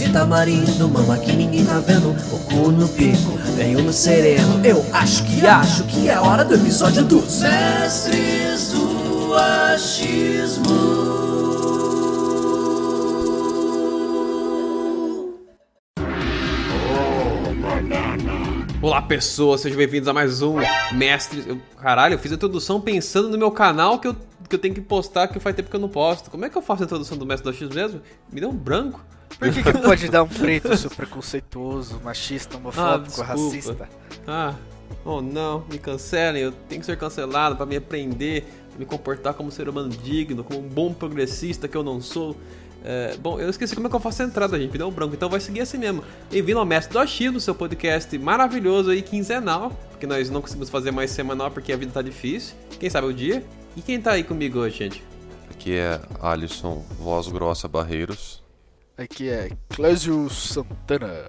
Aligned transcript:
de 0.00 0.10
tamarindo, 0.10 0.88
mama 0.88 1.18
que 1.18 1.30
ninguém 1.30 1.62
tá 1.66 1.78
vendo 1.78 2.12
O 2.32 2.38
cu 2.38 2.70
no 2.70 2.88
pico, 2.88 3.36
venho 3.54 3.82
no 3.82 3.92
sereno 3.92 4.64
Eu 4.64 4.82
acho 4.94 5.22
que 5.24 5.46
acho 5.46 5.84
que 5.84 6.08
é 6.08 6.18
hora 6.18 6.42
do 6.42 6.54
episódio 6.54 7.04
dos 7.04 7.42
Mestres 7.42 8.72
do 8.72 9.34
achismo 9.34 11.10
Olá 18.80 19.02
pessoas, 19.02 19.60
sejam 19.60 19.76
bem-vindos 19.76 20.08
a 20.08 20.14
mais 20.14 20.40
um 20.40 20.56
Mestre. 20.92 21.44
Eu, 21.46 21.60
caralho, 21.78 22.14
eu 22.14 22.18
fiz 22.18 22.32
a 22.32 22.36
introdução 22.36 22.80
pensando 22.80 23.28
no 23.28 23.36
meu 23.36 23.50
canal 23.50 23.98
que 23.98 24.08
eu, 24.08 24.16
que 24.48 24.54
eu 24.54 24.58
tenho 24.58 24.74
que 24.74 24.80
postar, 24.80 25.28
que 25.28 25.38
faz 25.38 25.54
tempo 25.54 25.68
que 25.68 25.76
eu 25.76 25.80
não 25.80 25.90
posto. 25.90 26.30
Como 26.30 26.46
é 26.46 26.48
que 26.48 26.56
eu 26.56 26.62
faço 26.62 26.84
a 26.84 26.86
introdução 26.86 27.18
do 27.18 27.26
Mestre 27.26 27.52
do 27.52 27.54
X 27.54 27.68
mesmo? 27.68 28.00
Me 28.32 28.40
deu 28.40 28.48
um 28.48 28.56
branco. 28.56 29.04
Por 29.40 29.50
que, 29.50 29.62
que 29.62 29.78
pode 29.78 30.08
dar 30.08 30.22
um 30.22 30.28
preto 30.28 30.76
super 30.76 30.96
preconceituoso, 30.98 31.98
machista, 32.04 32.58
homofóbico, 32.58 33.22
Ah, 33.22 33.24
racista? 33.24 33.88
Ah, 34.26 34.54
oh 35.02 35.22
não, 35.22 35.64
me 35.70 35.78
cancelem, 35.78 36.42
eu 36.42 36.52
tenho 36.52 36.80
que 36.80 36.86
ser 36.86 36.98
cancelado 36.98 37.56
pra 37.56 37.64
me 37.64 37.74
aprender, 37.74 38.44
me 38.78 38.84
comportar 38.84 39.32
como 39.32 39.50
ser 39.50 39.66
humano 39.66 39.88
digno, 39.88 40.44
como 40.44 40.60
um 40.60 40.68
bom 40.68 40.92
progressista 40.92 41.66
que 41.66 41.74
eu 41.74 41.82
não 41.82 42.02
sou. 42.02 42.36
É, 42.84 43.16
bom, 43.16 43.40
eu 43.40 43.48
esqueci 43.48 43.74
como 43.74 43.86
é 43.86 43.90
que 43.90 43.96
eu 43.96 44.00
faço 44.00 44.22
a 44.22 44.26
entrada, 44.26 44.58
gente, 44.60 44.72
me 44.72 44.76
deu 44.78 44.88
um 44.88 44.90
branco, 44.90 45.14
então 45.14 45.30
vai 45.30 45.40
seguir 45.40 45.62
assim 45.62 45.78
mesmo. 45.78 46.04
Bem-vindo 46.30 46.58
ao 46.58 46.66
Mestre 46.66 46.92
do 46.92 46.98
Achismo, 46.98 47.40
seu 47.40 47.54
podcast 47.54 48.18
maravilhoso 48.18 48.90
aí, 48.90 49.00
quinzenal, 49.00 49.70
porque 49.90 50.06
nós 50.06 50.28
não 50.28 50.42
conseguimos 50.42 50.68
fazer 50.68 50.90
mais 50.90 51.10
semanal 51.12 51.50
porque 51.50 51.72
a 51.72 51.76
vida 51.78 51.92
tá 51.92 52.02
difícil. 52.02 52.54
Quem 52.78 52.90
sabe 52.90 53.06
o 53.06 53.12
dia? 53.12 53.42
E 53.74 53.80
quem 53.80 53.98
tá 53.98 54.12
aí 54.12 54.22
comigo 54.22 54.58
hoje, 54.58 54.76
gente? 54.76 55.04
Aqui 55.50 55.76
é 55.76 55.98
Alisson 56.20 56.84
Voz 56.98 57.26
Grossa 57.28 57.66
Barreiros. 57.68 58.42
Aqui 59.00 59.30
é 59.30 59.48
Clésio 59.70 60.28
Santana. 60.28 61.24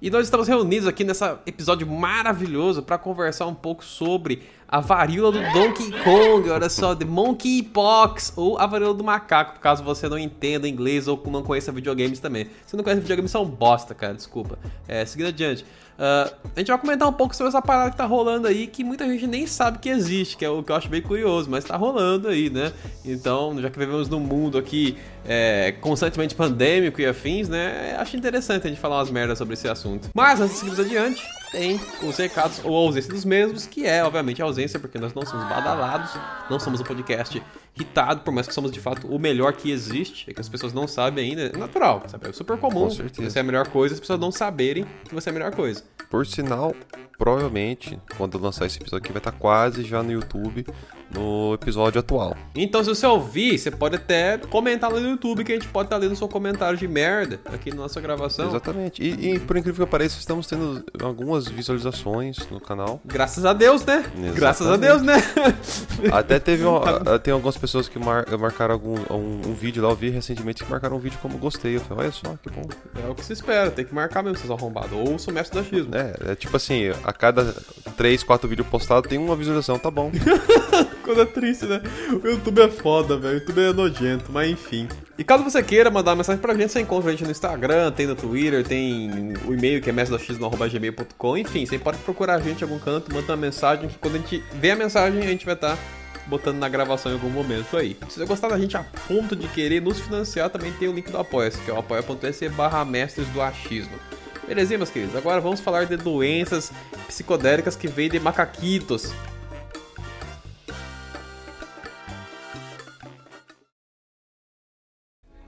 E 0.00 0.08
nós 0.08 0.26
estamos 0.26 0.46
reunidos 0.46 0.86
aqui 0.86 1.02
nesse 1.02 1.24
episódio 1.44 1.84
maravilhoso 1.88 2.84
para 2.84 2.96
conversar 2.96 3.46
um 3.46 3.54
pouco 3.54 3.84
sobre 3.84 4.44
a 4.68 4.78
varíola 4.78 5.32
do 5.32 5.52
Donkey 5.52 5.90
Kong, 6.04 6.48
olha 6.48 6.68
só, 6.68 6.94
The 6.94 7.04
Monkeypox, 7.04 8.34
ou 8.36 8.58
a 8.60 8.66
varíola 8.66 8.94
do 8.94 9.02
macaco, 9.02 9.58
caso 9.58 9.82
você 9.82 10.08
não 10.08 10.16
entenda 10.16 10.68
inglês 10.68 11.08
ou 11.08 11.20
não 11.26 11.42
conheça 11.42 11.72
videogames 11.72 12.20
também. 12.20 12.48
Se 12.64 12.76
não 12.76 12.84
conhece 12.84 13.00
videogames, 13.00 13.32
são 13.32 13.44
bosta, 13.44 13.92
cara, 13.92 14.14
desculpa. 14.14 14.56
É, 14.86 15.04
seguindo 15.04 15.30
adiante. 15.30 15.64
Ah, 15.98 16.32
a 16.54 16.58
gente 16.58 16.68
vai 16.68 16.78
comentar 16.78 17.08
um 17.08 17.12
pouco 17.12 17.34
sobre 17.34 17.48
essa 17.48 17.62
parada 17.62 17.90
que 17.90 17.96
tá 17.96 18.04
rolando 18.04 18.48
aí, 18.48 18.66
que 18.66 18.82
muita 18.82 19.06
gente 19.06 19.26
nem 19.26 19.46
sabe 19.46 19.78
que 19.78 19.88
existe, 19.88 20.36
que 20.36 20.44
é 20.44 20.50
o 20.50 20.62
que 20.62 20.72
eu 20.72 20.76
acho 20.76 20.88
bem 20.88 21.02
curioso, 21.02 21.50
mas 21.50 21.64
tá 21.64 21.76
rolando 21.76 22.28
aí, 22.28 22.50
né? 22.50 22.72
Então, 23.04 23.60
já 23.60 23.70
que 23.70 23.78
vivemos 23.78 24.08
num 24.08 24.20
mundo 24.20 24.58
aqui 24.58 24.96
é, 25.26 25.72
constantemente 25.80 26.34
pandêmico 26.34 27.00
e 27.00 27.06
afins, 27.06 27.48
né? 27.48 27.96
Acho 27.98 28.16
interessante 28.16 28.66
a 28.66 28.70
gente 28.70 28.80
falar 28.80 28.98
umas 28.98 29.10
merdas 29.10 29.38
sobre 29.38 29.54
esse 29.54 29.68
assunto. 29.68 30.08
Mas 30.14 30.40
antes 30.40 30.54
de 30.54 30.60
seguirmos 30.60 30.80
adiante, 30.84 31.22
tem 31.54 31.80
os 32.02 32.16
recados 32.16 32.60
ou 32.64 32.76
a 32.76 32.80
ausência 32.80 33.12
dos 33.12 33.24
mesmos, 33.24 33.64
que 33.64 33.86
é, 33.86 34.02
obviamente, 34.02 34.42
a 34.42 34.44
ausência, 34.44 34.80
porque 34.80 34.98
nós 34.98 35.14
não 35.14 35.24
somos 35.24 35.48
badalados, 35.48 36.10
não 36.50 36.58
somos 36.58 36.80
um 36.80 36.84
podcast 36.84 37.40
hitado, 37.78 38.22
por 38.22 38.34
mais 38.34 38.48
que 38.48 38.52
somos 38.52 38.72
de 38.72 38.80
fato 38.80 39.06
o 39.06 39.18
melhor 39.20 39.52
que 39.52 39.70
existe, 39.70 40.28
é 40.28 40.34
que 40.34 40.40
as 40.40 40.48
pessoas 40.48 40.72
não 40.72 40.88
sabem 40.88 41.30
ainda, 41.30 41.42
é 41.42 41.56
natural, 41.56 42.02
sabe? 42.08 42.28
É 42.28 42.32
super 42.32 42.58
comum 42.58 42.84
Com 42.84 42.90
certeza. 42.90 43.30
você 43.30 43.38
é 43.38 43.40
a 43.40 43.44
melhor 43.44 43.68
coisa, 43.68 43.94
as 43.94 44.00
pessoas 44.00 44.18
não 44.18 44.32
saberem 44.32 44.84
que 45.04 45.14
você 45.14 45.28
é 45.28 45.30
a 45.30 45.32
melhor 45.32 45.54
coisa. 45.54 45.84
Por 46.10 46.26
sinal, 46.26 46.74
provavelmente, 47.18 47.98
quando 48.16 48.36
eu 48.36 48.40
lançar 48.40 48.66
esse 48.66 48.78
episódio 48.78 49.04
aqui, 49.04 49.12
vai 49.12 49.20
estar 49.20 49.32
quase 49.32 49.82
já 49.84 50.02
no 50.02 50.12
YouTube, 50.12 50.66
no 51.10 51.54
episódio 51.54 51.98
atual. 51.98 52.36
Então, 52.54 52.82
se 52.82 52.88
você 52.88 53.06
ouvir, 53.06 53.58
você 53.58 53.70
pode 53.70 53.96
até 53.96 54.38
comentar 54.38 54.92
lá 54.92 55.00
no 55.00 55.08
YouTube, 55.08 55.44
que 55.44 55.52
a 55.52 55.54
gente 55.54 55.68
pode 55.68 55.86
estar 55.86 55.96
lendo 55.96 56.12
o 56.12 56.16
seu 56.16 56.28
comentário 56.28 56.76
de 56.76 56.86
merda 56.86 57.40
aqui 57.46 57.70
na 57.70 57.76
nossa 57.76 58.00
gravação. 58.00 58.48
Exatamente. 58.48 59.02
E, 59.02 59.34
e, 59.34 59.38
por 59.38 59.56
incrível 59.56 59.86
que 59.86 59.90
pareça, 59.90 60.18
estamos 60.18 60.46
tendo 60.46 60.84
algumas 61.02 61.43
visualizações 61.48 62.38
no 62.50 62.60
canal. 62.60 63.00
Graças 63.04 63.44
a 63.44 63.52
Deus, 63.52 63.84
né? 63.84 64.04
Graças 64.34 64.66
a 64.66 64.76
Deus, 64.76 65.02
né? 65.02 65.14
Até 66.12 66.38
teve 66.38 66.64
uma- 66.64 67.18
tem 67.18 67.32
algumas 67.32 67.56
pessoas 67.56 67.88
que 67.88 67.98
mar- 67.98 68.26
marcaram 68.38 68.74
algum, 68.74 68.94
um, 69.10 69.40
um 69.48 69.54
vídeo 69.54 69.82
lá, 69.82 69.90
eu 69.90 69.96
vi 69.96 70.10
recentemente 70.10 70.64
que 70.64 70.70
marcaram 70.70 70.96
um 70.96 71.00
vídeo 71.00 71.18
como 71.20 71.38
gostei. 71.38 71.76
Eu 71.76 71.80
falei, 71.80 72.04
olha 72.04 72.12
só, 72.12 72.36
que 72.42 72.50
bom. 72.50 72.68
é 73.04 73.08
o 73.08 73.14
que 73.14 73.24
se 73.24 73.32
espera, 73.32 73.70
tem 73.70 73.84
que 73.84 73.94
marcar 73.94 74.22
mesmo, 74.22 74.38
seus 74.38 74.50
arrombados. 74.50 74.92
Ou 74.92 75.16
o 75.16 75.32
mestre 75.32 75.60
do 75.60 75.66
achismo. 75.66 75.94
É, 75.94 76.32
é 76.32 76.34
tipo 76.34 76.56
assim, 76.56 76.90
a 77.02 77.12
cada 77.12 77.54
3, 77.96 78.22
4 78.22 78.48
vídeos 78.48 78.68
postados 78.68 79.08
tem 79.08 79.18
uma 79.18 79.36
visualização, 79.36 79.78
tá 79.78 79.90
bom. 79.90 80.10
Coisa 81.04 81.26
triste, 81.26 81.66
né? 81.66 81.82
O 82.10 82.26
YouTube 82.26 82.62
é 82.62 82.68
foda, 82.68 83.18
velho. 83.18 83.34
O 83.34 83.38
YouTube 83.38 83.60
é 83.60 83.72
nojento, 83.74 84.32
mas 84.32 84.50
enfim. 84.50 84.88
E 85.18 85.22
caso 85.22 85.44
você 85.44 85.62
queira 85.62 85.90
mandar 85.90 86.12
uma 86.12 86.16
mensagem 86.16 86.40
pra 86.40 86.54
gente, 86.54 86.72
você 86.72 86.80
encontra 86.80 87.10
a 87.10 87.12
gente 87.12 87.24
no 87.24 87.30
Instagram, 87.30 87.92
tem 87.92 88.06
no 88.06 88.16
Twitter, 88.16 88.66
tem 88.66 89.34
o 89.46 89.52
e-mail 89.52 89.82
que 89.82 89.90
é 89.90 89.92
mestrox.gmail.com. 89.92 91.36
Enfim, 91.36 91.66
você 91.66 91.78
pode 91.78 91.98
procurar 91.98 92.36
a 92.36 92.40
gente 92.40 92.62
em 92.62 92.64
algum 92.64 92.78
canto, 92.78 93.12
mandar 93.12 93.34
uma 93.34 93.36
mensagem, 93.36 93.88
que 93.88 93.98
quando 93.98 94.14
a 94.14 94.18
gente 94.18 94.42
vê 94.54 94.70
a 94.70 94.76
mensagem, 94.76 95.20
a 95.20 95.26
gente 95.26 95.44
vai 95.44 95.54
estar 95.54 95.78
botando 96.26 96.56
na 96.56 96.70
gravação 96.70 97.12
em 97.12 97.16
algum 97.16 97.28
momento 97.28 97.76
aí. 97.76 97.96
Se 98.08 98.18
você 98.18 98.24
gostar 98.24 98.48
da 98.48 98.58
gente 98.58 98.74
a 98.76 98.82
ponto 99.06 99.36
de 99.36 99.46
querer 99.48 99.82
nos 99.82 100.00
financiar, 100.00 100.48
também 100.48 100.72
tem 100.72 100.88
o 100.88 100.92
link 100.92 101.10
do 101.10 101.18
Apoia-se, 101.18 101.58
que 101.58 101.70
é 101.70 101.74
o 101.74 101.78
apoia.se 101.78 102.48
barra 102.48 102.82
mestres 102.82 103.28
do 103.28 103.42
achismo. 103.42 103.92
Belezinha, 104.46 104.78
meus 104.78 104.90
queridos? 104.90 105.16
Agora 105.16 105.40
vamos 105.40 105.60
falar 105.60 105.84
de 105.84 105.96
doenças 105.96 106.72
psicodélicas 107.06 107.76
que 107.76 107.88
vêm 107.88 108.08
de 108.08 108.18
macaquitos. 108.18 109.12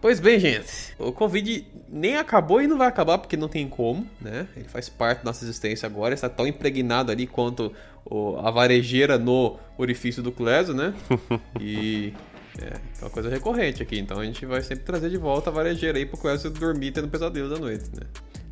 Pois 0.06 0.20
bem, 0.20 0.38
gente, 0.38 0.94
o 1.00 1.10
Covid 1.10 1.66
nem 1.88 2.16
acabou 2.16 2.62
e 2.62 2.68
não 2.68 2.78
vai 2.78 2.86
acabar 2.86 3.18
porque 3.18 3.36
não 3.36 3.48
tem 3.48 3.68
como, 3.68 4.06
né? 4.20 4.46
Ele 4.56 4.68
faz 4.68 4.88
parte 4.88 5.18
da 5.18 5.24
nossa 5.24 5.44
existência 5.44 5.84
agora, 5.84 6.14
está 6.14 6.28
tão 6.28 6.46
impregnado 6.46 7.10
ali 7.10 7.26
quanto 7.26 7.72
o- 8.04 8.36
a 8.38 8.48
varejeira 8.52 9.18
no 9.18 9.56
orifício 9.76 10.22
do 10.22 10.30
Clésio, 10.30 10.74
né? 10.74 10.94
E 11.60 12.14
é, 12.56 12.66
é 12.66 13.02
uma 13.02 13.10
coisa 13.10 13.28
recorrente 13.28 13.82
aqui, 13.82 13.98
então 13.98 14.20
a 14.20 14.24
gente 14.24 14.46
vai 14.46 14.62
sempre 14.62 14.84
trazer 14.84 15.10
de 15.10 15.16
volta 15.16 15.50
a 15.50 15.52
varejeira 15.52 15.98
aí 15.98 16.06
pro 16.06 16.16
Clésio 16.16 16.50
dormir 16.50 16.92
tendo 16.92 17.08
pesadelo 17.08 17.50
da 17.50 17.58
noite, 17.58 17.86
né? 17.92 18.06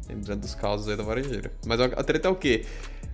Lembrando 0.09 0.41
dos 0.41 0.57
causos 0.57 0.89
aí 0.89 0.97
da 0.97 1.05
varejeira. 1.05 1.53
Mas 1.65 1.79
a 1.79 1.85
a 1.85 2.03
treta 2.03 2.27
é 2.27 2.31
o 2.33 2.35
quê? 2.35 2.65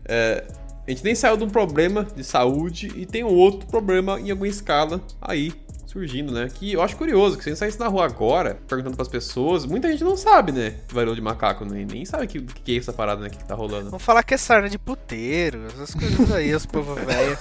É, 0.06 0.46
a 0.86 0.90
gente 0.90 1.04
nem 1.04 1.14
saiu 1.14 1.36
de 1.36 1.44
um 1.44 1.50
problema 1.50 2.04
de 2.16 2.24
saúde 2.24 2.90
e 2.96 3.04
tem 3.04 3.22
outro 3.22 3.68
problema 3.68 4.18
em 4.18 4.30
alguma 4.30 4.48
escala 4.48 4.98
aí 5.20 5.52
surgindo, 5.90 6.32
né? 6.32 6.48
Que 6.52 6.72
eu 6.72 6.82
acho 6.82 6.96
curioso, 6.96 7.36
que 7.36 7.42
se 7.42 7.50
a 7.50 7.52
gente 7.52 7.58
saísse 7.58 7.78
na 7.78 7.88
rua 7.88 8.04
agora, 8.04 8.58
perguntando 8.68 8.96
pras 8.96 9.08
pessoas, 9.08 9.66
muita 9.66 9.90
gente 9.90 10.04
não 10.04 10.16
sabe, 10.16 10.52
né? 10.52 10.74
Varíola 10.92 11.16
de 11.16 11.20
macaco, 11.20 11.64
nem, 11.64 11.84
nem 11.84 12.04
sabe 12.04 12.24
o 12.24 12.28
que, 12.28 12.40
que 12.40 12.76
é 12.76 12.78
essa 12.78 12.92
parada, 12.92 13.20
né? 13.20 13.28
O 13.28 13.30
que, 13.30 13.38
que 13.38 13.44
tá 13.44 13.54
rolando. 13.54 13.90
Vamos 13.90 14.02
falar 14.02 14.22
que 14.22 14.34
é 14.34 14.36
sarna 14.36 14.68
de 14.68 14.78
puteiro, 14.78 15.66
essas 15.66 15.94
coisas 15.94 16.30
aí, 16.32 16.54
os 16.54 16.64
povo 16.64 16.94
velho. 16.94 17.36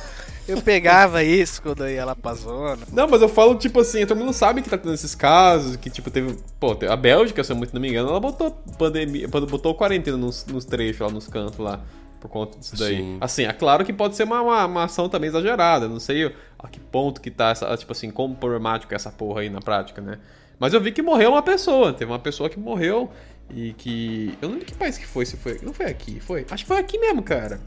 Eu 0.47 0.59
pegava 0.63 1.23
isso 1.23 1.61
quando 1.61 1.83
eu 1.83 1.91
ia 1.91 2.03
lá 2.03 2.15
pra 2.15 2.33
zona. 2.33 2.79
Não, 2.91 3.07
mas 3.07 3.21
eu 3.21 3.29
falo, 3.29 3.53
tipo 3.53 3.81
assim, 3.81 4.03
todo 4.07 4.17
mundo 4.17 4.33
sabe 4.33 4.63
que 4.63 4.69
tá 4.69 4.79
tendo 4.79 4.95
esses 4.95 5.13
casos, 5.13 5.75
que, 5.75 5.91
tipo, 5.91 6.09
teve. 6.09 6.39
Pô, 6.59 6.75
a 6.89 6.95
Bélgica, 6.95 7.43
se 7.43 7.51
eu 7.51 7.55
muito 7.55 7.71
não 7.71 7.79
me 7.79 7.89
engano, 7.89 8.09
ela 8.09 8.19
botou 8.19 8.51
pandemia. 8.75 9.27
Botou 9.27 9.75
quarentena 9.75 10.17
nos, 10.17 10.47
nos 10.47 10.65
trechos 10.65 11.01
lá, 11.01 11.11
nos 11.11 11.27
cantos 11.27 11.59
lá, 11.59 11.81
por 12.19 12.29
conta 12.29 12.57
disso 12.57 12.77
daí. 12.77 12.97
Sim. 12.97 13.17
Assim, 13.21 13.43
é 13.45 13.53
claro 13.53 13.85
que 13.85 13.93
pode 13.93 14.15
ser 14.15 14.23
uma, 14.23 14.41
uma, 14.41 14.65
uma 14.65 14.83
ação 14.83 15.07
também 15.09 15.29
exagerada. 15.29 15.87
Não 15.87 15.99
sei 15.99 16.33
a 16.57 16.67
que 16.67 16.79
ponto 16.79 17.21
que 17.21 17.31
tá 17.31 17.49
essa, 17.49 17.75
tipo 17.77 17.91
assim, 17.91 18.11
como 18.11 18.35
problemático 18.35 18.93
é 18.93 18.95
essa 18.95 19.11
porra 19.11 19.41
aí 19.41 19.49
na 19.49 19.59
prática, 19.59 20.01
né? 20.01 20.19
Mas 20.59 20.73
eu 20.73 20.81
vi 20.81 20.91
que 20.91 21.01
morreu 21.01 21.31
uma 21.31 21.41
pessoa. 21.41 21.93
Teve 21.93 22.11
uma 22.11 22.19
pessoa 22.19 22.49
que 22.49 22.59
morreu 22.59 23.09
e 23.49 23.73
que. 23.73 24.37
Eu 24.41 24.49
não 24.49 24.55
lembro 24.55 24.65
que 24.65 24.75
país 24.75 24.97
que 24.97 25.07
foi, 25.07 25.25
se 25.25 25.37
foi. 25.37 25.59
Não 25.63 25.73
foi 25.73 25.85
aqui, 25.85 26.19
foi? 26.19 26.45
Acho 26.49 26.63
que 26.63 26.67
foi 26.67 26.79
aqui 26.79 26.99
mesmo, 26.99 27.23
cara. 27.23 27.59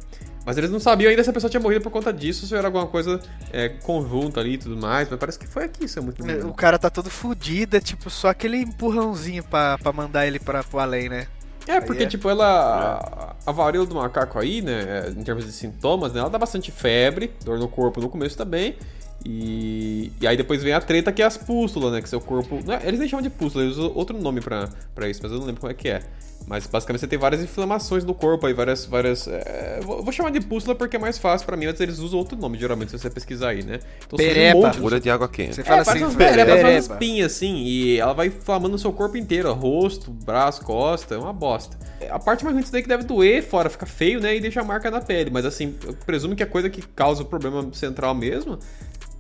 Mas 0.45 0.59
eles 0.59 0.71
não 0.71 0.81
sabiam 0.81 1.09
ainda 1.09 1.23
se 1.23 1.31
a 1.31 1.33
pessoa 1.33 1.49
tinha 1.49 1.61
morrido 1.61 1.83
por 1.83 1.91
conta 1.91 2.13
disso, 2.13 2.47
se 2.47 2.55
era 2.55 2.67
alguma 2.67 2.87
coisa 2.87 3.21
é, 3.53 3.69
conjunta 3.69 4.41
ali 4.41 4.55
e 4.55 4.59
tudo 4.59 4.77
mais. 4.77 5.09
Mas 5.09 5.19
parece 5.19 5.39
que 5.39 5.47
foi 5.47 5.65
aqui, 5.65 5.87
se 5.87 5.99
eu 5.99 6.03
muito 6.03 6.23
engano. 6.23 6.51
O 6.51 6.55
cara 6.55 6.79
tá 6.79 6.91
todo 6.91 7.09
fudido, 7.09 7.77
é 7.77 7.81
tipo 7.81 8.11
só 8.11 8.29
aquele 8.29 8.59
empurrãozinho 8.59 9.45
pra, 9.45 9.79
pra 9.79 9.93
mandar 9.93 10.27
ele 10.27 10.41
pra, 10.41 10.65
pro 10.65 10.81
além, 10.81 11.09
né? 11.09 11.29
É, 11.67 11.81
porque, 11.81 12.05
é- 12.05 12.07
tipo, 12.07 12.29
ela. 12.29 13.35
A 13.47 13.53
varíola 13.53 13.87
do 13.87 13.95
macaco 13.95 14.39
aí, 14.39 14.63
né? 14.63 15.07
é, 15.07 15.11
Em 15.11 15.23
termos 15.23 15.45
de 15.45 15.53
sintomas, 15.53 16.13
né? 16.13 16.21
Ela 16.21 16.31
dá 16.31 16.39
bastante 16.39 16.71
febre, 16.71 17.33
dor 17.45 17.59
no 17.59 17.69
corpo 17.69 18.01
no 18.01 18.09
começo 18.09 18.37
também. 18.37 18.77
E, 19.25 20.11
e 20.21 20.27
aí 20.27 20.37
depois 20.37 20.63
vem 20.63 20.73
a 20.73 20.81
treta 20.81 21.13
que 21.13 21.23
é 21.23 21.25
as 21.25 21.37
pústulas, 21.37 21.93
né? 21.93 22.03
Que 22.03 22.09
seu 22.09 22.21
corpo. 22.21 22.61
Não 22.65 22.75
é- 22.75 22.81
eles 22.87 22.99
nem 22.99 23.09
chamam 23.09 23.23
de 23.23 23.31
pústula, 23.31 23.65
eles 23.65 23.77
usam 23.77 23.93
outro 23.95 24.19
nome 24.21 24.41
pra, 24.41 24.69
pra 24.95 25.09
isso, 25.09 25.21
mas 25.23 25.31
eu 25.33 25.39
não 25.39 25.47
lembro 25.47 25.61
como 25.61 25.71
é 25.71 25.75
que 25.75 25.89
é. 25.89 26.03
Mas 26.45 26.67
basicamente 26.67 27.01
você 27.03 27.07
tem 27.07 27.17
várias 27.21 27.41
inflamações 27.41 28.05
no 28.05 28.13
corpo 28.13 28.49
aí, 28.49 28.53
várias. 28.53 28.85
várias 28.85 29.29
é, 29.29 29.79
vou, 29.81 30.03
vou 30.03 30.13
chamar 30.13 30.31
de 30.31 30.41
pústula 30.41 30.75
porque 30.75 30.97
é 30.97 30.99
mais 30.99 31.17
fácil 31.17 31.47
pra 31.47 31.57
mim, 31.57 31.67
mas 31.67 31.79
eles 31.81 32.01
usam 32.01 32.19
outro 32.19 32.37
nome, 32.37 32.59
geralmente, 32.59 32.91
se 32.91 32.99
você 32.99 33.09
pesquisar 33.09 33.51
aí, 33.51 33.63
né? 33.63 33.79
Então 34.05 34.17
Pereba. 34.17 34.71
de- 34.71 34.81
Bolha 34.81 34.99
de 34.99 35.09
água 35.09 35.29
quente. 35.29 35.55
Você 35.55 35.61
é, 35.61 35.65
fala 35.65 35.85
parece 35.85 36.05
assim, 36.05 36.15
umas 36.17 36.17
pereba, 36.17 36.51
umas 36.51 36.63
pereba. 36.63 36.79
espinhas, 36.79 37.33
assim, 37.33 37.57
e 37.63 37.97
ela 37.97 38.13
vai 38.13 38.27
inflamando 38.27 38.75
o 38.75 38.79
seu 38.79 38.93
corpo 38.93 39.17
inteiro, 39.17 39.51
ó, 39.51 39.53
rosto, 39.53 40.11
braço, 40.11 40.63
costa, 40.65 41.15
é 41.15 41.19
uma 41.19 41.33
bosta. 41.33 41.79
A 42.11 42.19
parte 42.19 42.43
mais 42.43 42.55
ruim 42.55 42.63
disso 42.63 42.73
daí 42.73 42.81
é 42.81 42.83
que 42.83 42.89
deve 42.89 43.05
doer, 43.05 43.41
fora 43.45 43.71
fica 43.71 43.87
feio, 43.87 44.21
né, 44.21 44.35
e 44.35 44.41
deixa 44.41 44.61
a 44.61 44.65
marca 44.65 44.91
na 44.91 45.01
pele, 45.01 45.31
mas 45.31 45.45
assim, 45.47 45.77
eu 45.87 45.95
presumo 46.05 46.35
que 46.35 46.43
a 46.43 46.47
coisa 46.47 46.69
que 46.69 46.83
causa 46.83 47.23
o 47.23 47.25
problema 47.27 47.69
central 47.73 48.17
mesmo 48.17 48.59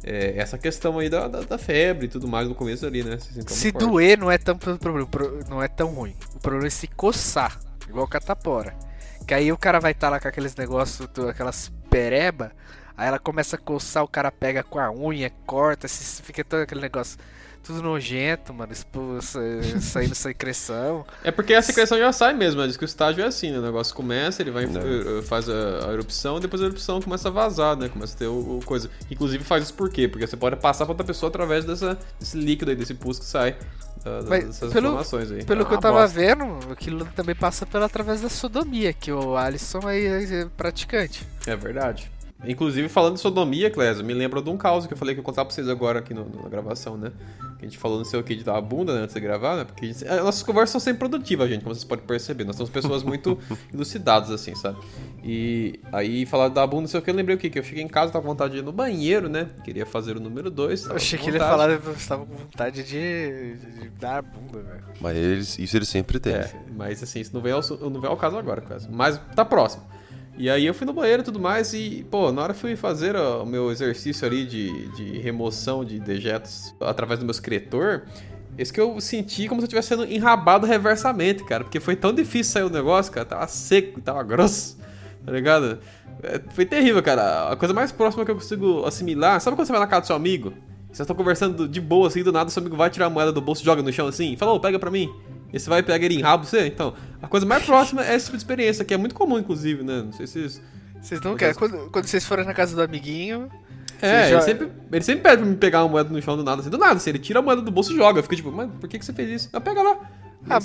é 0.04 0.34
essa 0.36 0.58
questão 0.58 0.98
aí 0.98 1.08
da, 1.08 1.28
da, 1.28 1.40
da 1.42 1.58
febre 1.58 2.06
e 2.06 2.08
tudo 2.08 2.26
mais 2.26 2.48
no 2.48 2.54
começo 2.54 2.84
ali, 2.86 3.02
né, 3.02 3.18
Se 3.18 3.70
fortes. 3.70 3.88
doer 3.88 4.18
não 4.18 4.30
é 4.30 4.38
tão 4.38 4.58
não 5.48 5.62
é 5.62 5.68
tão 5.68 5.88
ruim. 5.88 6.14
O 6.34 6.40
problema 6.40 6.66
é 6.66 6.70
se 6.70 6.86
coçar, 6.88 7.58
igual 7.88 8.06
catapora. 8.08 8.74
Que 9.26 9.34
aí 9.34 9.52
o 9.52 9.58
cara 9.58 9.78
vai 9.78 9.92
estar 9.92 10.08
lá 10.08 10.18
com 10.18 10.26
aqueles 10.28 10.56
negócios, 10.56 11.08
aquelas 11.30 11.70
pereba, 11.88 12.50
aí 12.96 13.06
ela 13.06 13.18
começa 13.18 13.56
a 13.56 13.58
coçar, 13.58 14.02
o 14.02 14.08
cara 14.08 14.32
pega 14.32 14.62
com 14.62 14.78
a 14.78 14.90
unha, 14.90 15.30
corta, 15.46 15.86
se 15.86 16.22
fica 16.22 16.42
todo 16.42 16.62
aquele 16.62 16.80
negócio 16.80 17.18
tudo 17.62 17.82
nojento, 17.82 18.52
mano, 18.52 18.72
expo- 18.72 19.20
sa- 19.22 19.40
saindo 19.80 20.14
secreção. 20.14 21.04
É 21.22 21.30
porque 21.30 21.54
a 21.54 21.62
secreção 21.62 21.98
já 21.98 22.12
sai 22.12 22.34
mesmo, 22.34 22.66
diz 22.66 22.76
que 22.76 22.84
o 22.84 22.86
estágio 22.86 23.22
é 23.22 23.26
assim, 23.26 23.50
né? 23.50 23.58
O 23.58 23.62
negócio 23.62 23.94
começa, 23.94 24.42
ele 24.42 24.50
vai 24.50 24.66
Não. 24.66 24.80
eh, 24.80 25.18
eh, 25.18 25.22
faz 25.22 25.48
a, 25.48 25.88
a 25.88 25.92
erupção, 25.92 26.40
depois 26.40 26.60
a 26.62 26.66
erupção 26.66 27.00
começa 27.00 27.28
a 27.28 27.30
vazar, 27.30 27.76
né? 27.76 27.88
Começa 27.88 28.14
a 28.14 28.18
ter 28.18 28.26
o, 28.26 28.58
o 28.58 28.60
coisa. 28.64 28.90
Inclusive 29.10 29.44
faz 29.44 29.64
isso 29.64 29.74
por 29.74 29.90
quê? 29.90 30.08
Porque 30.08 30.26
você 30.26 30.36
pode 30.36 30.56
passar 30.56 30.84
pra 30.84 30.92
outra 30.92 31.06
pessoa 31.06 31.28
através 31.30 31.64
dessa, 31.64 31.98
desse 32.18 32.36
líquido 32.36 32.70
aí, 32.70 32.76
desse 32.76 32.94
pus 32.94 33.18
que 33.18 33.24
sai 33.24 33.56
da- 34.04 34.20
da- 34.22 34.28
Mas 34.30 34.44
dessas 34.46 34.72
pelo- 34.72 34.86
inflamações 34.88 35.30
aí. 35.30 35.44
Pelo 35.44 35.62
É 35.62 35.64
que 35.64 35.74
eu 35.74 35.78
tava 35.78 36.00
bosta. 36.02 36.18
vendo, 36.20 36.58
aquilo 36.72 37.04
também 37.14 37.34
passa 37.34 37.64
pela 37.64 37.86
através 37.86 38.20
da 38.20 38.28
sodomia, 38.28 38.92
que 38.92 39.12
o 39.12 39.36
Alisson 39.36 39.86
aí 39.86 40.04
é 40.06 40.46
praticante. 40.56 41.24
É 41.46 41.54
verdade. 41.54 42.10
Inclusive, 42.44 42.88
falando 42.88 43.14
de 43.14 43.20
sodomia, 43.20 43.70
Clésio, 43.70 44.04
me 44.04 44.12
lembra 44.12 44.42
de 44.42 44.50
um 44.50 44.56
caso 44.56 44.88
que 44.88 44.94
eu 44.94 44.98
falei 44.98 45.14
que 45.14 45.20
eu 45.20 45.22
ia 45.22 45.26
contar 45.26 45.44
pra 45.44 45.54
vocês 45.54 45.68
agora 45.68 46.00
aqui 46.00 46.12
no- 46.12 46.28
na 46.42 46.48
gravação, 46.48 46.96
né? 46.96 47.12
Que 47.58 47.66
a 47.66 47.68
gente 47.68 47.78
falou 47.78 47.98
não 47.98 48.04
sei 48.04 48.18
o 48.18 48.22
que 48.24 48.34
de 48.34 48.42
dar 48.42 48.56
a 48.56 48.60
bunda 48.60 48.92
né, 48.94 49.02
antes 49.02 49.14
de 49.14 49.20
gravar, 49.20 49.56
né? 49.56 49.64
Porque 49.64 49.84
a 49.84 49.88
gente- 49.88 50.04
as 50.06 50.24
nossas 50.24 50.42
conversas 50.42 50.70
são 50.70 50.80
sempre 50.80 50.98
produtivas, 51.08 51.48
gente, 51.48 51.62
como 51.62 51.72
vocês 51.72 51.84
podem 51.84 52.04
perceber. 52.04 52.42
Nós 52.44 52.56
somos 52.56 52.70
pessoas 52.70 53.04
muito 53.04 53.38
elucidadas, 53.72 54.30
assim, 54.32 54.54
sabe? 54.56 54.76
E 55.22 55.78
aí, 55.92 56.26
falar 56.26 56.48
da 56.48 56.66
bunda, 56.66 56.80
não 56.82 56.88
sei 56.88 56.98
o 56.98 57.02
que, 57.02 57.10
eu 57.10 57.14
lembrei 57.14 57.36
o 57.36 57.38
quê? 57.38 57.48
Que 57.48 57.60
eu 57.60 57.62
cheguei 57.62 57.84
em 57.84 57.88
casa, 57.88 58.10
tava 58.12 58.22
com 58.22 58.28
vontade 58.30 58.54
de 58.54 58.58
ir 58.58 58.62
no 58.62 58.72
banheiro, 58.72 59.28
né? 59.28 59.46
Queria 59.62 59.86
fazer 59.86 60.16
o 60.16 60.20
número 60.20 60.50
2. 60.50 60.86
Eu 60.86 60.96
achei 60.96 61.16
que 61.18 61.28
ele 61.30 61.36
ia 61.38 61.44
falar 61.44 61.78
que 61.78 61.86
eu 61.86 61.92
estava 61.92 62.26
com 62.26 62.34
vontade 62.34 62.82
de, 62.82 63.54
de 63.80 63.88
dar 64.00 64.18
a 64.18 64.22
bunda, 64.22 64.58
velho. 64.60 64.82
Mas 65.00 65.16
eles, 65.16 65.58
isso 65.60 65.76
eles 65.76 65.88
sempre 65.88 66.18
têm. 66.18 66.34
É, 66.34 66.50
mas 66.76 67.00
assim, 67.02 67.20
isso 67.20 67.30
não 67.32 67.40
vem 67.40 67.52
ao, 67.52 67.60
não 67.88 68.00
vem 68.00 68.10
ao 68.10 68.16
caso 68.16 68.36
agora, 68.36 68.60
quase. 68.60 68.88
Mas 68.90 69.20
tá 69.36 69.44
próximo. 69.44 69.84
E 70.36 70.48
aí 70.48 70.66
eu 70.66 70.72
fui 70.72 70.86
no 70.86 70.92
banheiro 70.92 71.22
e 71.22 71.24
tudo 71.24 71.38
mais, 71.38 71.74
e, 71.74 72.06
pô, 72.10 72.32
na 72.32 72.42
hora 72.42 72.54
que 72.54 72.60
fui 72.60 72.74
fazer 72.74 73.14
o 73.16 73.44
meu 73.44 73.70
exercício 73.70 74.26
ali 74.26 74.46
de, 74.46 74.88
de 74.92 75.18
remoção 75.18 75.84
de 75.84 76.00
dejetos 76.00 76.74
através 76.80 77.20
do 77.20 77.24
meu 77.24 77.32
excretor, 77.32 78.04
esse 78.56 78.72
que 78.72 78.80
eu 78.80 79.00
senti 79.00 79.48
como 79.48 79.60
se 79.60 79.64
eu 79.64 79.66
estivesse 79.66 79.88
sendo 79.88 80.04
enrabado 80.04 80.66
reversamente, 80.66 81.44
cara. 81.44 81.64
Porque 81.64 81.80
foi 81.80 81.96
tão 81.96 82.12
difícil 82.12 82.52
sair 82.52 82.64
o 82.64 82.70
negócio, 82.70 83.12
cara. 83.12 83.24
Tava 83.26 83.46
seco, 83.46 84.00
tava 84.00 84.22
grosso, 84.22 84.78
tá 85.24 85.32
ligado? 85.32 85.78
É, 86.22 86.40
foi 86.50 86.66
terrível, 86.66 87.02
cara. 87.02 87.50
A 87.52 87.56
coisa 87.56 87.72
mais 87.72 87.90
próxima 87.92 88.24
que 88.24 88.30
eu 88.30 88.34
consigo 88.34 88.84
assimilar. 88.84 89.40
Sabe 89.40 89.56
quando 89.56 89.66
você 89.66 89.72
vai 89.72 89.80
na 89.80 89.86
casa 89.86 90.02
do 90.02 90.06
seu 90.08 90.16
amigo? 90.16 90.52
Vocês 90.86 91.00
estão 91.00 91.16
conversando 91.16 91.66
de 91.66 91.80
boa, 91.80 92.08
assim, 92.08 92.22
do 92.22 92.30
nada, 92.30 92.50
seu 92.50 92.60
amigo 92.60 92.76
vai 92.76 92.90
tirar 92.90 93.06
a 93.06 93.10
moeda 93.10 93.32
do 93.32 93.40
bolso 93.40 93.62
e 93.62 93.64
joga 93.64 93.82
no 93.82 93.90
chão 93.90 94.06
assim, 94.06 94.36
fala, 94.36 94.52
ô, 94.52 94.60
pega 94.60 94.78
pra 94.78 94.90
mim. 94.90 95.10
E 95.52 95.60
você 95.60 95.68
vai 95.68 95.82
pegar 95.82 96.04
ele 96.04 96.16
em 96.16 96.22
rabo, 96.22 96.44
você? 96.44 96.66
Então, 96.66 96.94
a 97.20 97.28
coisa 97.28 97.44
mais 97.44 97.64
próxima 97.64 98.04
é 98.04 98.14
esse 98.14 98.26
tipo 98.26 98.36
de 98.36 98.42
experiência, 98.42 98.84
que 98.84 98.94
é 98.94 98.96
muito 98.96 99.14
comum, 99.14 99.38
inclusive, 99.38 99.82
né? 99.82 100.02
Não 100.02 100.12
sei 100.12 100.26
se 100.26 100.32
vocês. 100.32 100.62
Vocês 101.00 101.20
não 101.20 101.36
querem. 101.36 101.54
Quando, 101.54 101.90
quando 101.90 102.06
vocês 102.06 102.24
forem 102.24 102.44
na 102.44 102.54
casa 102.54 102.74
do 102.74 102.82
amiguinho. 102.82 103.50
É, 104.00 104.32
ele, 104.32 104.42
sempre, 104.42 104.68
ele 104.90 105.04
sempre 105.04 105.22
pede 105.22 105.36
pra 105.36 105.46
me 105.46 105.56
pegar 105.56 105.84
uma 105.84 105.90
moeda 105.90 106.10
no 106.10 106.20
chão 106.20 106.36
do 106.36 106.42
nada, 106.42 106.60
assim, 106.60 106.70
do 106.70 106.78
nada, 106.78 106.94
assim, 106.94 107.10
ele 107.10 107.20
tira 107.20 107.38
a 107.38 107.42
moeda 107.42 107.62
do 107.62 107.70
bolso 107.70 107.92
e 107.92 107.96
joga. 107.96 108.18
Eu 108.18 108.22
fico 108.24 108.34
tipo, 108.34 108.50
mas 108.50 108.68
por 108.80 108.88
que, 108.88 108.98
que 108.98 109.04
você 109.04 109.12
fez 109.12 109.30
isso? 109.30 109.50
Não, 109.52 109.60
pega 109.60 109.80
lá. 109.80 109.96
Ah, 110.50 110.58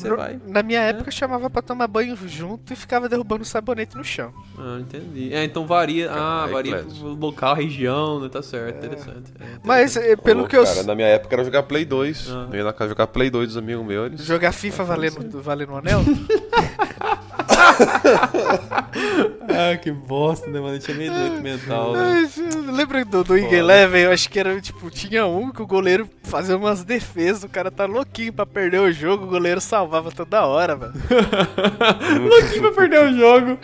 na 0.46 0.64
minha 0.64 0.82
época 0.82 1.10
eu 1.10 1.14
chamava 1.14 1.50
pra 1.50 1.62
tomar 1.62 1.88
banho 1.88 2.18
junto 2.26 2.74
e 2.74 2.76
ficava 2.76 3.08
derrubando 3.08 3.46
sabonete 3.46 3.96
no 3.96 4.04
chão. 4.04 4.34
Ah, 4.58 4.80
entendi. 4.80 5.34
É, 5.34 5.44
então 5.44 5.68
varia. 5.68 6.10
Ah, 6.12 6.46
Aí, 6.46 6.52
varia 6.52 6.84
pro 6.84 7.14
local, 7.14 7.54
região, 7.54 8.20
né? 8.20 8.30
Tá 8.30 8.42
certo, 8.42 8.78
interessante. 8.78 9.32
É, 9.40 9.46
Mas 9.64 9.96
eh, 9.96 10.16
pelo 10.16 10.44
Ô, 10.44 10.48
que 10.48 10.58
eu. 10.58 10.64
Cara, 10.64 10.84
na 10.84 10.96
minha 10.96 11.08
época 11.08 11.36
era 11.36 11.44
jogar 11.44 11.64
Play 11.64 11.86
2. 11.86 12.32
Ah. 12.32 12.48
Eu 12.52 12.58
ia 12.58 12.64
na 12.64 12.74
casa 12.74 12.90
jogar 12.90 13.08
Play 13.08 13.30
2 13.30 13.50
dos 13.50 13.58
amigos 13.58 13.86
meus. 13.86 14.08
Eles... 14.08 14.26
Jogar 14.26 14.52
FIFA 14.52 14.84
valendo, 14.84 15.42
valendo 15.42 15.74
um 15.74 15.78
anel? 15.78 16.02
Ah, 19.58 19.76
que 19.76 19.92
bosta, 19.92 20.46
né, 20.52 20.60
mano? 20.60 20.74
A 20.74 20.74
gente 20.76 20.92
é 20.92 20.94
meio 20.94 21.12
doido 21.12 21.42
mental, 21.42 21.94
né? 21.94 22.30
Lembra 22.72 23.04
do, 23.04 23.24
do 23.24 23.36
Ing 23.36 23.52
Eleven? 23.52 24.04
Eu 24.04 24.12
acho 24.12 24.30
que 24.30 24.40
era 24.40 24.62
tipo, 24.62 24.88
tinha 24.92 25.26
um 25.26 25.52
que 25.52 25.64
o 25.64 25.66
goleiro 25.66 26.08
fazia 26.22 26.56
umas 26.56 26.84
defesas, 26.84 27.44
o 27.44 27.50
cara 27.50 27.72
tá 27.72 27.86
louquinho 27.86 28.32
pra 28.32 28.46
perder 28.46 28.80
o 28.80 28.92
jogo, 28.92 29.24
o 29.24 29.28
goleiro 29.28 29.60
salvava 29.60 30.12
toda 30.12 30.46
hora, 30.46 30.76
mano. 30.76 30.94
Louquinho 32.30 32.62
pra 32.62 32.72
perder 32.72 33.06
o 33.06 33.18
jogo. 33.18 33.58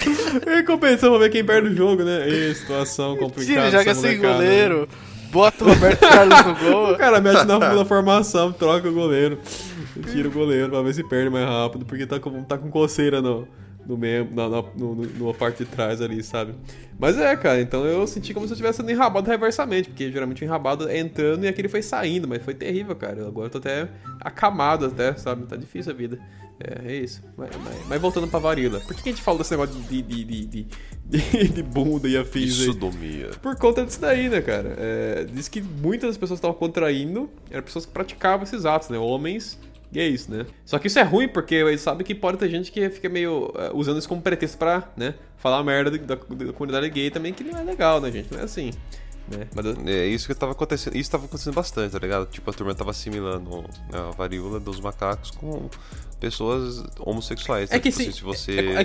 E 0.47 0.63
compensando 0.63 1.11
pra 1.11 1.25
ver 1.25 1.29
quem 1.29 1.45
perde 1.45 1.69
o 1.69 1.75
jogo, 1.75 2.03
né? 2.03 2.27
Ih, 2.27 2.55
situação 2.55 3.15
complicada. 3.15 3.69
Tira, 3.69 3.79
joga 3.79 3.93
sem 3.93 4.17
né? 4.17 4.27
goleiro, 4.27 4.89
bota 5.31 5.63
o 5.63 5.67
Roberto 5.67 5.99
Carlos 5.99 6.45
no 6.45 6.55
gol. 6.55 6.91
O 6.93 6.97
cara 6.97 7.21
mete 7.21 7.45
na, 7.45 7.59
na 7.59 7.85
formação, 7.85 8.51
troca 8.51 8.89
o 8.89 8.93
goleiro. 8.93 9.37
Tira 10.11 10.27
o 10.27 10.31
goleiro 10.31 10.69
pra 10.71 10.81
ver 10.81 10.95
se 10.95 11.03
perde 11.03 11.29
mais 11.29 11.45
rápido, 11.45 11.85
porque 11.85 12.07
tá 12.07 12.19
com, 12.19 12.43
tá 12.43 12.57
com 12.57 12.71
coceira 12.71 13.21
no, 13.21 13.47
no, 13.85 13.97
mem- 13.97 14.27
na, 14.31 14.49
na, 14.49 14.63
no, 14.75 14.95
no- 14.95 15.33
parte 15.33 15.63
de 15.63 15.69
trás 15.69 16.01
ali, 16.01 16.23
sabe? 16.23 16.53
Mas 16.99 17.17
é, 17.17 17.35
cara, 17.35 17.59
então 17.61 17.85
eu 17.85 18.05
senti 18.07 18.33
como 18.33 18.45
se 18.45 18.51
eu 18.53 18.55
estivesse 18.55 18.77
sendo 18.77 18.91
enrabado 18.91 19.29
reversamente, 19.29 19.89
porque 19.89 20.11
geralmente 20.11 20.43
o 20.43 20.45
enrabado 20.45 20.87
é 20.87 20.97
entrando 20.99 21.43
e 21.43 21.47
aquele 21.47 21.67
foi 21.67 21.81
saindo, 21.81 22.27
mas 22.27 22.43
foi 22.43 22.53
terrível, 22.53 22.95
cara. 22.95 23.27
Agora 23.27 23.47
eu 23.47 23.51
tô 23.51 23.57
até 23.57 23.89
acamado, 24.21 24.85
até, 24.85 25.13
sabe? 25.15 25.45
Tá 25.45 25.55
difícil 25.55 25.91
a 25.91 25.95
vida. 25.95 26.19
É, 26.59 26.93
é 26.93 26.95
isso. 26.97 27.21
Mas, 27.35 27.49
mas- 27.63 27.87
mas 27.89 28.01
voltando 28.01 28.27
pra 28.27 28.39
varíola. 28.39 28.79
Por 28.81 28.95
que, 28.95 29.09
a 29.09 29.11
gente 29.11 29.23
fala 29.23 29.39
desse 29.39 29.51
negócio 29.51 29.73
de, 29.81 30.01
de, 30.01 30.23
de, 30.23 30.45
de, 30.45 30.67
de, 31.05 31.47
de 31.49 31.63
bunda 31.63 32.07
e 32.07 32.15
afins? 32.15 32.53
Sodomia. 32.53 33.31
Por 33.41 33.55
conta 33.57 33.83
disso 33.83 33.99
daí, 33.99 34.29
né, 34.29 34.39
cara? 34.41 34.75
É, 34.77 35.25
diz 35.33 35.47
que 35.49 35.61
muitas 35.61 36.11
das 36.11 36.17
pessoas 36.17 36.39
que 36.39 36.45
estavam 36.45 36.57
contraindo 36.57 37.29
eram 37.49 37.63
pessoas 37.63 37.85
que 37.87 37.91
praticavam 37.91 38.43
esses 38.43 38.65
atos, 38.65 38.89
né? 38.89 38.97
Homens 38.99 39.59
gays, 39.93 40.27
né? 40.27 40.45
Só 40.65 40.77
que 40.79 40.87
isso 40.87 40.99
é 40.99 41.03
ruim 41.03 41.27
porque 41.27 41.55
eles 41.55 41.81
sabem 41.81 42.05
que 42.05 42.13
pode 42.15 42.37
ter 42.37 42.49
gente 42.49 42.71
que 42.71 42.89
fica 42.89 43.07
meio 43.07 43.51
é, 43.55 43.71
usando 43.73 43.99
isso 43.99 44.09
como 44.09 44.21
pretexto 44.21 44.57
pra, 44.57 44.89
né? 44.97 45.13
Falar 45.37 45.63
merda 45.63 45.91
da, 45.91 46.15
da- 46.15 46.45
da 46.45 46.53
comunidade 46.53 46.89
gay 46.89 47.09
também, 47.11 47.31
que 47.33 47.43
não 47.43 47.57
é 47.59 47.63
legal, 47.63 48.01
né, 48.01 48.11
gente? 48.11 48.31
Não 48.33 48.39
é 48.39 48.43
assim. 48.43 48.71
Né? 49.25 49.47
Mas 49.55 49.65
eu- 49.65 49.77
É 49.85 50.05
isso 50.05 50.27
que 50.27 50.33
tava 50.35 50.51
acontecendo. 50.51 50.97
Isso 50.97 51.09
tava 51.09 51.25
acontecendo 51.25 51.53
bastante, 51.53 51.91
tá 51.93 51.99
ligado? 51.99 52.25
Tipo, 52.25 52.49
a 52.49 52.53
turma 52.53 52.75
tava 52.75 52.91
assimilando 52.91 53.61
né, 53.61 53.65
a 53.97 54.11
varíola 54.11 54.59
dos 54.59 54.81
macacos 54.81 55.31
com 55.31 55.69
pessoas 56.19 56.83
homossexuais. 56.99 57.69
É 57.71 57.75
né? 57.75 57.79
que 57.79 57.89
Tipo 57.89 58.01
sim. 58.03 58.09
assim, 58.09 58.17
se 58.17 58.23
você. 58.23 58.51
É, 58.59 58.75
é 58.75 58.83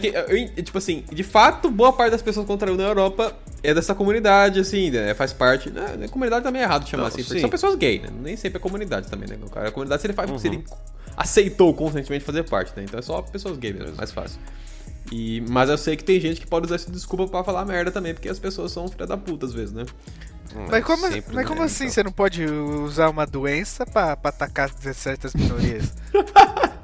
que, 0.54 0.62
tipo 0.62 0.78
assim, 0.78 1.04
de 1.12 1.22
fato, 1.24 1.70
boa 1.70 1.92
parte 1.92 2.12
das 2.12 2.22
pessoas 2.22 2.44
que 2.46 2.52
contraiu 2.52 2.76
na 2.76 2.84
Europa 2.84 3.36
é 3.62 3.74
dessa 3.74 3.94
comunidade, 3.94 4.60
assim, 4.60 4.90
né? 4.90 5.14
Faz 5.14 5.32
parte. 5.32 5.70
Né? 5.70 6.06
Comunidade 6.08 6.44
também 6.44 6.62
é 6.62 6.64
errado 6.64 6.88
chamar 6.88 7.02
Não, 7.02 7.08
assim, 7.08 7.18
porque 7.22 7.34
sim. 7.34 7.40
são 7.40 7.50
pessoas 7.50 7.74
gays, 7.74 8.02
né? 8.02 8.08
Nem 8.20 8.36
sempre 8.36 8.58
é 8.58 8.60
comunidade 8.60 9.08
também, 9.08 9.28
né? 9.28 9.38
O 9.44 9.50
cara, 9.50 9.68
a 9.68 9.72
comunidade 9.72 10.00
se 10.02 10.06
ele 10.06 10.14
faz, 10.14 10.30
Uhum. 10.30 10.38
se 10.38 10.46
ele 10.48 10.64
aceitou 11.18 11.74
constantemente 11.74 12.24
fazer 12.24 12.44
parte, 12.44 12.72
né? 12.76 12.84
Então 12.84 12.98
é 12.98 13.02
só 13.02 13.20
pessoas 13.22 13.58
gays 13.58 13.76
mesmo, 13.76 13.96
mais 13.96 14.10
fácil. 14.12 14.38
E, 15.10 15.42
mas 15.48 15.68
eu 15.70 15.78
sei 15.78 15.96
que 15.96 16.04
tem 16.04 16.20
gente 16.20 16.40
que 16.40 16.46
pode 16.46 16.66
usar 16.66 16.74
essa 16.76 16.90
desculpa 16.90 17.26
pra 17.26 17.42
falar 17.42 17.64
merda 17.64 17.90
também, 17.90 18.12
porque 18.14 18.28
as 18.28 18.38
pessoas 18.38 18.72
são 18.72 18.88
filha 18.88 19.06
da 19.06 19.16
puta 19.16 19.46
às 19.46 19.52
vezes, 19.54 19.72
né? 19.74 19.84
Hum, 20.54 20.66
Mas 20.70 20.84
como, 20.84 21.02
sempre, 21.08 21.34
mas 21.34 21.36
né, 21.36 21.44
como 21.44 21.62
assim 21.62 21.84
então. 21.84 21.94
você 21.94 22.02
não 22.02 22.12
pode 22.12 22.44
usar 22.44 23.08
uma 23.10 23.26
doença 23.26 23.84
pra, 23.86 24.16
pra 24.16 24.30
atacar 24.30 24.70
certas 24.94 25.34
minorias? 25.34 25.92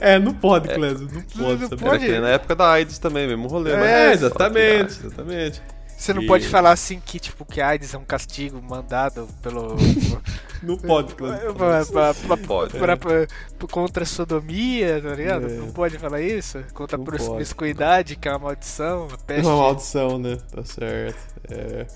É, 0.00 0.18
não 0.18 0.34
pode, 0.34 0.68
Clésio, 0.68 1.08
não 1.12 1.22
pode, 1.46 1.68
pode. 1.68 1.68
sabe? 1.68 1.84
Era 1.84 1.90
Pode- 1.90 2.20
na 2.20 2.28
época 2.30 2.54
da 2.56 2.70
AIDS 2.72 2.98
também, 2.98 3.26
mesmo 3.26 3.46
rolê. 3.48 3.72
mas- 3.76 3.82
É, 3.88 4.08
É, 4.08 4.12
exatamente, 4.12 5.00
exatamente. 5.06 5.62
Você 6.00 6.14
não 6.14 6.22
E- 6.22 6.26
pode 6.26 6.48
falar 6.48 6.72
assim 6.72 6.98
que, 6.98 7.18
tipo, 7.20 7.44
que 7.44 7.60
AIDS 7.60 7.92
é 7.92 7.98
um 7.98 8.04
castigo 8.06 8.58
mandado 8.62 9.28
pelo. 9.42 9.76
Não 10.62 10.76
pode, 10.76 11.14
Clésio. 11.14 11.52
pra- 11.56 11.84
pra- 11.86 12.14
pra- 12.14 12.36
Pode. 12.36 12.78
pra- 12.78 12.96
pra- 12.96 13.26
contra 13.70 14.02
a 14.02 14.06
sodomia, 14.06 15.00
tá 15.00 15.14
ligado? 15.14 15.46
É. 15.46 15.56
Não 15.56 15.70
pode 15.72 15.98
falar 15.98 16.20
isso? 16.20 16.62
Contra 16.74 16.96
a 16.96 16.98
Não 16.98 17.04
promiscuidade, 17.04 18.14
que 18.16 18.28
é 18.28 18.32
uma 18.32 18.38
maldição, 18.40 19.06
uma 19.06 19.14
É 19.14 19.18
peste. 19.26 19.46
uma 19.46 19.56
maldição, 19.56 20.18
né? 20.18 20.36
Tá 20.50 20.62
certo. 20.64 21.18
É. 21.50 21.86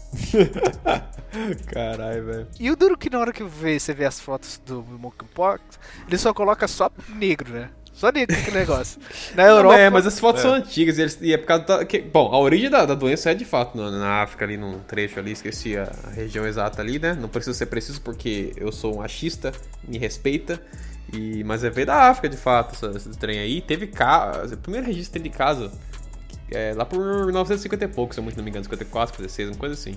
Caralho, 1.67 2.25
velho. 2.25 2.47
E 2.59 2.71
o 2.71 2.77
duro 2.77 2.97
que 2.97 3.11
na 3.11 3.19
hora 3.19 3.33
que 3.33 3.45
vê- 3.45 3.79
você 3.79 3.93
vê 3.93 4.05
as 4.05 4.21
fotos 4.21 4.61
do 4.65 4.83
Monkeypox, 4.83 5.63
ele 6.07 6.19
só 6.19 6.33
coloca 6.33 6.67
só 6.69 6.91
negro, 7.09 7.53
né? 7.53 7.71
Só 7.95 8.11
nisso 8.11 8.27
que 8.45 8.51
negócio. 8.51 9.01
Na 9.37 9.45
Não, 9.45 9.57
Europa. 9.57 9.79
é, 9.79 9.89
mas 9.89 10.07
as 10.07 10.19
fotos 10.19 10.43
são 10.43 10.53
antigas 10.53 10.99
e, 10.99 11.03
eles, 11.03 11.19
e 11.23 11.33
é 11.33 11.39
por 11.39 11.47
causa 11.47 11.65
da, 11.65 11.85
que, 11.85 12.01
Bom, 12.01 12.33
a 12.35 12.39
origem 12.39 12.69
da, 12.69 12.85
da 12.85 12.95
doença 12.95 13.31
é 13.31 13.35
de 13.35 13.45
fato 13.45 13.77
na, 13.79 13.91
na 13.91 14.23
África, 14.23 14.45
ali 14.45 14.57
num 14.57 14.81
trecho 14.81 15.19
ali, 15.21 15.31
esqueci 15.33 15.77
a, 15.77 15.91
a 16.05 16.11
região 16.11 16.45
exata 16.47 16.83
ali, 16.83 16.99
né? 16.99 17.17
Não 17.19 17.29
preciso 17.29 17.57
ser 17.57 17.67
preciso 17.67 18.01
porque 18.03 18.53
eu 18.57 18.73
sou 18.73 18.97
um 18.97 19.01
achista, 19.03 19.53
me 19.87 19.97
respeita. 19.97 20.61
E, 21.13 21.45
mas 21.45 21.63
é 21.63 21.71
veio 21.71 21.87
da 21.87 22.09
África, 22.11 22.29
de 22.29 22.37
fato, 22.37 22.75
essa- 22.75 22.97
esse 22.97 23.11
trem 23.19 23.39
aí. 23.39 23.61
Teve 23.61 23.87
caso. 23.87 24.55
O 24.55 24.59
primeiro 24.59 24.87
registro 24.87 25.23
de 25.23 25.31
caso 25.31 25.71
é, 26.51 26.73
lá 26.75 26.85
por 26.85 26.99
1950 26.99 27.85
e 27.85 27.89
pouco, 27.89 28.13
se 28.15 28.21
eu 28.21 28.25
muito 28.25 28.37
não 28.37 28.45
me 28.45 28.51
engano, 28.51 28.65
54, 28.65 29.15
56, 29.17 29.51
uma 29.51 29.57
coisa 29.59 29.75
assim. 29.75 29.95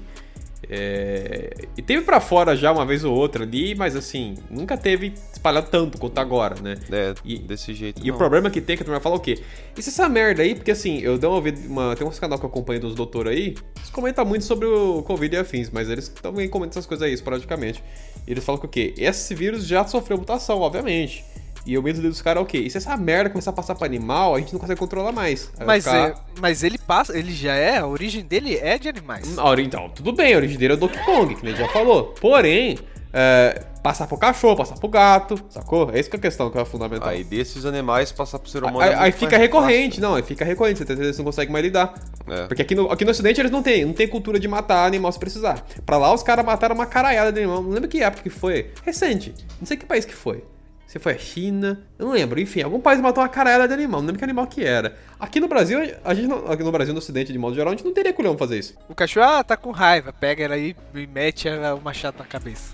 É, 0.69 1.51
e 1.77 1.81
teve 1.81 2.03
pra 2.03 2.19
fora 2.19 2.55
já 2.55 2.71
uma 2.71 2.85
vez 2.85 3.03
ou 3.03 3.15
outra 3.15 3.43
ali, 3.43 3.75
mas 3.75 3.95
assim, 3.95 4.35
nunca 4.49 4.75
teve 4.75 5.13
espalhado 5.31 5.67
tanto 5.69 5.97
quanto 5.97 6.17
agora, 6.17 6.55
né? 6.61 6.75
É, 6.91 7.13
E- 7.23 7.37
desse 7.37 7.73
jeito. 7.73 8.01
E 8.03 8.09
o 8.09 8.13
não. 8.13 8.17
problema 8.17 8.49
que 8.49 8.59
tem, 8.59 8.75
que 8.75 8.81
a 8.83 8.85
turma 8.85 8.99
fala 8.99 9.15
o 9.15 9.19
quê? 9.19 9.39
Isso 9.77 9.89
essa 9.89 10.09
merda 10.09 10.41
aí, 10.41 10.55
porque 10.55 10.71
assim, 10.71 10.99
eu 10.99 11.17
dei 11.17 11.29
uma 11.29 11.35
ouvida, 11.35 11.59
uma, 11.67 11.95
tem 11.95 12.07
uns 12.07 12.19
canal 12.19 12.39
que 12.39 12.45
eu 12.45 12.49
acompanho 12.49 12.79
dos 12.81 12.95
doutores 12.95 13.31
aí, 13.31 13.55
eles 13.77 13.89
comentam 13.91 14.25
muito 14.25 14.45
sobre 14.45 14.65
o 14.67 15.03
Covid 15.03 15.35
e 15.35 15.39
afins, 15.39 15.69
mas 15.69 15.89
eles 15.89 16.09
também 16.09 16.49
comentam 16.49 16.71
essas 16.79 16.85
coisas 16.87 17.05
aí, 17.07 17.13
esporadicamente. 17.13 17.83
E 18.25 18.31
eles 18.31 18.43
falam 18.43 18.59
que 18.59 18.65
o 18.65 18.69
quê? 18.69 18.93
Esse 18.97 19.35
vírus 19.35 19.65
já 19.65 19.85
sofreu 19.85 20.17
mutação, 20.17 20.59
obviamente. 20.59 21.23
E 21.67 21.77
o 21.77 21.83
medo 21.83 22.01
dos 22.01 22.21
caras 22.21 22.39
é 22.39 22.43
o 22.43 22.45
quê? 22.47 22.59
E 22.59 22.69
se 22.69 22.77
essa 22.77 22.95
merda 22.95 23.29
começar 23.29 23.49
a 23.51 23.53
passar 23.53 23.75
pra 23.75 23.85
animal, 23.85 24.33
a 24.33 24.39
gente 24.39 24.53
não 24.53 24.59
consegue 24.59 24.79
controlar 24.79 25.11
mais. 25.11 25.51
Aí 25.59 25.65
Mas, 25.67 25.83
ficar- 25.83 26.09
é, 26.09 26.15
mas 26.39 26.63
ele 26.63 26.77
passa, 26.77 27.17
ele 27.17 27.33
já 27.33 27.53
é, 27.53 27.77
a 27.77 27.85
origem 27.85 28.23
dele 28.23 28.55
é 28.57 28.77
de 28.79 28.87
animais. 28.87 29.37
Ori- 29.37 29.65
Então, 29.65 29.89
tudo 29.89 30.13
bem, 30.13 30.33
a 30.33 30.37
origem 30.37 30.57
dele 30.57 30.73
é 30.73 30.75
o 30.75 30.79
Donkey 30.79 31.03
Kong, 31.05 31.35
que 31.35 31.45
a 31.45 31.49
gente 31.49 31.59
já 31.59 31.67
falou. 31.67 32.15
Porém, 32.21 32.77
é, 33.11 33.63
passar 33.83 34.07
pro 34.07 34.17
cachorro, 34.17 34.55
passar 34.57 34.75
pro 34.75 34.87
gato, 34.87 35.37
sacou? 35.49 35.89
É 35.93 35.99
isso 35.99 36.09
que 36.09 36.15
é 36.15 36.19
a 36.19 36.21
questão, 36.21 36.49
que 36.49 36.57
é 36.57 36.63
fundamental. 36.65 37.09
Aí 37.09 37.23
desses 37.23 37.65
animais 37.65 38.11
passar 38.13 38.39
pro 38.39 38.49
ser 38.49 38.63
humano. 38.63 38.79
Aí, 38.79 38.91
é 38.91 38.95
aí 38.95 39.11
fica 39.11 39.37
recorrente, 39.37 39.95
fácil. 39.97 40.01
não, 40.09 40.15
aí 40.15 40.23
fica 40.23 40.45
recorrente, 40.45 40.83
você? 40.85 40.95
Você 40.95 41.17
não 41.17 41.25
consegue 41.25 41.51
mais 41.51 41.63
lidar. 41.65 41.93
É. 42.27 42.47
Porque 42.47 42.61
aqui 42.61 42.75
no, 42.75 42.89
aqui 42.91 43.03
no 43.03 43.11
ocidente 43.11 43.39
eles 43.41 43.51
não 43.51 43.61
têm, 43.63 43.83
não 43.85 43.93
tem 43.93 44.07
cultura 44.07 44.39
de 44.39 44.47
matar 44.47 44.85
animal 44.85 45.11
se 45.11 45.19
precisar. 45.19 45.65
Pra 45.85 45.97
lá 45.97 46.13
os 46.13 46.23
caras 46.23 46.45
mataram 46.45 46.75
uma 46.75 46.85
caralhada 46.85 47.31
de 47.31 47.39
animal, 47.39 47.61
não 47.61 47.71
lembro 47.71 47.89
que 47.89 48.01
época 48.01 48.23
que 48.23 48.29
foi, 48.29 48.71
recente, 48.85 49.33
não 49.59 49.65
sei 49.67 49.75
que 49.77 49.85
país 49.85 50.05
que 50.05 50.13
foi. 50.15 50.43
Se 50.87 50.97
foi 50.99 51.13
a 51.13 51.17
China, 51.17 51.79
eu 51.99 52.05
não 52.05 52.13
lembro, 52.13 52.39
enfim, 52.39 52.61
algum 52.61 52.79
país 52.79 52.99
matou 53.01 53.21
uma 53.21 53.27
caralhada 53.29 53.67
de 53.67 53.73
animal, 53.73 53.99
não 53.99 54.07
lembro 54.07 54.19
que 54.19 54.23
animal 54.23 54.47
que 54.47 54.63
era. 54.63 54.97
Aqui 55.19 55.39
no 55.41 55.47
Brasil, 55.47 55.79
a 56.03 56.13
gente 56.13 56.27
não, 56.27 56.49
aqui 56.49 56.63
no 56.63 56.71
Brasil, 56.71 56.93
no 56.93 56.99
ocidente 56.99 57.33
de 57.33 57.37
modo 57.37 57.55
geral, 57.55 57.73
a 57.73 57.75
gente 57.75 57.85
não 57.85 57.93
teria 57.93 58.13
culhão 58.13 58.37
fazer 58.37 58.57
isso. 58.57 58.73
O 58.87 58.95
cachorro, 58.95 59.25
ah, 59.27 59.43
tá 59.43 59.57
com 59.57 59.71
raiva, 59.71 60.13
pega 60.13 60.45
ela 60.45 60.55
aí 60.55 60.73
e 60.95 61.05
mete 61.05 61.49
a- 61.49 61.75
o 61.75 61.81
machado 61.81 62.17
na 62.19 62.25
cabeça. 62.25 62.73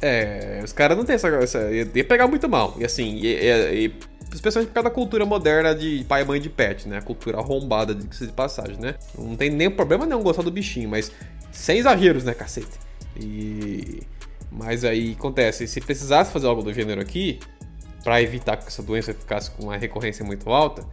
É, 0.00 0.60
os 0.64 0.72
caras 0.72 0.96
não 0.96 1.04
tem 1.04 1.14
essa, 1.14 1.28
essa. 1.28 1.70
Ia 1.70 2.04
pegar 2.04 2.26
muito 2.26 2.48
mal. 2.48 2.74
E 2.78 2.84
assim, 2.84 3.16
e, 3.18 3.26
e- 3.26 3.84
e- 3.86 3.94
especialmente 4.32 4.70
por 4.70 4.74
causa 4.74 4.88
da 4.88 4.94
cultura 4.94 5.24
moderna 5.26 5.74
de 5.74 6.04
pai 6.08 6.22
e 6.22 6.24
mãe 6.24 6.40
de 6.40 6.48
pet, 6.48 6.88
né? 6.88 6.98
A 6.98 7.02
cultura 7.02 7.38
arrombada 7.38 7.94
de, 7.94 8.04
de 8.06 8.32
passagem, 8.32 8.78
né? 8.80 8.94
Não 9.16 9.36
tem 9.36 9.50
nem 9.50 9.70
problema 9.70 10.04
nenhum 10.06 10.22
gostar 10.22 10.42
do 10.42 10.50
bichinho, 10.50 10.88
mas 10.88 11.12
sem 11.52 11.78
exageros, 11.78 12.24
né, 12.24 12.32
cacete? 12.34 12.80
E. 13.16 14.02
Mas 14.54 14.84
aí 14.84 15.16
acontece, 15.18 15.66
se 15.66 15.80
precisasse 15.80 16.30
fazer 16.32 16.46
algo 16.46 16.62
do 16.62 16.72
gênero 16.72 17.00
aqui, 17.00 17.40
pra 18.04 18.20
evitar 18.20 18.56
que 18.56 18.66
essa 18.66 18.82
doença 18.82 19.14
ficasse 19.14 19.50
com 19.52 19.64
uma 19.64 19.76
recorrência 19.76 20.24
muito 20.24 20.50
alta, 20.50 20.84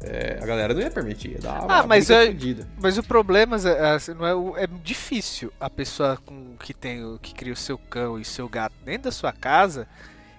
é, 0.00 0.38
a 0.42 0.46
galera 0.46 0.72
não 0.74 0.80
ia 0.80 0.90
permitir. 0.90 1.32
Ia 1.32 1.38
dar 1.40 1.64
uma 1.64 1.78
Ah, 1.80 1.86
mas 1.86 2.08
é-. 2.10 2.34
Mas 2.80 2.96
o 2.98 3.02
problema 3.02 3.56
é, 3.56 3.90
assim, 3.94 4.14
não 4.14 4.26
é, 4.26 4.34
o- 4.34 4.56
é 4.56 4.66
difícil 4.66 5.52
a 5.60 5.68
pessoa 5.68 6.18
com, 6.24 6.56
que 6.56 6.72
tem 6.72 7.18
que 7.20 7.34
cria 7.34 7.52
o 7.52 7.56
seu 7.56 7.76
cão 7.78 8.18
e 8.18 8.22
o 8.22 8.24
seu 8.24 8.48
gato 8.48 8.74
dentro 8.84 9.04
da 9.04 9.12
sua 9.12 9.32
casa, 9.32 9.86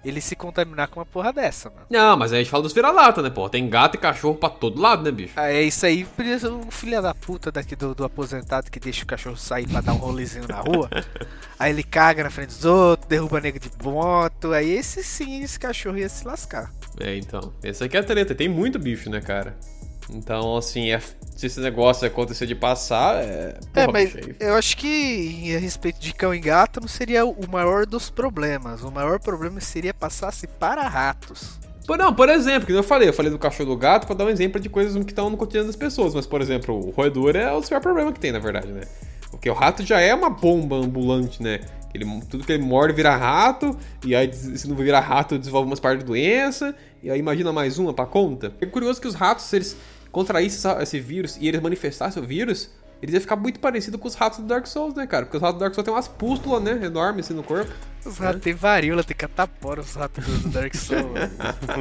ele 0.04 0.22
se 0.22 0.36
contaminar 0.36 0.88
com 0.88 1.00
uma 1.00 1.06
porra 1.06 1.32
dessa, 1.32 1.70
mano. 1.70 1.86
Não, 1.90 2.18
mas 2.18 2.32
aí 2.32 2.40
a 2.40 2.44
gente 2.44 2.52
fala 2.52 2.64
dos 2.64 2.74
vira-lata, 2.74 3.22
né, 3.22 3.30
pô? 3.30 3.48
Tem 3.50 3.68
gato 3.70 3.96
e 3.96 3.98
cachorro 3.98 4.36
pra 4.36 4.50
todo 4.50 4.82
lado, 4.82 5.04
né, 5.04 5.12
bicho? 5.12 5.34
Ah, 5.36 5.52
É 5.52 5.62
isso 5.62 5.86
aí, 5.86 6.06
o 6.68 6.72
filho 6.72 7.02
da 7.02 7.14
puta 7.14 7.52
daqui 7.52 7.76
do, 7.76 7.94
do 7.96 8.04
aposentado 8.04 8.70
que 8.70 8.80
deixa 8.80 9.04
o 9.04 9.08
cachorro 9.08 9.38
sair 9.38 9.68
pra 9.68 9.82
dar 9.82 9.94
um 9.94 9.98
rolezinho 9.98 10.48
na 10.48 10.62
rua. 10.62 10.90
aí 11.58 11.72
ele 11.72 11.84
caga 11.84 12.24
na 12.24 12.30
frente 12.30 12.50
dos 12.50 12.66
outros, 12.66 13.08
derruba 13.08 13.40
nego 13.40 13.60
de 13.60 13.70
moto. 13.84 14.52
Aí 14.54 14.72
esse 14.72 15.04
sim, 15.04 15.44
esse 15.44 15.60
cachorro 15.60 15.98
ia 15.98 16.10
se 16.10 16.26
lascar. 16.26 16.72
É, 17.00 17.16
então. 17.18 17.54
Esse 17.64 17.84
aqui 17.84 17.98
é 17.98 18.00
a 18.00 18.04
treta. 18.04 18.36
Tem 18.36 18.48
muito 18.48 18.78
bicho, 18.78 19.10
né, 19.10 19.20
cara? 19.22 19.58
Então, 20.10 20.58
assim, 20.58 20.92
é- 20.92 21.00
se 21.36 21.46
esse 21.48 21.60
negócio 21.60 22.06
acontecer 22.08 22.46
de 22.46 22.56
passar, 22.56 23.24
é. 23.24 23.58
É, 23.74 23.86
Porra, 23.86 23.92
mas 23.94 24.14
bicho, 24.14 24.28
aí- 24.30 24.36
eu 24.48 24.56
acho 24.56 24.78
que 24.78 25.56
a 25.56 25.60
respeito 25.60 26.00
de 26.00 26.14
cão 26.14 26.34
e 26.34 26.40
gato 26.40 26.80
não 26.82 26.88
seria 26.88 27.26
o 27.26 27.48
maior 27.50 27.86
dos 27.86 28.10
problemas. 28.10 28.84
O 28.84 28.92
maior 28.92 29.20
problema 29.20 29.60
seria 29.60 29.94
passar-se 29.94 30.48
para 30.48 30.88
ratos. 30.88 31.60
Pô, 31.86 31.98
não, 31.98 32.14
por 32.14 32.30
exemplo, 32.30 32.66
que 32.66 32.72
eu 32.72 32.84
falei, 32.84 33.10
eu 33.10 33.14
falei 33.14 33.30
do 33.32 33.38
cachorro 33.38 33.72
do 33.72 33.78
gato 33.78 34.06
pra 34.08 34.16
dar 34.16 34.26
um 34.26 34.30
exemplo 34.30 34.60
de 34.60 34.70
coisas 34.70 34.94
que 35.04 35.12
estão 35.12 35.30
no 35.30 35.36
cotidiano 35.36 35.68
das 35.68 35.76
pessoas. 35.76 36.14
Mas, 36.16 36.26
por 36.26 36.42
exemplo, 36.42 36.76
o 36.76 36.92
roedor 36.92 37.36
é 37.36 37.52
o 37.52 37.62
pior 37.62 37.82
problema 37.82 38.12
que 38.14 38.20
tem, 38.20 38.32
na 38.32 38.40
verdade, 38.40 38.68
né? 38.68 38.82
Porque 39.30 39.50
o 39.50 39.54
rato 39.54 39.84
já 39.86 40.00
é 40.00 40.14
uma 40.14 40.30
bomba 40.30 40.78
ambulante, 40.78 41.42
né? 41.44 41.60
Ele, 41.94 42.06
tudo 42.30 42.44
que 42.44 42.52
ele 42.52 42.64
morde 42.64 42.94
vira 42.94 43.16
rato, 43.16 43.78
e 44.04 44.16
aí 44.16 44.32
se 44.34 44.68
não 44.68 44.76
virar 44.76 45.02
rato 45.02 45.38
desenvolve 45.38 45.68
umas 45.70 45.80
partes 45.80 46.00
de 46.00 46.06
doença, 46.06 46.74
e 47.04 47.12
aí 47.12 47.20
imagina 47.20 47.52
mais 47.54 47.78
uma 47.78 47.94
pra 47.94 48.06
conta. 48.06 48.52
É 48.62 48.66
curioso 48.66 49.00
que 49.00 49.08
os 49.08 49.14
ratos, 49.14 49.52
eles 49.54 49.76
contraíssem 50.14 50.58
essa- 50.72 50.82
esse 50.82 51.00
vírus 51.02 51.38
e 51.42 51.48
eles 51.50 51.60
manifestassem 51.62 52.24
o 52.24 52.26
vírus, 52.26 52.70
eles 53.02 53.14
iam 53.14 53.20
ficar 53.22 53.36
muito 53.36 53.60
parecidos 53.60 54.00
com 54.00 54.08
os 54.08 54.16
ratos 54.16 54.40
do 54.40 54.46
Dark 54.46 54.66
Souls, 54.66 54.94
né, 54.94 55.06
cara? 55.06 55.26
Porque 55.26 55.36
os 55.36 55.44
ratos 55.44 55.58
do 55.58 55.60
Dark 55.60 55.74
Souls 55.76 55.84
têm 55.84 55.94
umas 55.94 56.08
pústulas, 56.08 56.64
né, 56.64 56.86
enormes 56.86 57.26
assim 57.26 57.34
no 57.34 57.44
corpo. 57.44 57.70
Os 58.06 58.18
ratos 58.18 58.42
têm 58.42 58.54
varíola, 58.54 59.04
tem 59.04 59.16
catapora, 59.18 59.82
os 59.82 59.94
ratos 59.94 60.24
do 60.26 60.50
Dark 60.50 60.74
Souls. 60.74 61.04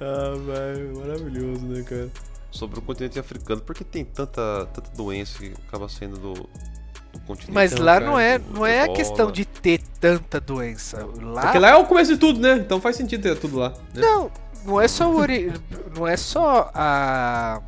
ah, 0.00 0.34
velho, 0.44 0.98
maravilhoso, 0.98 1.64
né, 1.66 1.82
cara? 1.82 2.10
Sobre 2.50 2.78
o 2.78 2.82
continente 2.82 3.18
africano, 3.18 3.60
por 3.60 3.74
que 3.74 3.84
tem 3.84 4.04
tanta, 4.04 4.66
tanta 4.72 4.90
doença 4.94 5.38
que 5.38 5.52
acaba 5.68 5.88
sendo 5.88 6.18
do, 6.18 6.32
do 6.34 7.20
continente? 7.26 7.52
Mas 7.52 7.72
lá 7.72 7.94
cara, 7.94 8.06
não 8.06 8.18
é, 8.18 8.38
do 8.38 8.54
não 8.54 8.66
é 8.66 8.82
a 8.82 8.88
questão 8.92 9.30
de 9.30 9.44
ter 9.44 9.80
tanta 10.00 10.40
doença. 10.40 11.06
Lá, 11.20 11.42
Porque 11.42 11.58
lá 11.58 11.70
é 11.70 11.76
o 11.76 11.84
começo 11.86 12.12
de 12.12 12.18
tudo, 12.18 12.40
né? 12.40 12.54
Então 12.56 12.80
faz 12.80 12.96
sentido 12.96 13.22
ter 13.22 13.38
tudo 13.38 13.58
lá. 13.58 13.70
Né? 13.94 14.00
não, 14.02 14.30
não 14.66 14.80
é 14.80 14.88
só 14.88 15.10
o 15.10 15.18
ori... 15.18 15.52
não 15.96 16.06
é 16.06 16.16
só 16.16 16.70
a 16.74 17.62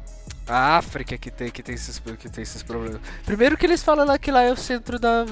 a 0.49 0.78
África 0.78 1.19
que 1.19 1.31
tem, 1.31 1.50
que, 1.50 1.62
tem 1.62 1.75
esses, 1.75 1.99
que 1.99 2.28
tem 2.28 2.43
esses 2.43 2.62
problemas. 2.62 3.00
Primeiro 3.26 3.57
que 3.57 3.67
eles 3.67 3.83
falam 3.83 4.07
lá 4.07 4.19
que 4.19 4.31
lá 4.31 4.43
é 4.43 4.50
o 4.50 4.57
centro 4.57 4.99
da, 4.99 5.25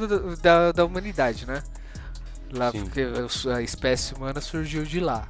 da, 0.43 0.73
da 0.73 0.85
humanidade, 0.85 1.47
né? 1.47 1.63
Lá 2.53 2.71
Sim. 2.71 2.83
porque 2.85 3.01
a 3.53 3.63
espécie 3.63 4.15
humana 4.15 4.41
surgiu 4.41 4.85
de 4.85 5.01
lá. 5.01 5.27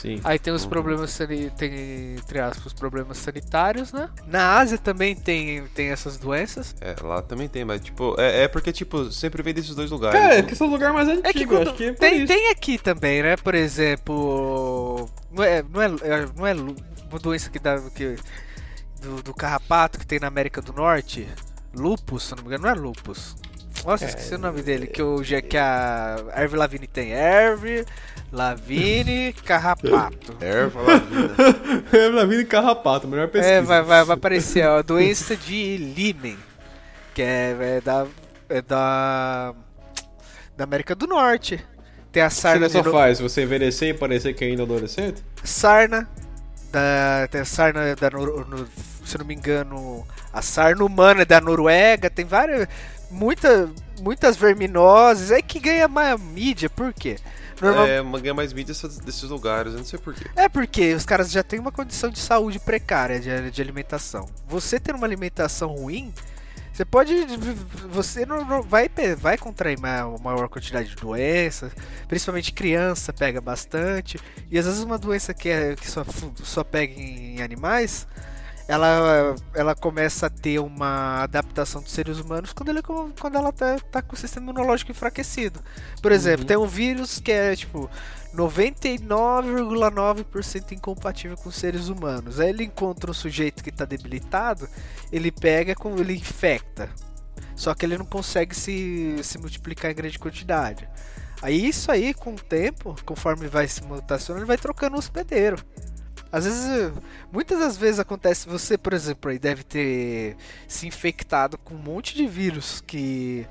Sim. 0.00 0.20
Aí 0.22 0.38
tem 0.38 0.52
os 0.52 0.64
problemas, 0.64 1.10
sani- 1.10 1.50
tem, 1.50 2.14
entre 2.16 2.38
aspas, 2.38 2.72
problemas 2.72 3.18
sanitários, 3.18 3.92
né? 3.92 4.08
Na 4.26 4.56
Ásia 4.58 4.78
também 4.78 5.16
tem, 5.16 5.64
tem 5.74 5.88
essas 5.88 6.16
doenças. 6.16 6.74
É, 6.80 6.94
lá 7.02 7.20
também 7.20 7.48
tem, 7.48 7.64
mas 7.64 7.80
tipo, 7.80 8.14
é, 8.18 8.44
é 8.44 8.48
porque, 8.48 8.72
tipo, 8.72 9.10
sempre 9.10 9.42
vem 9.42 9.52
desses 9.52 9.74
dois 9.74 9.90
lugares. 9.90 10.18
Cara, 10.20 10.34
é 10.34 10.36
Então, 10.38 10.46
que 10.46 10.52
esse 10.54 10.62
é 10.62 10.66
o 10.66 10.68
lugar 10.70 10.92
mais 10.92 11.08
antigo, 11.08 11.26
É 11.28 11.32
que 11.32 11.46
quando- 11.46 11.68
acho 11.70 11.76
que 11.76 11.84
é 11.84 11.92
tem, 11.94 12.18
isso. 12.18 12.26
tem 12.28 12.50
aqui 12.50 12.78
também, 12.78 13.22
né? 13.22 13.36
Por 13.36 13.54
exemplo, 13.56 15.08
não 15.32 15.42
é, 15.42 15.62
não 15.62 15.82
é, 15.82 15.86
é- 15.86 16.28
não 16.36 16.46
é 16.46 16.52
uma 16.54 17.18
doença 17.20 17.50
que 17.50 17.58
dá 17.58 17.80
que, 17.94 18.16
do, 19.02 19.22
do 19.22 19.34
carrapato 19.34 19.98
que 19.98 20.06
tem 20.06 20.20
na 20.20 20.26
América 20.28 20.62
do 20.62 20.72
Norte, 20.72 21.26
lupus, 21.74 22.24
se 22.24 22.30
não 22.36 22.42
me 22.42 22.48
engano, 22.48 22.64
não 22.64 22.70
é 22.70 22.74
lupus. 22.74 23.36
Nossa, 23.84 24.04
É, 24.04 24.08
esqueci 24.08 24.34
o 24.34 24.38
nome 24.38 24.62
dele, 24.62 24.86
que, 24.86 25.00
o, 25.02 25.22
que 25.48 25.56
a 25.56 26.16
Erve 26.34 26.56
Lavigne 26.56 26.86
tem. 26.86 27.12
Erve 27.12 27.84
Lavigne 28.32 29.32
Carrapato. 29.44 30.36
erva, 30.40 30.82
lavina. 30.82 31.34
É 31.92 32.10
pra 32.10 32.24
vida 32.26 32.44
carrapato, 32.44 33.08
melhor 33.08 33.28
pesquisa. 33.28 33.54
É, 33.54 33.62
vai, 33.62 33.82
vai, 33.82 34.04
vai 34.04 34.14
aparecer, 34.16 34.66
ó, 34.66 34.78
a 34.78 34.82
doença 34.82 35.34
de 35.36 35.76
Lymen, 35.78 36.36
que 37.14 37.22
é, 37.22 37.56
é 37.60 37.80
da, 37.80 38.06
é 38.50 38.60
da, 38.60 39.54
da 40.56 40.64
América 40.64 40.94
do 40.94 41.06
Norte. 41.06 41.64
Tem 42.12 42.22
a 42.22 42.28
Você 42.30 42.40
sarna 42.40 42.60
não 42.66 42.70
só 42.70 42.82
no- 42.82 42.90
faz 42.90 43.18
você 43.20 43.42
envelhecer 43.42 43.90
e 43.90 43.94
parecer 43.94 44.34
que 44.34 44.44
ainda 44.44 44.62
é 44.62 44.64
adolescente? 44.64 45.22
sarna 45.44 46.08
da 46.72 47.26
tem 47.30 47.40
a 47.40 47.44
sarna 47.46 47.94
da 47.96 48.10
Nor- 48.10 48.46
no- 48.46 48.66
se 49.04 49.14
eu 49.14 49.20
não 49.20 49.26
me 49.26 49.34
engano 49.34 50.06
a 50.32 50.42
sarna 50.42 50.84
humana 50.84 51.24
da 51.24 51.40
Noruega 51.40 52.10
tem 52.10 52.24
várias 52.26 52.66
muita, 53.10 53.70
muitas 54.00 54.36
verminoses 54.36 55.30
é 55.30 55.40
que 55.42 55.58
ganha 55.60 55.88
mais 55.88 56.20
mídia 56.20 56.68
por 56.70 56.92
quê 56.92 57.16
Normal- 57.60 57.86
É, 57.88 58.02
ganha 58.20 58.34
mais 58.34 58.52
mídia 58.52 58.72
desses 59.04 59.24
lugares, 59.24 59.72
eu 59.72 59.78
não 59.78 59.84
sei 59.84 59.98
porquê. 59.98 60.24
é 60.36 60.48
porque 60.48 60.94
os 60.94 61.04
caras 61.04 61.30
já 61.30 61.42
têm 61.42 61.58
uma 61.58 61.72
condição 61.72 62.08
de 62.10 62.18
saúde 62.18 62.58
precária 62.60 63.18
de, 63.18 63.50
de 63.50 63.60
alimentação 63.62 64.28
você 64.46 64.78
ter 64.78 64.94
uma 64.94 65.06
alimentação 65.06 65.70
ruim 65.74 66.12
você 66.72 66.84
pode 66.84 67.12
você 67.90 68.24
não, 68.24 68.44
não- 68.44 68.62
vai 68.62 68.88
vai 69.18 69.36
contrair 69.36 69.76
ma- 69.80 70.06
uma 70.06 70.18
maior 70.32 70.48
quantidade 70.48 70.90
de 70.90 70.94
doenças 70.96 71.72
principalmente 72.06 72.52
criança 72.52 73.12
pega 73.12 73.40
bastante 73.40 74.20
e 74.48 74.56
às 74.56 74.64
vezes 74.64 74.80
uma 74.84 74.96
doença 74.96 75.34
que, 75.34 75.48
é, 75.48 75.74
que 75.74 75.90
só, 75.90 76.04
só 76.44 76.62
pega 76.62 76.92
em 76.94 77.42
animais 77.42 78.06
ela, 78.68 79.34
ela 79.54 79.74
começa 79.74 80.26
a 80.26 80.30
ter 80.30 80.58
uma 80.60 81.22
adaptação 81.22 81.80
dos 81.82 81.90
seres 81.90 82.18
humanos 82.18 82.52
quando, 82.52 82.68
ele, 82.68 82.82
quando 82.82 83.34
ela 83.36 83.50
tá, 83.50 83.78
tá 83.90 84.02
com 84.02 84.14
o 84.14 84.18
sistema 84.18 84.50
imunológico 84.50 84.90
enfraquecido. 84.92 85.60
Por 86.02 86.12
exemplo, 86.12 86.42
Uhum. 86.42 86.46
tem 86.46 86.56
um 86.58 86.66
vírus 86.66 87.18
que 87.18 87.32
é 87.32 87.56
tipo 87.56 87.88
99,9% 88.34 90.72
incompatível 90.72 91.36
com 91.38 91.48
os 91.48 91.56
seres 91.56 91.88
humanos. 91.88 92.38
Aí 92.38 92.50
ele 92.50 92.64
encontra 92.64 93.10
um 93.10 93.14
sujeito 93.14 93.64
que 93.64 93.72
tá 93.72 93.86
debilitado, 93.86 94.68
ele 95.10 95.32
pega, 95.32 95.74
ele 95.98 96.14
infecta. 96.14 96.90
Só 97.56 97.74
que 97.74 97.86
ele 97.86 97.96
não 97.98 98.04
consegue 98.04 98.54
se, 98.54 99.18
se 99.22 99.38
multiplicar 99.38 99.90
em 99.90 99.94
grande 99.94 100.18
quantidade. 100.18 100.86
Aí 101.40 101.68
isso 101.68 101.90
aí, 101.90 102.12
com 102.12 102.34
o 102.34 102.40
tempo, 102.40 102.94
conforme 103.04 103.48
vai 103.48 103.66
se 103.66 103.82
mutacionando, 103.82 104.42
ele 104.42 104.48
vai 104.48 104.58
trocando 104.58 104.96
o 104.96 104.98
hospedeiro. 104.98 105.56
Às 106.30 106.44
vezes, 106.44 106.66
eh, 106.66 106.92
muitas 107.32 107.58
das 107.58 107.76
vezes 107.76 107.98
acontece, 107.98 108.48
você, 108.48 108.76
por 108.76 108.92
exemplo, 108.92 109.30
aí 109.30 109.38
deve 109.38 109.62
ter 109.64 110.36
se 110.66 110.86
infectado 110.86 111.56
com 111.58 111.74
um 111.74 111.78
monte 111.78 112.14
de 112.14 112.26
vírus 112.26 112.82
que, 112.86 113.46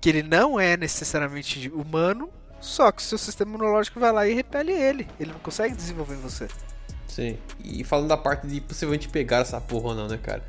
que 0.00 0.08
ele 0.10 0.22
não 0.22 0.60
é 0.60 0.76
necessariamente 0.76 1.70
humano, 1.70 2.28
só 2.60 2.92
que 2.92 3.00
o 3.00 3.04
seu 3.04 3.16
sistema 3.16 3.50
imunológico 3.54 3.98
vai 3.98 4.12
lá 4.12 4.28
e 4.28 4.34
repele 4.34 4.72
ele. 4.72 5.08
Ele 5.18 5.32
não 5.32 5.40
consegue 5.40 5.74
desenvolver 5.74 6.14
em 6.14 6.20
você. 6.20 6.46
Sim. 7.08 7.38
E 7.64 7.82
falando 7.84 8.08
da 8.08 8.16
parte 8.18 8.46
de 8.46 8.60
possivelmente 8.60 9.08
pegar 9.08 9.38
essa 9.38 9.58
porra 9.60 9.88
ou 9.88 9.94
não, 9.94 10.06
né, 10.06 10.18
cara? 10.22 10.44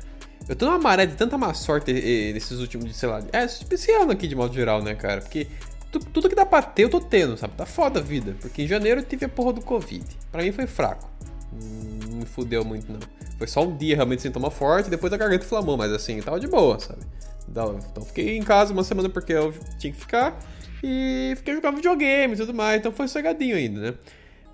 Eu 0.48 0.54
tô 0.54 0.66
numa 0.66 0.78
maré 0.78 1.06
de 1.06 1.14
tanta 1.16 1.38
má 1.38 1.54
sorte 1.54 1.90
eh, 1.90 2.32
nesses 2.34 2.58
últimos, 2.58 2.94
sei 2.94 3.08
lá, 3.08 3.20
é, 3.32 3.44
esse 3.44 3.90
ano 3.92 4.12
aqui 4.12 4.28
de 4.28 4.34
modo 4.36 4.52
geral, 4.52 4.82
né, 4.82 4.94
cara? 4.94 5.22
Porque 5.22 5.46
tu- 5.90 6.00
tudo 6.00 6.28
que 6.28 6.34
dá 6.34 6.44
pra 6.44 6.60
ter 6.62 6.82
eu 6.84 6.90
tô 6.90 7.00
tendo, 7.00 7.36
sabe? 7.38 7.54
Tá 7.56 7.64
foda 7.64 8.00
a 8.00 8.02
vida. 8.02 8.36
Porque 8.40 8.62
em 8.62 8.66
janeiro 8.68 9.00
eu 9.00 9.04
tive 9.04 9.24
a 9.24 9.28
porra 9.28 9.54
do 9.54 9.62
Covid. 9.62 10.04
Pra 10.30 10.42
mim 10.42 10.52
foi 10.52 10.66
fraco. 10.66 11.10
Não 11.52 12.18
me 12.18 12.26
fudeu 12.26 12.64
muito, 12.64 12.90
não. 12.90 13.00
Foi 13.38 13.46
só 13.46 13.62
um 13.62 13.76
dia 13.76 13.96
realmente 13.96 14.22
sintoma 14.22 14.50
forte, 14.50 14.88
depois 14.88 15.12
a 15.12 15.16
garganta 15.16 15.44
inflamou, 15.44 15.76
mas 15.76 15.92
assim, 15.92 16.20
tava 16.20 16.38
de 16.38 16.46
boa, 16.46 16.78
sabe? 16.78 17.02
Então 17.48 17.78
então 17.90 18.04
fiquei 18.04 18.36
em 18.36 18.42
casa 18.42 18.72
uma 18.72 18.84
semana 18.84 19.08
porque 19.08 19.32
eu 19.32 19.52
tinha 19.78 19.92
que 19.92 19.98
ficar. 19.98 20.38
E 20.82 21.34
fiquei 21.36 21.54
jogando 21.54 21.76
videogame 21.76 22.34
e 22.34 22.36
tudo 22.36 22.52
mais, 22.52 22.80
então 22.80 22.90
foi 22.90 23.06
cegadinho 23.06 23.56
ainda, 23.56 23.80
né? 23.80 23.94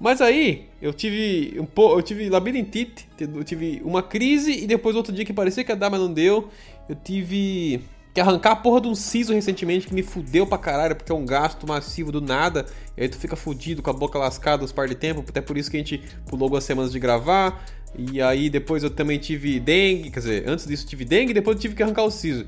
Mas 0.00 0.20
aí, 0.20 0.68
eu 0.80 0.92
tive 0.92 1.58
um 1.58 1.64
pouco, 1.66 1.98
eu 1.98 2.02
tive 2.02 2.28
labirintite, 2.28 3.08
eu 3.18 3.42
tive 3.42 3.82
uma 3.84 4.02
crise 4.02 4.52
e 4.52 4.66
depois 4.66 4.94
outro 4.94 5.12
dia 5.12 5.24
que 5.24 5.32
parecia 5.32 5.64
que 5.64 5.72
ia 5.72 5.76
dar, 5.76 5.90
mas 5.90 6.00
não 6.00 6.12
deu. 6.12 6.48
Eu 6.88 6.94
tive 6.94 7.80
que 8.12 8.20
arrancar 8.20 8.52
a 8.52 8.56
porra 8.56 8.80
de 8.80 8.88
um 8.88 8.94
siso 8.94 9.32
recentemente 9.32 9.86
que 9.86 9.94
me 9.94 10.02
fudeu 10.02 10.46
pra 10.46 10.58
caralho, 10.58 10.96
porque 10.96 11.12
é 11.12 11.14
um 11.14 11.24
gasto 11.24 11.66
massivo 11.66 12.10
do 12.10 12.20
nada. 12.20 12.66
E 12.96 13.02
aí 13.02 13.08
tu 13.08 13.16
fica 13.16 13.36
fudido 13.36 13.82
com 13.82 13.90
a 13.90 13.92
boca 13.92 14.18
lascada 14.18 14.64
uns 14.64 14.72
par 14.72 14.88
de 14.88 14.94
tempo, 14.94 15.24
até 15.28 15.40
por 15.40 15.56
isso 15.56 15.70
que 15.70 15.76
a 15.76 15.80
gente 15.80 16.02
pulou 16.26 16.46
algumas 16.46 16.64
semanas 16.64 16.90
de 16.92 16.98
gravar. 16.98 17.64
E 17.96 18.20
aí 18.20 18.50
depois 18.50 18.82
eu 18.82 18.90
também 18.90 19.18
tive 19.18 19.58
dengue, 19.60 20.10
quer 20.10 20.20
dizer, 20.20 20.48
antes 20.48 20.66
disso 20.66 20.86
tive 20.86 21.04
dengue 21.04 21.32
depois 21.32 21.56
eu 21.56 21.60
tive 21.60 21.74
que 21.74 21.82
arrancar 21.82 22.04
o 22.04 22.10
siso. 22.10 22.44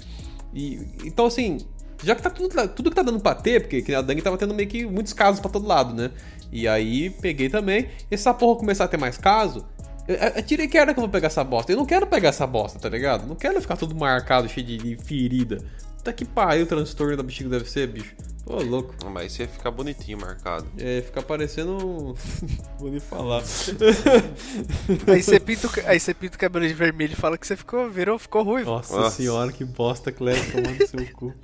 E, 0.53 0.81
então 1.05 1.27
assim, 1.27 1.59
já 2.03 2.15
que 2.15 2.23
tá 2.23 2.31
tudo, 2.31 2.69
tudo 2.69 2.91
que 2.91 2.97
tá 2.97 3.03
dando 3.03 3.21
pra 3.21 3.35
ter, 3.35 3.61
porque 3.61 3.83
que 3.83 3.95
a 3.95 4.03
dengue 4.03 4.23
tava 4.23 4.37
tendo 4.37 4.55
meio 4.55 4.69
que 4.69 4.85
muitos 4.85 5.13
casos 5.13 5.41
pra 5.41 5.51
todo 5.51 5.67
lado, 5.67 5.95
né? 5.95 6.11
E 6.53 6.67
aí 6.67 7.11
peguei 7.11 7.49
também. 7.49 7.89
E 8.11 8.17
se 8.17 8.23
essa 8.23 8.35
porra 8.35 8.59
começar 8.59 8.85
a 8.85 8.89
ter 8.89 8.97
mais 8.97 9.17
caso, 9.17 9.67
eu, 10.11 10.17
eu, 10.17 10.29
eu 10.37 10.43
tirei 10.43 10.67
que 10.67 10.77
era 10.77 10.93
que 10.93 10.99
eu 10.99 11.03
vou 11.03 11.11
pegar 11.11 11.29
essa 11.29 11.45
bosta. 11.45 11.71
Eu 11.71 11.77
não 11.77 11.87
quero 11.87 12.07
pegar 12.07 12.31
essa 12.31 12.47
bosta, 12.47 12.79
tá 12.79 12.89
ligado? 12.89 13.27
Não 13.27 13.37
quero 13.37 13.61
ficar 13.61 13.77
tudo 13.77 13.95
marcado, 13.95 14.49
cheio 14.49 14.67
de, 14.67 14.97
ferida. 15.05 15.59
Puta 15.97 16.13
que 16.13 16.25
pariu 16.25 16.65
o 16.65 16.67
transtorno 16.67 17.17
da 17.17 17.23
bexiga 17.23 17.49
deve 17.49 17.71
ser, 17.71 17.87
bicho. 17.87 18.17
Ô, 18.51 18.63
louco. 18.63 18.95
Mas 19.11 19.33
isso 19.33 19.43
ia 19.43 19.49
ficar 19.49 19.71
bonitinho 19.71 20.19
marcado. 20.21 20.67
É, 20.77 21.03
fica 21.03 21.23
parecendo 21.23 21.73
um. 21.77 22.15
Vou 22.81 22.91
nem 22.91 22.99
falar. 22.99 23.43
Aí 25.07 25.23
você 25.23 25.39
pinta, 25.39 25.67
o 25.67 25.71
aí 25.87 26.01
você 26.01 26.13
pinta 26.15 26.37
o 26.37 26.39
cabelo 26.39 26.67
de 26.67 26.75
vermelho 26.75 27.13
e 27.13 27.17
fala 27.17 27.37
que 27.39 27.47
você 27.47 27.57
ficou, 27.57 27.89
virou, 27.91 28.19
ficou 28.19 28.43
ruivo. 28.43 28.71
Nossa, 28.71 28.97
Nossa. 28.97 29.17
senhora, 29.17 29.53
que 29.53 29.65
bosta, 29.65 30.11
Cleber, 30.11 30.51
tomando 30.51 30.87
seu 30.87 31.07
cu. 31.15 31.35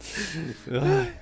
Ai. 0.70 1.12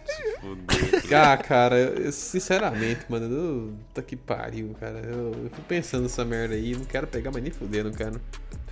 Fudeu. 0.41 1.19
Ah, 1.19 1.37
cara, 1.37 1.77
eu- 1.79 2.13
sinceramente, 2.13 3.01
mano, 3.09 3.27
eu, 3.35 3.75
tá 3.93 4.01
que 4.03 4.17
pariu, 4.17 4.75
cara. 4.81 5.01
Eu, 5.01 5.33
eu 5.45 5.51
fico 5.51 5.63
pensando 5.69 6.05
nessa 6.05 6.25
merda 6.25 6.55
aí, 6.55 6.75
não 6.77 6.85
quero 6.85 7.07
pegar, 7.07 7.31
mas 7.33 7.43
nem 7.43 7.53
fuder, 7.53 7.85
não 7.85 7.93
quero. 7.93 8.21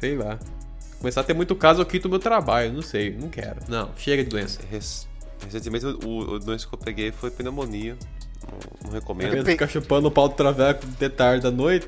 Sei 0.00 0.16
lá. 0.16 0.38
Começar 0.99 1.23
a 1.23 1.25
ter 1.25 1.35
muito 1.35 1.54
caso, 1.57 1.81
eu 1.83 1.87
quito 1.87 2.09
meu 2.09 2.19
trabalho, 2.21 2.73
não 2.73 2.83
sei, 2.83 3.11
não 3.19 3.28
quero. 3.28 3.59
Não, 3.69 3.90
chega 3.97 4.23
de 4.23 4.31
doença. 4.31 4.61
Rec- 4.71 5.11
Recentemente 5.45 5.87
o, 5.87 6.19
o, 6.35 6.39
doença 6.39 6.67
que 6.67 6.75
eu 6.75 6.79
peguei 6.79 7.13
foi 7.13 7.31
pneumonia. 7.31 7.97
Não, 8.51 8.87
não 8.87 8.93
recomendo. 8.93 9.31
Querendo 9.31 9.47
ficar 9.47 9.69
chupando 9.69 10.09
o 10.09 10.11
pau 10.11 10.29
do 10.29 10.35
traveco 10.35 10.87
de 10.87 11.09
tarde 11.09 11.43
da 11.43 11.51
noite. 11.51 11.87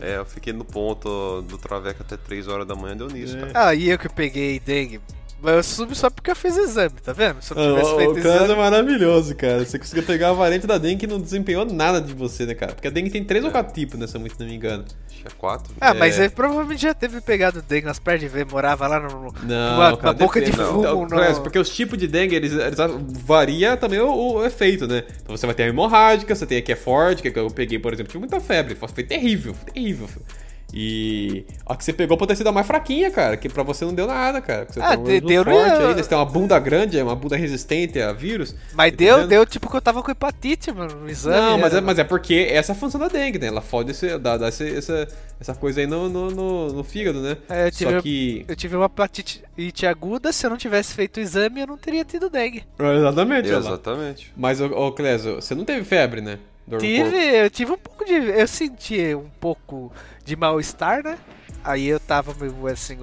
É, 0.00 0.16
eu 0.18 0.26
fiquei 0.26 0.52
no 0.52 0.64
ponto 0.64 1.42
do 1.42 1.56
Traveco 1.56 2.02
até 2.02 2.16
3 2.16 2.48
horas 2.48 2.66
da 2.66 2.74
manhã, 2.74 2.96
deu 2.96 3.08
nisso, 3.08 3.36
É. 3.36 3.40
cara. 3.40 3.68
Ah, 3.68 3.74
e 3.74 3.88
eu 3.88 3.98
que 3.98 4.08
peguei 4.08 4.60
dengue. 4.60 5.00
Mas 5.42 5.54
eu 5.54 5.62
subi 5.62 5.94
só 5.94 6.10
porque 6.10 6.30
eu 6.30 6.36
fiz 6.36 6.56
exame, 6.56 6.94
tá 7.02 7.12
vendo? 7.12 7.40
Se 7.40 7.52
eu 7.52 7.56
não 7.56 7.74
tivesse 7.76 7.92
o 7.92 7.96
feito 7.96 8.10
o 8.10 8.14
caso 8.16 8.28
é 8.28 8.44
exame. 8.44 8.54
maravilhoso, 8.56 9.34
cara. 9.34 9.64
Você 9.64 9.78
conseguiu 9.78 10.02
pegar 10.02 10.30
a 10.30 10.32
variante 10.32 10.66
da 10.66 10.76
dengue 10.76 10.96
que 11.00 11.06
não 11.06 11.20
desempenhou 11.20 11.64
nada 11.64 12.00
de 12.00 12.12
você, 12.12 12.44
né, 12.44 12.54
cara? 12.54 12.72
Porque 12.74 12.88
a 12.88 12.90
dengue 12.90 13.08
tem 13.10 13.24
três 13.24 13.44
ou 13.44 13.50
quatro 13.50 13.72
tipos 13.72 13.98
nessa, 13.98 14.18
se 14.18 14.18
não 14.40 14.46
me 14.46 14.54
engano. 14.54 14.84
Tinha 15.08 15.30
4. 15.38 15.74
Ah, 15.80 15.94
mas 15.94 16.18
É. 16.18 16.24
ele 16.24 16.30
provavelmente 16.30 16.82
já 16.82 16.92
teve 16.94 17.20
pegado 17.20 17.62
dengue 17.62 17.86
nas 17.86 17.98
pernas 17.98 18.20
de 18.20 18.28
ver, 18.28 18.46
morava 18.46 18.86
lá 18.86 19.00
no. 19.00 19.32
Não, 19.42 19.72
numa, 19.76 19.96
cara, 19.96 20.12
boca 20.14 20.40
de 20.40 20.50
depende. 20.50 20.68
fumo. 20.68 20.82
Não, 20.82 21.00
no- 21.02 21.08
Clécio, 21.08 21.42
porque 21.42 21.58
os 21.58 21.68
tipos 21.70 21.96
de 21.98 22.06
dengue, 22.06 22.34
eles, 22.34 22.52
eles 22.52 22.76
varia 23.24 23.76
também 23.76 24.00
o, 24.00 24.34
o 24.34 24.44
efeito, 24.46 24.86
né? 24.86 25.04
Então 25.22 25.36
você 25.36 25.46
vai 25.46 25.54
ter 25.54 25.64
a 25.64 25.66
hemorrágica, 25.68 26.34
você 26.34 26.46
tem 26.46 26.58
a 26.58 26.62
que 26.62 26.72
é 26.72 26.76
forte, 26.76 27.22
que 27.22 27.28
é 27.28 27.30
que 27.30 27.38
eu 27.38 27.48
peguei, 27.50 27.78
por 27.78 27.92
exemplo, 27.92 28.10
tive 28.10 28.20
muita 28.20 28.40
febre, 28.40 28.74
foi 28.74 29.04
terrível, 29.04 29.54
foi 29.54 29.72
terrível. 29.72 30.06
filho. 30.08 30.24
E 30.72 31.44
a 31.66 31.74
que 31.76 31.84
você 31.84 31.92
pegou 31.92 32.16
pode 32.16 32.28
ter 32.28 32.36
sido 32.36 32.48
a 32.48 32.52
mais 32.52 32.66
fraquinha, 32.66 33.10
cara, 33.10 33.36
que 33.36 33.48
pra 33.48 33.62
você 33.62 33.84
não 33.84 33.92
deu 33.94 34.06
nada, 34.06 34.40
cara. 34.40 34.66
Você 34.68 34.80
Ah, 34.80 34.90
um 34.90 35.00
organismo 35.00 35.28
deu 35.28 35.44
no- 35.44 35.50
forte 35.50 35.70
aí, 35.70 35.94
né? 35.94 36.02
você 36.02 36.08
tem 36.08 36.18
uma 36.18 36.24
bunda 36.24 36.58
grande, 36.58 36.98
é 36.98 37.02
uma 37.02 37.16
bunda 37.16 37.36
resistente 37.36 38.00
a 38.00 38.12
vírus. 38.12 38.54
Mas 38.74 38.90
Tá 38.92 38.96
deu, 38.96 39.08
entendendo? 39.14 39.28
deu 39.30 39.46
tipo 39.46 39.68
que 39.70 39.76
eu 39.76 39.80
tava 39.80 40.02
com 40.02 40.10
hepatite, 40.10 40.70
mano, 40.72 40.94
no 41.00 41.08
exame. 41.10 41.36
Não, 41.36 41.58
mas 41.58 41.74
é, 41.74 41.80
mas 41.80 41.98
é 41.98 42.04
porque 42.04 42.46
essa 42.50 42.72
é 42.72 42.74
a 42.74 42.78
função 42.78 43.00
da 43.00 43.08
dengue, 43.08 43.38
né? 43.38 43.48
Ela 43.48 43.60
fode 43.60 43.90
esse, 43.90 44.16
dá, 44.18 44.36
dá 44.36 44.48
esse- 44.48 44.76
essa, 44.76 45.08
essa 45.40 45.54
coisa 45.54 45.80
aí 45.80 45.86
no, 45.86 46.08
no, 46.08 46.30
no, 46.30 46.72
no 46.72 46.84
fígado, 46.84 47.20
né? 47.20 47.36
É, 47.48 47.66
eu 47.66 47.70
tive- 47.70 47.90
Só 47.92 48.00
que. 48.02 48.44
Eu 48.46 48.56
tive 48.56 48.76
uma 48.76 48.86
hepatite 48.86 49.42
aguda, 49.86 50.32
se 50.32 50.46
eu 50.46 50.50
não 50.50 50.56
tivesse 50.56 50.94
feito 50.94 51.16
o 51.16 51.20
exame, 51.20 51.60
eu 51.60 51.66
não 51.66 51.76
teria 51.76 52.04
tido 52.04 52.30
dengue. 52.30 52.64
Exatamente, 52.78 53.48
olha 53.48 53.58
lá. 53.58 53.68
Exatamente. 53.70 54.32
Mas, 54.36 54.60
ô, 54.60 54.66
ô 54.66 54.92
Clésio, 54.92 55.36
você 55.36 55.54
não 55.54 55.64
teve 55.64 55.84
febre, 55.84 56.20
né? 56.20 56.38
Tive, 56.78 57.16
eu 57.36 57.50
tive 57.50 57.72
um 57.72 57.78
pouco 57.78 58.04
de. 58.04 58.12
Eu 58.14 58.46
senti 58.46 59.14
um 59.14 59.28
pouco 59.40 59.92
de 60.24 60.36
mal-estar, 60.36 61.02
né? 61.02 61.18
Aí 61.64 61.86
eu 61.88 61.98
tava 62.00 62.34
meio 62.40 62.66
assim, 62.68 62.96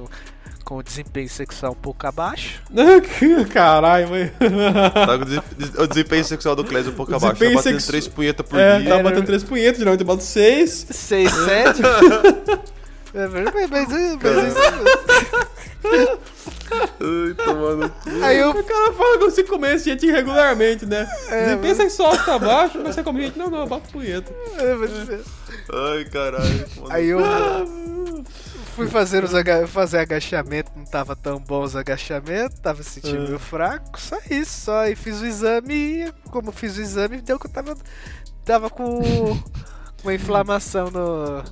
com 0.64 0.78
o 0.78 0.84
desempenho 0.84 1.30
sexual 1.30 1.74
um 1.74 1.76
pouco 1.76 2.06
abaixo. 2.08 2.62
Caralho, 3.54 4.10
mãe. 4.10 4.32
Tá 4.94 5.18
com 5.18 5.24
o 5.24 5.26
des- 5.26 5.76
o 5.80 5.88
desempenho 5.88 6.26
sexual 6.26 6.56
do 6.56 6.64
Clésio 6.64 6.92
um 6.92 6.96
pouco 6.96 7.12
O 7.12 7.16
abaixo. 7.16 7.36
Tá 7.40 7.46
batendo 7.46 7.62
sexu- 7.62 7.88
3 7.88 8.08
punhetas 8.08 8.46
por 8.46 8.60
É, 8.60 8.80
dia. 8.80 8.90
tá 8.98 9.04
batendo 9.04 9.26
três 9.26 9.44
punhetas, 9.44 9.78
geralmente 9.80 10.02
eu 10.02 10.08
bato 10.08 10.24
seis. 10.24 10.88
6, 10.90 11.32
7. 11.32 11.82
É 13.14 13.26
verdade, 13.26 13.68
mas, 13.72 13.88
mas 13.88 13.90
isso. 14.54 16.17
Ai, 17.28 17.34
tomando. 17.46 17.92
Aí 18.24 18.38
eu. 18.40 18.52
O 18.52 18.64
cara 18.64 18.94
fala 18.94 19.18
que 19.18 19.24
você 19.26 19.44
come 19.44 19.74
esse 19.74 19.86
gente 19.90 20.06
regularmente, 20.12 20.86
né? 20.86 21.08
É, 21.30 21.46
desempenho 21.46 21.76
sexual 21.76 22.18
tá 22.18 22.38
baixo, 22.40 22.80
mas 22.84 22.96
você 22.96 23.04
come 23.04 23.22
gente. 23.24 23.38
Não, 23.38 23.50
não, 23.50 23.68
bato 23.68 23.90
punheta. 23.92 24.32
Ai, 25.74 26.06
caralho. 26.06 26.68
tomando- 26.76 26.92
Aí 26.94 27.08
eu 27.08 27.20
fui 28.76 28.88
fazer 28.88 29.24
os 29.24 29.34
aga- 29.34 29.68
fazer 29.68 29.98
agachamento, 30.00 30.72
não 30.76 30.86
tava 30.86 31.16
tão 31.16 31.40
bom 31.40 31.64
os 31.64 31.76
agachamentos, 31.76 32.60
tava 32.60 32.84
sentindo 32.84 33.24
Ah. 33.24 33.28
meio 33.28 33.40
fraco, 33.40 34.00
só 34.00 34.18
isso, 34.30 34.62
só. 34.66 34.88
E 34.88 34.96
fiz 34.96 35.20
o 35.22 35.26
exame 35.26 35.74
e 36.06 36.14
como 36.30 36.52
fiz 36.52 36.78
o 36.78 36.82
exame, 36.82 37.22
deu 37.22 37.40
que 37.40 37.48
eu 37.48 37.52
tava, 37.52 37.76
tava 38.46 38.70
com 38.70 39.02
uma 40.04 40.14
inflamação 40.14 40.92
no, 40.92 41.44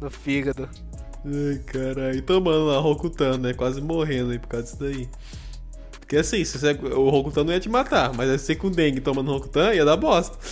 no 0.00 0.10
fígado. 0.10 0.68
Ai, 1.24 1.58
caralho. 1.66 2.22
Tomando 2.22 2.66
lá, 2.66 2.78
Rokutan, 2.78 3.38
né? 3.38 3.54
Quase 3.54 3.80
morrendo 3.80 4.32
aí 4.32 4.38
por 4.38 4.48
causa 4.48 4.66
disso 4.66 4.78
daí. 4.78 5.08
Porque 5.98 6.18
assim, 6.18 6.44
se 6.44 6.58
você, 6.58 6.72
o 6.72 7.08
Rokutan 7.08 7.44
não 7.44 7.52
ia 7.52 7.60
te 7.60 7.68
matar, 7.68 8.12
mas 8.12 8.28
aí 8.28 8.38
você 8.38 8.54
com 8.54 8.70
dengue 8.70 9.00
tomando 9.00 9.32
Rokutan 9.32 9.74
ia 9.74 9.84
dar 9.84 9.96
bosta. 9.96 10.36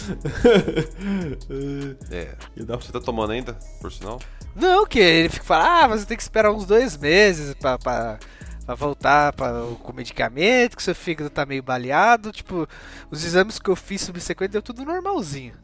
É. 2.11 2.35
ia 2.57 2.65
dar 2.65 2.77
Você 2.77 2.91
tá 2.91 3.01
tomando 3.01 3.33
ainda, 3.33 3.53
por 3.81 3.93
sinal? 3.93 4.19
Não, 4.57 4.87
que 4.87 4.99
ele 4.99 5.29
fica 5.29 5.45
falando, 5.45 5.67
ah, 5.67 5.89
você 5.89 6.07
tem 6.07 6.17
que 6.17 6.23
esperar 6.23 6.53
uns 6.53 6.65
dois 6.65 6.97
meses 6.97 7.55
pra, 7.55 7.79
pra, 7.79 8.19
pra 8.65 8.75
voltar 8.75 9.33
pra, 9.35 9.53
com 9.83 9.93
medicamento, 9.93 10.77
que 10.77 10.83
seu 10.83 10.95
fígado 10.95 11.29
tá 11.29 11.45
meio 11.45 11.63
baleado. 11.63 12.33
Tipo, 12.33 12.67
os 13.11 13.23
exames 13.25 13.59
que 13.59 13.69
eu 13.69 13.77
fiz 13.77 14.01
subsequente 14.01 14.53
deu 14.53 14.63
tudo 14.63 14.85
normalzinho. 14.85 15.55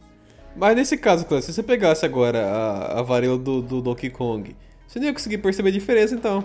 Mas 0.55 0.77
nesse 0.77 0.97
caso, 0.97 1.25
Cláudio, 1.25 1.47
se 1.47 1.53
você 1.55 1.63
pegasse 1.63 2.05
agora 2.05 2.47
a, 2.47 2.99
a 3.01 3.03
varíola 3.03 3.39
do, 3.39 3.63
do 3.63 3.81
Donkey 3.81 4.11
Kong, 4.11 4.57
você 4.89 4.99
não 4.99 5.07
ia 5.07 5.13
conseguir 5.13 5.39
perceber 5.39 5.69
a 5.69 5.73
diferença 5.73 6.15
então. 6.15 6.43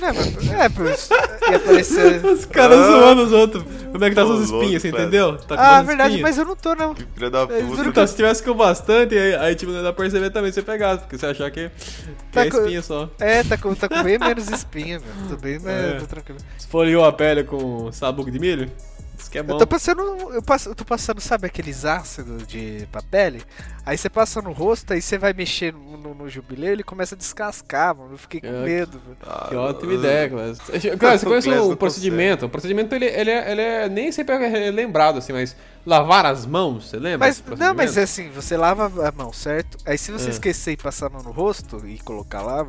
Não, 0.00 0.14
mas, 0.14 0.50
é, 0.50 0.54
ia 0.56 0.66
aparecer. 0.66 2.24
Os 2.24 2.46
caras 2.46 2.78
zoando 2.86 3.22
os 3.22 3.32
outros. 3.32 3.62
Como 3.92 4.02
é 4.02 4.08
que 4.08 4.14
tá 4.16 4.24
suas 4.24 4.44
espinhas, 4.44 4.80
você 4.80 4.88
entendeu? 4.88 5.36
Tá 5.36 5.56
com 5.56 5.62
Ah, 5.62 5.82
verdade, 5.82 6.14
espinhas. 6.14 6.22
mas 6.22 6.38
eu 6.38 6.44
não 6.46 6.56
tô, 6.56 6.74
não. 6.74 6.94
Que 6.94 7.04
filha 7.14 7.28
da 7.28 7.40
É, 7.42 7.60
juro 7.60 7.66
puta. 7.76 7.88
Então, 7.90 8.06
se 8.06 8.16
tivesse 8.16 8.42
com 8.42 8.54
bastante, 8.54 9.14
aí, 9.14 9.34
aí 9.34 9.54
tipo, 9.54 9.70
não 9.72 9.78
ia 9.80 9.84
dar 9.84 9.92
pra 9.92 10.04
perceber 10.04 10.30
também 10.30 10.50
você 10.50 10.62
pegasse, 10.62 11.00
porque 11.00 11.18
você 11.18 11.26
achar 11.26 11.50
que, 11.50 11.68
que 11.68 12.32
Tá 12.32 12.46
é 12.46 12.50
com- 12.50 12.58
espinha 12.60 12.80
só. 12.80 13.10
É, 13.18 13.42
tá 13.44 13.58
com, 13.58 13.74
tá 13.74 13.90
com 13.90 14.02
bem 14.02 14.18
menos 14.18 14.48
espinha, 14.48 14.98
velho. 15.00 15.12
Tô 15.28 15.36
bem 15.36 15.58
mais 15.58 15.76
É. 15.84 15.98
tô 15.98 16.06
tranquilo. 16.06 16.38
Esfoliou 16.58 17.04
a 17.04 17.12
pele 17.12 17.44
com 17.44 17.92
sabugo 17.92 18.30
de 18.30 18.38
milho? 18.38 18.70
Isso 19.20 19.30
que 19.30 19.38
é 19.38 19.42
bom. 19.42 19.54
Eu 19.54 19.58
tô 19.58 19.66
passando. 19.66 20.00
Eu, 20.32 20.42
passo, 20.42 20.70
eu 20.70 20.74
tô 20.74 20.84
passando, 20.84 21.20
sabe, 21.20 21.46
aqueles 21.46 21.84
ácidos 21.84 22.46
de 22.46 22.88
pra 22.90 23.02
pele? 23.02 23.42
Aí 23.84 23.96
você 23.98 24.08
passa 24.08 24.40
no 24.40 24.52
rosto, 24.52 24.92
aí 24.92 25.02
você 25.02 25.18
vai 25.18 25.32
mexer 25.32 25.72
no, 25.72 25.96
no, 25.96 26.14
no 26.14 26.28
jubileu 26.28 26.72
ele 26.72 26.82
começa 26.82 27.14
a 27.14 27.18
descascar, 27.18 27.94
mano. 27.94 28.14
Eu 28.14 28.18
fiquei 28.18 28.40
com 28.40 28.50
medo, 28.62 28.98
velho. 28.98 29.16
Ah, 29.22 29.46
Que 29.48 29.56
ótima 29.56 29.92
ah, 29.92 29.94
ideia, 29.94 30.28
Cláudio. 30.28 30.98
Cara, 30.98 31.18
você 31.18 31.26
conhece 31.26 31.48
O 31.50 31.72
o 31.72 31.76
procedimento? 31.76 32.46
O 32.46 32.48
procedimento, 32.48 32.94
ele, 32.94 33.06
ele, 33.06 33.30
é, 33.30 33.52
ele 33.52 33.60
é 33.60 33.88
nem 33.88 34.10
sempre 34.12 34.34
é 34.34 34.70
lembrado, 34.70 35.18
assim, 35.18 35.32
mas 35.32 35.56
lavar 35.84 36.26
as 36.26 36.46
mãos, 36.46 36.88
você 36.88 36.98
lembra? 36.98 37.26
Mas, 37.26 37.42
não, 37.58 37.74
mas 37.74 37.96
é 37.96 38.02
assim, 38.02 38.30
você 38.30 38.56
lava 38.56 39.08
a 39.08 39.12
mão, 39.12 39.32
certo? 39.32 39.78
Aí 39.84 39.96
se 39.96 40.12
você 40.12 40.28
É. 40.28 40.30
esquecer 40.30 40.72
e 40.72 40.76
passar 40.76 41.06
a 41.06 41.10
mão 41.10 41.22
no 41.22 41.30
rosto 41.30 41.86
e 41.86 41.98
colocar 41.98 42.42
lá, 42.42 42.66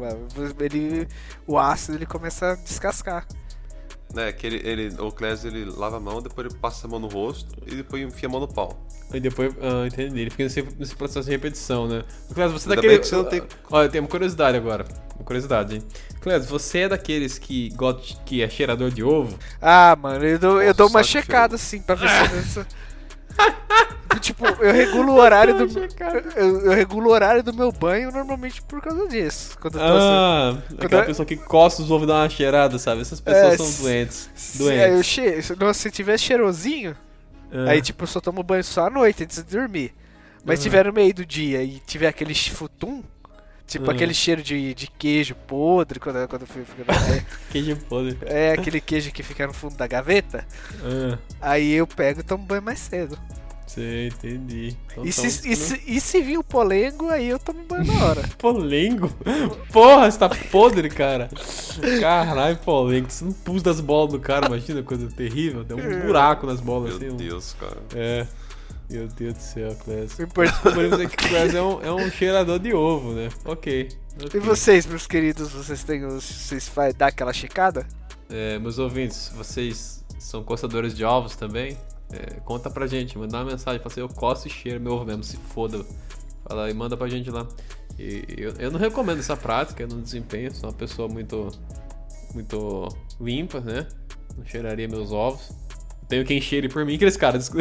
ele, 0.60 1.08
o 1.46 1.58
ácido 1.58 1.98
ele 1.98 2.06
começa 2.06 2.52
a 2.52 2.56
descascar. 2.56 3.26
É, 4.16 4.32
que 4.34 4.46
ele, 4.46 4.62
ele, 4.68 4.96
o 5.02 5.12
Clésio 5.12 5.50
ele 5.50 5.66
lava 5.72 5.98
a 5.98 6.00
mão, 6.00 6.22
depois 6.22 6.46
ele 6.48 6.56
passa 6.60 6.86
a 6.86 6.90
mão 6.90 7.00
no 7.00 7.08
rosto 7.08 7.56
e 7.66 7.76
depois 7.76 8.04
enfia 8.04 8.28
a 8.28 8.32
mão 8.32 8.42
no 8.42 8.48
pau. 8.48 8.86
E 9.14 9.20
depois, 9.20 9.54
ah, 9.62 9.88
entendi. 9.88 10.20
Ele 10.22 10.30
fica 10.30 10.44
nesse, 10.44 10.62
nesse 10.78 10.96
processo 10.96 11.26
de 11.26 11.32
repetição, 11.32 11.88
né? 11.88 12.04
Clésio, 12.34 12.58
você 12.60 12.68
é 12.68 12.72
Ainda 12.72 12.82
daquele. 12.82 13.00
que 13.00 13.08
você 13.08 13.16
não 13.16 13.24
tem- 13.26 13.44
Olha, 13.70 13.90
tem 13.90 14.02
uma 14.02 14.08
curiosidade 14.10 14.58
agora. 14.58 14.86
Uma 15.16 15.24
curiosidade, 15.26 15.76
hein? 15.76 15.84
Clésio, 16.22 16.50
você 16.50 16.80
é 16.80 16.90
daqueles 16.90 17.38
que 17.38 17.70
gosta 17.72 18.18
que 18.26 18.42
é 18.42 18.50
cheirador 18.50 18.90
de 18.90 19.04
ovo? 19.04 19.38
Ah, 19.62 19.96
mano, 20.00 20.26
eu 20.26 20.40
dou, 20.40 20.62
eu 20.62 20.68
Nossa, 20.68 20.74
dou 20.74 20.88
uma 20.90 21.04
checada 21.04 21.56
assim 21.56 21.82
pra 21.82 21.96
ver 21.96 22.10
se. 22.44 22.66
tipo, 24.22 24.46
eu 24.46 24.72
regulo 24.74 25.12
o 25.14 25.16
horário 25.20 25.58
do. 25.68 25.80
Eu, 26.36 26.66
eu 26.66 26.72
regulo 26.72 27.10
o 27.10 27.12
horário 27.12 27.44
do 27.44 27.54
meu 27.54 27.72
banho 27.72 28.12
normalmente 28.12 28.62
por 28.62 28.82
causa 28.82 29.08
disso. 29.08 29.58
Quando 29.60 29.80
eu 29.80 29.86
tô 29.86 29.86
assim. 29.98 30.08
Ah, 30.08 30.58
aquela 30.86 31.02
eu- 31.02 31.06
pessoa 31.08 31.26
que 31.26 31.36
coça 31.36 31.82
os 31.82 31.92
ovos 31.92 32.06
e 32.06 32.08
dá 32.08 32.16
uma 32.22 32.30
cheirada, 32.30 32.78
sabe? 32.80 33.02
Essas 33.02 33.20
pessoas 33.20 33.54
É, 33.54 33.58
são 33.58 33.84
doentes. 33.84 34.30
Se, 34.36 34.70
aí 34.70 34.80
eu 34.80 34.90
Doentes. 34.94 35.06
che... 35.08 35.42
se, 35.42 35.56
não, 35.60 35.74
se 35.74 35.92
tiver 35.92 36.18
cheirosinho, 36.18 36.96
Ah. 37.52 37.72
aí 37.72 37.82
tipo, 37.82 38.04
eu 38.04 38.08
só 38.08 38.22
tomo 38.22 38.42
banho 38.44 38.64
só 38.64 38.88
à 38.88 38.90
noite 38.90 39.24
antes 39.24 39.38
de 39.44 39.58
dormir. 39.58 39.94
Mas 40.46 40.60
se 40.60 40.64
tiver 40.64 40.86
no 40.86 40.94
meio 40.94 41.14
do 41.14 41.26
dia 41.26 41.62
e 41.64 41.80
tiver 41.86 42.08
aquele 42.08 42.34
futum, 42.34 43.04
tipo 43.68 43.90
Ah. 43.90 43.94
aquele 43.94 44.14
cheiro 44.14 44.42
de, 44.42 44.74
de 44.74 44.88
queijo 44.88 45.36
podre, 45.36 46.00
quando, 46.00 46.28
quando 46.28 46.42
eu 46.42 46.48
fui. 46.48 46.64
quando- 46.66 47.26
Queijo 47.52 47.76
podre. 47.88 48.18
é 48.26 48.54
aquele 48.54 48.82
queijo 48.82 49.12
que 49.12 49.22
fica 49.22 49.46
no 49.46 49.54
fundo 49.54 49.76
da 49.78 49.86
gaveta, 49.86 50.46
aí 51.40 51.74
eu 51.74 51.86
pego 51.86 52.22
e 52.22 52.24
tomo 52.24 52.44
banho 52.46 52.62
mais 52.62 52.80
cedo. 52.80 53.18
Sei, 53.74 54.08
entendi. 54.08 54.76
Então, 54.92 55.06
E 55.06 55.10
então, 55.10 55.30
se, 55.30 55.50
e, 55.50 55.56
se, 55.56 55.82
e 55.88 56.02
se 56.02 56.22
vir 56.22 56.38
o 56.38 56.44
polengo, 56.44 57.10
aí 57.10 57.28
eu 57.28 57.40
tomo 57.40 57.64
banho 57.66 57.86
na 57.86 58.06
hora. 58.06 58.22
Polengo? 58.38 59.10
Porra, 59.72 60.10
você 60.12 60.18
tá 60.20 60.30
podre, 60.30 60.90
cara. 60.90 61.30
Caralho, 62.00 62.58
polengo. 62.58 63.10
Você 63.10 63.24
não 63.26 63.34
pus 63.34 63.62
das 63.62 63.80
bolas 63.80 64.12
do 64.12 64.20
cara, 64.20 64.48
imagina, 64.48 64.84
coisa 64.84 65.08
terrível. 65.10 65.64
Deu 65.64 65.78
um 65.78 66.02
buraco 66.02 66.46
nas 66.46 66.60
bolas, 66.60 66.98
Meu 66.98 67.08
assim. 67.10 67.16
um- 67.16 67.18
Deus, 67.18 67.56
cara. 67.60 67.78
É. 67.96 68.28
Meu 68.90 69.08
Deus 69.08 69.34
do 69.36 69.40
céu, 69.42 69.76
Clécio. 69.86 70.20
O 70.20 70.24
importante- 70.24 71.04
aqui 71.06 71.16
que 71.18 71.26
o 71.26 71.30
Clécio 71.30 71.58
é 71.58 71.62
um, 71.62 71.82
é 71.82 71.92
um 71.94 72.12
cheirador 72.12 72.60
de 72.60 72.74
ovo, 72.74 73.14
né? 73.14 73.30
Ok. 73.46 73.88
E 74.34 74.40
vocês, 74.40 74.86
meus 74.86 75.08
queridos, 75.08 75.52
vocês 75.52 75.82
têm 75.84 76.04
os. 76.06 76.24
Vocês 76.26 76.70
vai 76.76 76.92
dar 76.92 77.08
aquela 77.08 77.32
checada? 77.32 77.88
É, 78.30 78.60
meus 78.60 78.78
ouvintes, 78.80 79.32
vocês 79.34 80.04
são 80.20 80.44
coçadores 80.44 80.94
de 80.94 81.06
ovos 81.06 81.36
também? 81.38 81.78
É, 82.14 82.40
conta 82.42 82.70
pra 82.70 82.88
gente, 82.88 83.18
manda 83.18 83.38
uma 83.38 83.52
mensagem, 83.52 83.80
fala 83.80 83.92
assim, 83.92 84.02
eu 84.02 84.10
coço 84.10 84.48
e 84.48 84.52
cheiro 84.52 84.80
meu 84.80 84.94
ovo 84.94 85.06
mesmo, 85.06 85.24
se 85.24 85.38
foda. 85.38 85.84
Fala 86.48 86.70
e 86.70 86.74
manda 86.74 86.98
pra 86.98 87.08
gente 87.08 87.30
lá. 87.30 87.48
E 87.98 88.24
eu, 88.38 88.54
eu 88.58 88.72
não 88.72 88.80
recomendo 88.80 89.20
essa 89.20 89.38
prática, 89.38 89.84
eu 89.84 89.88
não 89.88 90.02
desempenho, 90.02 90.54
sou 90.54 90.70
uma 90.70 90.76
pessoa 90.76 91.08
muito 91.08 91.52
muito 92.34 92.88
limpa, 93.20 93.60
né? 93.60 93.88
Não 94.38 94.46
cheiraria 94.46 94.88
meus 94.88 95.12
ovos. 95.12 95.52
Tenho 96.08 96.26
quem 96.26 96.42
cheire 96.42 96.68
por 96.68 96.86
mim, 96.86 96.96
aqueles 96.96 97.16
caras. 97.16 97.50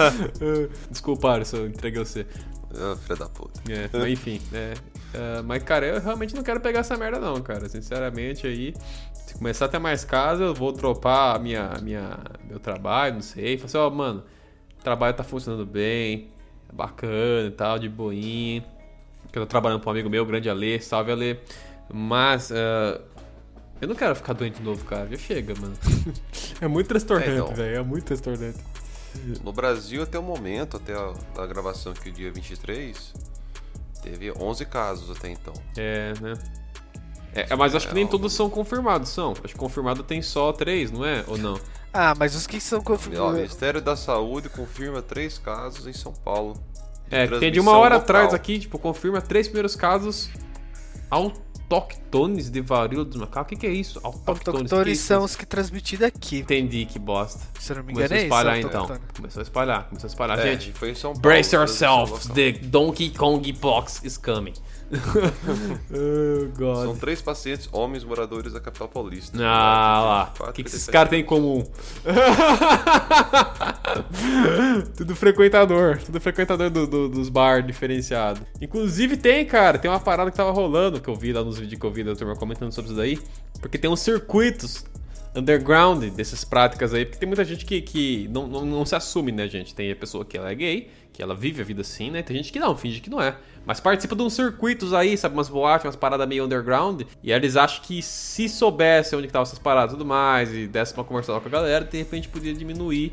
Desculpa, 0.90 1.40
eu 1.52 1.66
entreguei 1.66 2.04
você. 2.04 2.26
Ah, 2.74 2.96
filha 2.96 3.16
da 3.16 3.28
puta. 3.28 3.60
É, 3.70 3.88
mas 3.92 4.08
enfim, 4.08 4.40
é, 4.52 4.74
é, 5.16 5.42
mas 5.42 5.62
cara, 5.62 5.86
eu 5.86 6.00
realmente 6.00 6.34
não 6.34 6.42
quero 6.42 6.60
pegar 6.60 6.80
essa 6.80 6.96
merda 6.96 7.18
não, 7.18 7.40
cara. 7.42 7.68
Sinceramente 7.68 8.46
aí, 8.46 8.74
se 9.12 9.34
começar 9.34 9.64
a 9.64 9.68
ter 9.68 9.78
mais 9.78 10.04
casa, 10.04 10.44
eu 10.44 10.54
vou 10.54 10.72
dropar 10.72 11.36
a 11.36 11.38
minha, 11.38 11.70
minha, 11.82 12.18
meu 12.48 12.58
trabalho, 12.60 13.14
não 13.14 13.22
sei. 13.22 13.56
Falar 13.56 13.66
assim, 13.66 13.78
ó, 13.78 13.90
mano, 13.90 14.24
o 14.78 14.82
trabalho 14.82 15.14
tá 15.14 15.24
funcionando 15.24 15.64
bem, 15.66 16.28
é 16.68 16.72
bacana 16.74 17.48
e 17.48 17.52
tal, 17.52 17.78
de 17.78 17.88
boinha. 17.88 18.62
Que 19.32 19.38
eu 19.38 19.42
tô 19.42 19.46
trabalhando 19.46 19.80
pra 19.80 19.88
um 19.88 19.92
amigo 19.92 20.08
meu, 20.08 20.22
o 20.22 20.26
grande 20.26 20.48
Alê, 20.48 20.78
salve 20.80 21.10
Alê. 21.12 21.36
Mas, 21.92 22.50
é, 22.50 23.00
eu 23.80 23.88
não 23.88 23.94
quero 23.94 24.14
ficar 24.14 24.32
doente 24.32 24.58
de 24.58 24.62
novo, 24.62 24.84
cara. 24.84 25.06
Já 25.10 25.16
chega, 25.16 25.54
mano. 25.60 25.74
é 26.60 26.66
muito 26.68 26.86
transtornante, 26.88 27.30
É, 27.30 27.34
então. 27.36 27.54
velho. 27.54 27.76
É 27.76 27.82
muito 27.82 28.04
transtornante. 28.04 28.58
No 29.42 29.52
Brasil, 29.52 30.02
até 30.02 30.18
o 30.18 30.22
momento, 30.22 30.76
até 30.76 30.92
a, 30.94 31.12
a 31.42 31.46
gravação 31.46 31.92
aqui, 31.92 32.10
dia 32.10 32.30
23, 32.30 33.14
teve 34.10 34.32
11 34.32 34.64
casos 34.66 35.16
até 35.16 35.28
então. 35.30 35.52
É, 35.76 36.12
né? 36.20 36.34
É, 37.34 37.54
mas 37.56 37.74
acho 37.74 37.88
que 37.88 37.94
nem 37.94 38.04
É, 38.04 38.08
todos 38.08 38.32
são 38.32 38.48
confirmados, 38.48 39.10
são. 39.10 39.32
Acho 39.32 39.52
que 39.52 39.58
confirmado 39.58 40.02
tem 40.02 40.22
só 40.22 40.52
três, 40.52 40.90
não 40.90 41.04
é? 41.04 41.24
Ou 41.26 41.36
não? 41.36 41.58
Ah, 41.98 42.14
mas 42.18 42.34
os 42.34 42.46
que 42.46 42.60
são 42.60 42.80
Ó, 42.80 42.82
o 42.82 42.84
confirmados. 42.84 43.36
Ministério 43.36 43.80
da 43.80 43.96
Saúde 43.96 44.50
confirma 44.50 45.00
três 45.00 45.38
casos 45.38 45.86
em 45.86 45.94
São 45.94 46.12
Paulo. 46.12 46.54
É, 47.10 47.26
que 47.26 47.38
tem 47.38 47.50
de 47.50 47.54
transmissão 47.54 47.62
uma 47.62 47.78
hora 47.78 47.94
local. 47.94 48.04
atrás 48.04 48.34
aqui, 48.34 48.58
tipo, 48.58 48.78
confirma 48.78 49.22
três 49.22 49.46
primeiros 49.46 49.74
casos 49.74 50.28
autóctones 51.68 52.50
de 52.50 52.60
varíola 52.60 53.04
dos 53.04 53.16
macacos. 53.16 53.46
O 53.46 53.48
que, 53.48 53.56
que 53.56 53.66
é 53.66 53.72
isso? 53.72 54.00
Autóctones? 54.02 54.38
Que 54.38 54.44
que 54.44 54.50
é 54.50 54.52
Autoctones 54.62 54.98
isso? 54.98 55.06
são 55.06 55.24
os 55.24 55.36
que 55.36 55.44
transmitidos 55.44 56.06
aqui. 56.06 56.38
Entendi, 56.38 56.86
que 56.86 56.98
bosta. 56.98 57.40
Se 57.58 57.72
eu 57.72 57.76
não 57.76 57.84
me 57.84 57.92
Começou 57.92 58.06
engano, 58.06 58.14
a 58.14 58.16
é 58.16 58.18
isso. 58.18 58.26
espalhar 58.26 58.58
então. 58.60 58.80
autóctone. 58.82 59.12
Começou 59.16 59.40
a 59.40 59.42
espalhar, 59.42 59.88
começou 59.88 60.06
a 60.06 60.10
espalhar. 60.10 60.38
É, 60.38 60.42
Gente, 60.42 60.72
foi 60.72 60.90
em 60.90 60.94
São 60.94 61.10
Paulo. 61.12 61.20
brace 61.22 61.56
local. 61.56 62.06
the 62.34 62.52
Donkey 62.52 63.10
Kong 63.10 63.52
Box 63.54 64.00
is 64.04 64.16
coming. 64.16 64.52
oh, 65.92 66.48
God. 66.56 66.84
São 66.84 66.96
três 66.96 67.20
pacientes, 67.20 67.68
homens 67.72 68.04
moradores 68.04 68.52
da 68.52 68.60
capital 68.60 68.88
paulista. 68.88 69.36
Ah 69.40 70.30
lá, 70.38 70.48
o 70.48 70.52
que, 70.52 70.62
que 70.62 70.68
esses 70.68 70.86
37 70.86 70.92
caras 70.92 71.10
têm 71.10 71.20
em 71.20 71.24
comum? 71.24 71.64
tudo 74.96 75.14
frequentador, 75.16 75.98
tudo 75.98 76.20
frequentador 76.20 76.70
do- 76.70 76.86
do- 76.86 77.08
dos 77.08 77.28
bar 77.28 77.62
diferenciado. 77.62 78.40
Inclusive 78.60 79.16
tem, 79.16 79.44
cara, 79.44 79.78
tem 79.78 79.90
uma 79.90 80.00
parada 80.00 80.30
que 80.30 80.36
tava 80.36 80.50
rolando, 80.50 81.00
que 81.00 81.08
eu 81.08 81.16
vi 81.16 81.32
lá 81.32 81.42
nos 81.42 81.58
vídeos 81.58 81.80
que 81.80 81.86
eu 81.86 81.90
vi 81.90 82.04
da 82.04 82.14
turma 82.14 82.36
comentando 82.36 82.72
sobre 82.72 82.90
isso 82.90 82.96
daí, 82.96 83.18
porque 83.60 83.78
tem 83.78 83.90
uns 83.90 84.00
circuitos 84.00 84.84
underground 85.36 86.04
dessas 86.10 86.44
práticas 86.44 86.94
aí, 86.94 87.04
porque 87.04 87.18
tem 87.18 87.26
muita 87.26 87.44
gente 87.44 87.64
que, 87.64 87.80
que 87.82 88.28
não, 88.28 88.46
não, 88.46 88.64
não 88.64 88.86
se 88.86 88.94
assume, 88.94 89.30
né, 89.30 89.46
gente? 89.46 89.74
Tem 89.74 89.90
a 89.92 89.96
pessoa 89.96 90.24
que 90.24 90.36
ela 90.36 90.50
é 90.50 90.54
gay, 90.54 90.90
que 91.12 91.22
ela 91.22 91.34
vive 91.34 91.60
a 91.60 91.64
vida 91.64 91.82
assim, 91.82 92.10
né? 92.10 92.22
Tem 92.22 92.36
gente 92.36 92.52
que 92.52 92.58
não, 92.58 92.76
finge 92.76 93.00
que 93.00 93.10
não 93.10 93.20
é. 93.20 93.36
Mas 93.64 93.80
participa 93.80 94.14
de 94.14 94.22
uns 94.22 94.32
circuitos 94.32 94.92
aí, 94.92 95.16
sabe? 95.16 95.34
Umas 95.34 95.48
boates, 95.48 95.84
umas 95.84 95.96
paradas 95.96 96.26
meio 96.26 96.44
underground. 96.44 97.02
E 97.22 97.32
aí 97.32 97.38
eles 97.38 97.56
acham 97.56 97.82
que 97.82 98.00
se 98.02 98.48
soubesse 98.48 99.14
onde 99.14 99.24
que 99.24 99.28
estavam 99.28 99.44
essas 99.44 99.58
paradas 99.58 99.92
e 99.92 99.96
tudo 99.96 100.06
mais, 100.06 100.52
e 100.52 100.66
desse 100.66 100.94
uma 100.94 101.04
conversa 101.04 101.38
com 101.38 101.48
a 101.48 101.50
galera, 101.50 101.84
de 101.84 101.98
repente 101.98 102.28
podia 102.28 102.54
diminuir 102.54 103.12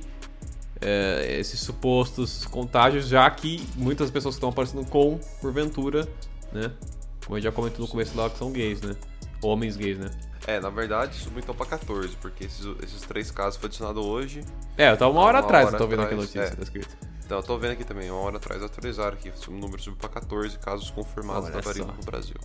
é, 0.82 1.38
esses 1.40 1.60
supostos 1.60 2.46
contágios, 2.46 3.08
já 3.08 3.30
que 3.30 3.66
muitas 3.76 4.12
pessoas 4.12 4.36
estão 4.36 4.50
aparecendo 4.50 4.86
com, 4.86 5.20
porventura, 5.42 6.08
né? 6.52 6.72
Como 7.26 7.38
eu 7.38 7.42
já 7.42 7.52
comentou 7.52 7.86
no 7.86 7.88
começo 7.88 8.18
lá, 8.18 8.30
que 8.30 8.38
são 8.38 8.52
gays, 8.52 8.82
né? 8.82 8.96
Homens 9.42 9.76
gays, 9.76 9.98
né? 9.98 10.12
É, 10.46 10.60
na 10.60 10.70
verdade, 10.70 11.16
subiu 11.16 11.40
então 11.40 11.56
pra 11.56 11.66
14, 11.66 12.16
porque 12.18 12.44
esses, 12.44 12.66
esses 12.84 13.02
três 13.02 13.32
casos 13.32 13.56
foram 13.56 13.68
adicionados 13.70 14.06
hoje. 14.06 14.44
É, 14.78 14.92
eu 14.92 14.98
tava 14.98 15.12
uma 15.12 15.22
hora 15.22 15.38
Uma 15.40 15.46
atrás, 15.46 15.68
hora 15.68 15.76
eu 15.76 15.80
tô 15.80 15.88
vendo 15.88 16.02
aqui 16.04 16.14
a 16.14 16.18
notícia, 16.18 16.40
é. 16.42 16.50
tá 16.50 16.64
escrito. 16.64 16.98
Então, 17.26 17.38
eu 17.38 17.44
tô 17.44 17.58
vendo 17.58 17.72
aqui 17.72 17.86
também, 17.86 18.12
uma 18.12 18.20
hora 18.20 18.36
atrás 18.36 18.62
atualizaram 18.62 19.14
aqui. 19.14 19.32
O 19.48 19.52
número 19.52 19.82
subiu 19.82 19.98
pra 19.98 20.10
14 20.10 20.58
casos 20.60 20.90
confirmados 20.92 21.46
Olha 21.46 21.54
da 21.56 21.62
varíola 21.62 21.94
no 21.98 22.04
Brasil. 22.04 22.36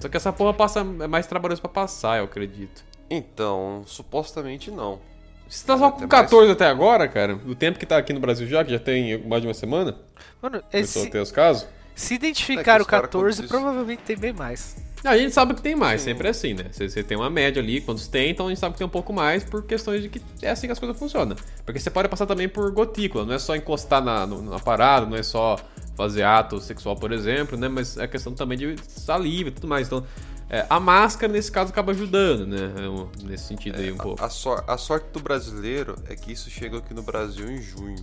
Só 0.00 0.08
que 0.08 0.16
essa 0.16 0.32
porra 0.32 0.52
passa, 0.52 0.80
é 0.80 1.06
mais 1.06 1.26
trabalhoso 1.28 1.60
pra 1.60 1.70
passar, 1.70 2.18
eu 2.18 2.24
acredito. 2.24 2.84
Então, 3.08 3.84
supostamente 3.86 4.70
não. 4.70 5.00
Você 5.48 5.64
tá 5.64 5.78
só 5.78 5.86
É, 5.88 5.90
com 5.92 5.98
tem 6.00 6.08
14 6.08 6.50
até 6.52 6.66
agora, 6.66 7.06
cara? 7.08 7.36
Do 7.36 7.54
tempo 7.54 7.78
que 7.78 7.86
tá 7.86 7.96
aqui 7.96 8.12
no 8.12 8.20
Brasil 8.20 8.46
já, 8.48 8.64
que 8.64 8.72
já 8.72 8.78
tem 8.80 9.16
mais 9.26 9.40
de 9.42 9.48
uma 9.48 9.54
semana? 9.54 9.96
Mano, 10.42 10.60
Começou 10.70 11.02
a 11.02 11.04
esse, 11.04 11.10
ter 11.10 11.20
os 11.20 11.30
casos? 11.32 11.66
se 11.94 12.14
É 12.14 12.16
identificar 12.16 12.74
que 12.74 12.80
o 12.80 12.82
os 12.82 12.86
cara, 12.86 13.02
14, 13.04 13.36
quando 13.38 13.42
diz- 13.42 13.50
provavelmente 13.50 14.02
tem 14.02 14.16
bem 14.16 14.32
mais. 14.32 14.76
A 15.04 15.16
gente 15.16 15.32
sabe 15.32 15.54
que 15.54 15.62
tem 15.62 15.76
mais, 15.76 16.00
sempre 16.00 16.26
é 16.26 16.30
assim, 16.30 16.54
né? 16.54 16.64
Você, 16.72 17.02
tem 17.04 17.16
uma 17.16 17.30
média 17.30 17.62
ali, 17.62 17.80
quantos 17.80 18.08
tem, 18.08 18.30
então 18.30 18.46
a 18.46 18.48
gente 18.48 18.58
sabe 18.58 18.72
que 18.72 18.78
tem 18.78 18.86
um 18.86 18.90
pouco 18.90 19.12
mais 19.12 19.44
por 19.44 19.62
questões 19.62 20.02
de 20.02 20.08
que 20.08 20.20
é 20.42 20.50
assim 20.50 20.66
que 20.66 20.72
as 20.72 20.78
coisas 20.78 20.98
funcionam. 20.98 21.36
Porque 21.64 21.78
você 21.78 21.88
pode 21.90 22.08
passar 22.08 22.26
também 22.26 22.48
por 22.48 22.70
gotícula, 22.72 23.24
não 23.24 23.32
é 23.34 23.38
só 23.38 23.54
encostar 23.54 24.02
na, 24.02 24.26
na 24.26 24.58
parada, 24.58 25.06
não 25.06 25.16
é 25.16 25.22
só 25.22 25.56
fazer 25.96 26.24
ato 26.24 26.60
sexual, 26.60 26.96
por 26.96 27.12
exemplo, 27.12 27.56
né? 27.56 27.68
Mas 27.68 27.96
é 27.96 28.06
questão 28.08 28.34
também 28.34 28.58
de 28.58 28.76
saliva 28.86 29.48
e 29.50 29.52
tudo 29.52 29.68
mais. 29.68 29.86
Então, 29.86 30.04
É, 30.50 30.64
a 30.70 30.80
máscara, 30.80 31.30
nesse 31.30 31.52
caso, 31.52 31.70
acaba 31.70 31.92
ajudando, 31.92 32.46
né? 32.46 32.72
É 32.78 33.24
Nesse 33.26 33.44
sentido 33.44 33.78
aí 33.78 33.92
um 33.92 33.98
pouco. 33.98 34.24
A, 34.24 34.30
sor- 34.30 34.64
a 34.66 34.78
sorte 34.78 35.06
do 35.12 35.20
brasileiro 35.20 35.94
é 36.08 36.16
que 36.16 36.32
isso 36.32 36.48
chegou 36.48 36.78
aqui 36.78 36.94
no 36.94 37.02
Brasil 37.02 37.50
em 37.50 37.60
junho. 37.60 38.02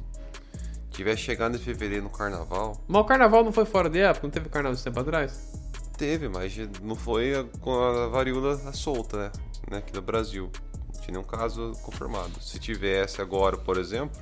Tiver 0.91 1.17
chegado 1.17 1.55
em 1.55 1.59
fevereiro 1.59 2.03
no 2.03 2.09
carnaval, 2.09 2.81
Mas 2.87 3.01
o 3.01 3.03
carnaval 3.05 3.43
não 3.43 3.51
foi 3.51 3.65
fora 3.65 3.89
de 3.89 3.99
época? 3.99 4.27
Não 4.27 4.31
teve 4.31 4.47
carnaval 4.47 4.75
esse 4.75 4.83
tempo 4.83 4.99
atrás? 4.99 5.53
Teve, 5.95 6.27
mas 6.29 6.55
não 6.81 6.95
foi 6.95 7.47
com 7.61 7.73
a 7.79 8.07
varíola 8.07 8.57
solta, 8.73 9.31
né? 9.69 9.77
Aqui 9.79 9.93
no 9.93 10.01
Brasil. 10.01 10.49
Não 10.93 11.01
tinha 11.01 11.11
nenhum 11.13 11.23
caso 11.23 11.71
confirmado. 11.83 12.39
Se 12.41 12.59
tivesse 12.59 13.21
agora, 13.21 13.57
por 13.57 13.77
exemplo, 13.77 14.19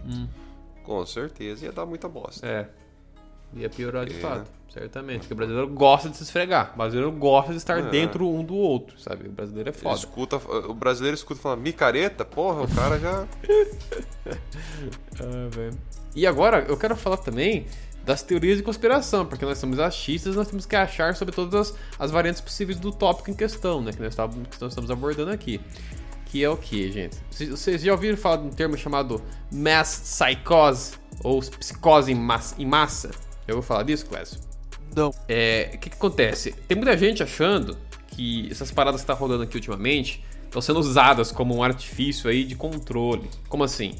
com 0.84 1.06
certeza 1.06 1.66
ia 1.66 1.72
dar 1.72 1.86
muita 1.86 2.08
bosta. 2.08 2.46
É. 2.48 2.70
Ia 3.56 3.70
piorar 3.70 4.06
de 4.06 4.16
É. 4.16 4.20
fato, 4.20 4.50
certamente. 4.68 5.20
Porque 5.20 5.34
o 5.34 5.38
brasileiro 5.38 5.68
gosta 5.70 6.10
de 6.10 6.18
se 6.18 6.24
esfregar. 6.24 6.72
O 6.74 6.78
brasileiro 6.78 7.12
gosta 7.12 7.52
de 7.52 7.58
estar 7.58 7.78
É. 7.78 7.90
dentro 7.90 8.28
um 8.28 8.44
do 8.44 8.56
outro, 8.56 9.00
sabe? 9.00 9.28
O 9.28 9.32
brasileiro 9.32 9.70
é 9.70 9.72
Ele 9.74 9.80
foda. 9.80 9.96
escuta, 9.96 10.38
o 10.38 10.74
brasileiro 10.74 11.14
escuta 11.16 11.40
falando 11.40 11.62
micareta, 11.62 12.26
porra, 12.26 12.64
o 12.64 12.76
cara 12.76 13.00
já. 13.00 13.28
Ah, 15.20 15.48
velho. 15.52 15.78
E 16.16 16.26
agora 16.28 16.66
eu 16.68 16.78
quero 16.78 16.96
falar 16.96 17.18
também 17.18 17.66
das 18.04 18.22
teorias 18.22 18.58
de 18.58 18.64
conspiração, 18.64 19.26
porque 19.26 19.46
nós 19.46 19.58
somos 19.58 19.80
achistas, 19.80 20.36
nós 20.36 20.48
temos 20.48 20.66
que 20.66 20.76
achar 20.76 21.16
sobre 21.16 21.34
todas 21.34 21.72
as, 21.72 21.78
as 22.00 22.12
variantes 22.12 22.42
possíveis 22.42 22.78
do 22.80 22.92
tópico 22.92 23.32
em 23.32 23.34
questão, 23.34 23.82
né? 23.82 23.92
Que 23.94 24.00
nós, 24.02 24.10
estávamos- 24.10 24.48
que 24.50 24.62
nós 24.62 24.72
estamos 24.72 24.92
abordando 24.92 25.32
aqui. 25.32 25.62
Que 26.26 26.44
é 26.44 26.50
o 26.50 26.58
que, 26.58 26.92
gente? 26.92 27.16
Vocês- 27.30 27.82
já 27.82 27.92
ouviram 27.92 28.18
falar 28.18 28.38
de 28.38 28.48
um 28.48 28.50
termo 28.50 28.78
chamado 28.78 29.22
mass 29.52 30.00
psychose? 30.20 30.94
Ou 31.24 31.40
psicose 31.42 32.12
em 32.12 32.16
massa? 32.16 32.56
Em 32.60 32.66
massa? 32.66 33.12
Eu 33.48 33.56
vou 33.56 33.62
falar 33.64 33.84
disso, 33.84 34.06
Clécio? 34.08 34.40
Não. 34.96 35.14
É, 35.30 35.72
o 35.74 35.78
que, 35.78 35.90
que 35.90 35.96
acontece? 35.96 36.52
Tem 36.68 36.76
muita 36.76 36.98
gente 36.98 37.22
achando 37.24 37.78
que 38.08 38.48
essas 38.52 38.72
paradas 38.72 39.02
que 39.02 39.08
tá 39.08 39.14
rolando 39.14 39.44
aqui 39.44 39.56
ultimamente 39.56 40.24
estão 40.46 40.62
sendo 40.62 40.80
usadas 40.80 41.32
como 41.32 41.56
um 41.56 41.64
artifício 41.64 42.30
aí 42.30 42.44
de 42.44 42.56
controle. 42.56 43.30
Como 43.48 43.64
assim? 43.64 43.96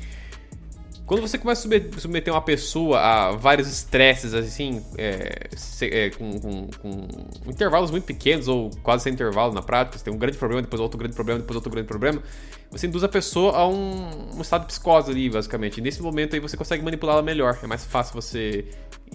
Quando 1.06 1.22
você 1.22 1.38
começa 1.38 1.60
a 1.60 1.64
submet- 1.64 2.00
submeter 2.00 2.34
uma 2.34 2.42
pessoa 2.42 2.98
a 3.00 3.32
vários 3.34 3.68
estresses, 3.68 4.34
assim, 4.34 4.82
é, 4.98 5.48
é, 5.82 6.10
com, 6.12 6.40
com- 6.40 6.68
com 6.82 7.08
intervalos 7.52 7.92
muito 7.92 8.06
pequenos 8.06 8.48
ou 8.48 8.70
quase 8.82 9.04
sem 9.04 9.14
intervalo 9.14 9.54
na 9.54 9.62
prática, 9.62 9.98
você 9.98 10.04
tem 10.06 10.14
um 10.14 10.18
grande 10.18 10.38
problema, 10.38 10.62
depois 10.62 10.80
outro 10.80 10.98
grande 10.98 11.14
problema, 11.14 11.40
depois 11.42 11.56
outro 11.56 11.70
grande 11.72 11.88
problema, 11.88 12.24
você 12.74 12.88
induz 12.88 13.04
a 13.04 13.08
pessoa 13.08 13.56
a 13.56 13.68
um, 13.68 14.36
um 14.38 14.42
estado 14.42 14.62
de 14.62 14.68
psicose 14.68 15.12
ali, 15.12 15.30
basicamente. 15.30 15.78
E 15.78 15.82
nesse 15.82 16.02
momento 16.02 16.34
aí 16.36 16.40
você 16.40 16.58
consegue 16.58 16.84
manipulá-la 16.84 17.22
melhor. 17.22 17.58
É 17.64 17.68
mais 17.68 17.86
fácil 17.86 18.16
você, 18.16 18.66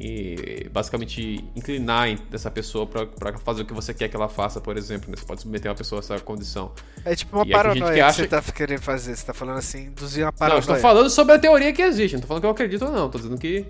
eh, 0.01 0.69
basicamente, 0.73 1.45
inclinar 1.57 2.09
essa 2.33 2.51
pessoa 2.51 2.87
pra, 2.87 3.05
pra 3.07 3.37
fazer 3.39 3.63
o 3.63 3.65
que 3.67 3.75
você 3.75 3.93
quer 3.93 4.09
que 4.09 4.17
ela 4.17 4.29
faça, 4.29 4.61
por 4.61 4.77
exemplo. 4.77 5.11
né? 5.11 5.17
Você 5.17 5.27
pode 5.27 5.43
submeter 5.43 5.71
uma 5.71 5.77
pessoa 5.77 5.99
a 5.99 6.03
essa 6.03 6.21
condição. 6.21 6.73
É 7.05 7.15
tipo 7.17 7.37
uma 7.37 7.45
E 7.47 7.51
paranoia 7.51 7.91
que 7.91 7.95
que, 7.95 8.01
acha 8.01 8.23
você 8.23 8.29
tá 8.29 8.41
querendo 8.43 8.81
fazer. 8.81 9.17
Você 9.17 9.27
tá 9.27 9.35
falando 9.35 9.59
assim, 9.59 9.87
induzir 9.87 10.25
uma 10.25 10.31
Não, 10.31 10.35
eu 10.35 10.39
paranoia. 10.39 10.61
estou 10.61 10.77
falando 10.77 11.11
sobre 11.11 11.35
a 11.35 11.39
teoria 11.39 11.73
que 11.73 11.83
existe, 11.83 12.15
não 12.15 12.21
tô 12.21 12.29
falando 12.29 12.43
que 12.43 12.47
eu 12.47 12.51
acredito 12.51 12.85
ou 12.85 12.93
não. 12.93 13.11
Tô 13.11 13.19
dizendo 13.19 13.39
que 13.39 13.67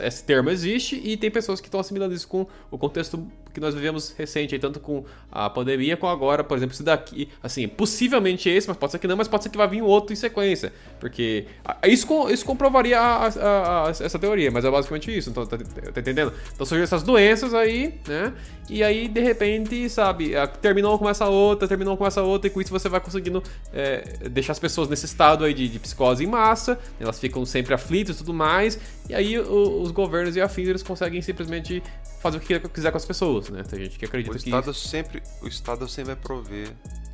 esse 0.00 0.24
termo 0.24 0.50
existe 0.50 1.00
e 1.02 1.16
tem 1.16 1.30
pessoas 1.30 1.60
que 1.60 1.66
estão 1.66 1.80
assimilando 1.80 2.14
isso 2.14 2.28
com 2.28 2.46
o 2.70 2.78
contexto 2.78 3.26
que 3.56 3.60
nós 3.60 3.74
vivemos 3.74 4.14
recente, 4.18 4.54
aí, 4.54 4.60
tanto 4.60 4.78
com 4.78 5.02
a 5.32 5.48
pandemia 5.48 5.96
como 5.96 6.12
agora, 6.12 6.44
por 6.44 6.56
exemplo, 6.58 6.74
esse 6.74 6.82
daqui, 6.82 7.26
assim, 7.42 7.66
possivelmente 7.66 8.50
esse, 8.50 8.68
mas 8.68 8.76
pode 8.76 8.92
ser 8.92 8.98
que 8.98 9.08
não, 9.08 9.16
mas 9.16 9.26
pode 9.28 9.44
ser 9.44 9.48
que 9.48 9.56
vá 9.56 9.64
vir 9.66 9.80
outro 9.80 10.12
em 10.12 10.16
sequência, 10.16 10.72
porque 11.00 11.46
isso, 11.86 12.06
isso 12.30 12.44
comprovaria 12.44 13.00
a- 13.00 13.26
a- 13.28 13.86
a- 13.86 13.90
essa 13.90 14.18
teoria, 14.18 14.50
mas 14.50 14.62
é 14.64 14.70
basicamente 14.70 15.16
isso, 15.16 15.30
então, 15.30 15.46
tá, 15.46 15.56
tá 15.56 16.00
entendendo? 16.00 16.34
Então 16.54 16.66
surgem 16.66 16.84
essas 16.84 17.02
doenças 17.02 17.54
aí, 17.54 17.94
né, 18.06 18.34
e 18.68 18.82
aí, 18.84 19.08
de 19.08 19.20
repente, 19.20 19.88
sabe, 19.88 20.32
terminou 20.60 20.98
com 20.98 21.08
essa 21.08 21.26
outra, 21.26 21.66
terminou 21.66 21.96
com 21.96 22.06
essa 22.06 22.20
outra, 22.22 22.48
e 22.48 22.50
com 22.50 22.60
isso 22.60 22.70
você 22.70 22.88
vai 22.90 23.00
conseguindo 23.00 23.42
é, 23.72 24.28
deixar 24.28 24.52
as 24.52 24.58
pessoas 24.58 24.88
nesse 24.88 25.06
estado 25.06 25.44
aí 25.44 25.54
de, 25.54 25.66
de 25.68 25.78
psicose 25.78 26.22
em 26.22 26.26
massa, 26.26 26.78
elas 27.00 27.18
ficam 27.18 27.44
sempre 27.46 27.72
aflitas 27.72 28.16
e 28.16 28.18
tudo 28.18 28.34
mais, 28.34 28.78
e 29.08 29.14
aí 29.14 29.38
o- 29.38 29.80
os 29.82 29.90
governos 29.90 30.34
e 30.36 30.40
afins, 30.40 30.68
eles 30.68 30.82
conseguem 30.82 31.20
simplesmente 31.22 31.82
fazer 32.20 32.38
o 32.38 32.40
que 32.40 32.58
quiser 32.68 32.90
com 32.90 32.96
as 32.96 33.04
pessoas, 33.04 33.48
né? 33.50 33.62
Tem 33.62 33.80
gente 33.84 33.98
que 33.98 34.04
acredita 34.04 34.36
O 34.36 34.38
que... 34.40 34.48
Estado 34.48 34.74
sempre, 34.74 35.22
o 35.42 35.46
Estado 35.48 35.88
sempre 35.88 36.14
vai 36.14 36.16
prover. 36.22 36.68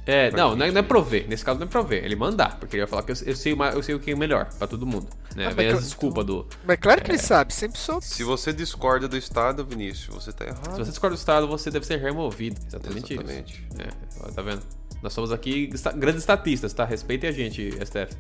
É, 0.05 0.33
não, 0.33 0.57
não 0.57 0.67
é, 0.67 0.71
não 0.73 0.81
é 0.81 0.83
prover. 0.83 1.29
Nesse 1.29 1.45
caso 1.45 1.61
não 1.61 1.67
é 1.67 1.71
prover. 1.71 2.05
Ele 2.05 2.17
mandar, 2.17 2.59
porque 2.59 2.75
ele 2.75 2.83
vai 2.83 2.91
falar 2.91 3.03
que 3.05 3.13
eu, 3.13 3.17
eu 3.25 3.37
sei, 3.37 3.53
o 3.53 3.57
ma- 3.57 3.71
eu 3.71 3.83
sei 3.85 3.95
o 3.95 4.01
que 4.01 4.11
é 4.11 4.17
melhor 4.17 4.47
pra 4.59 4.67
todo 4.67 4.85
mundo. 4.85 5.07
Né? 5.37 5.45
Ah, 5.45 5.47
mas 5.47 5.55
Vem 5.55 5.69
as 5.69 5.75
que- 5.79 5.85
desculpas 5.85 6.25
do... 6.27 6.47
Mas 6.67 6.77
claro 6.81 7.01
que 7.03 7.11
ele 7.13 7.19
sabe, 7.19 7.55
sempre 7.55 7.79
soube. 7.79 8.05
Se 8.05 8.25
você 8.25 8.53
discorda 8.53 9.07
do 9.07 9.17
Estado, 9.17 9.65
Vinícius, 9.65 10.13
você 10.13 10.33
tá 10.33 10.45
errado. 10.45 10.73
Se 10.73 10.79
você 10.79 10.91
discorda 10.91 11.15
do 11.15 11.19
Estado, 11.19 11.47
você 11.47 11.71
deve 11.71 11.87
ser 11.87 11.99
removido. 12.01 12.61
Exatamente, 12.67 13.13
Exatamente. 13.15 13.65
isso. 13.71 13.81
É, 14.27 14.33
tá 14.33 14.43
vendo? 14.43 14.63
Nós 15.01 15.13
somos 15.13 15.31
aqui 15.31 15.71
grandes 15.97 16.23
estatistas, 16.23 16.73
tá? 16.73 16.85
Respeitem 16.85 17.31
a 17.31 17.33
gente, 17.33 17.71
STF. 17.85 18.17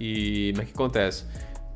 E 0.00 0.52
mas 0.56 0.64
o 0.64 0.66
que 0.68 0.74
acontece? 0.74 1.24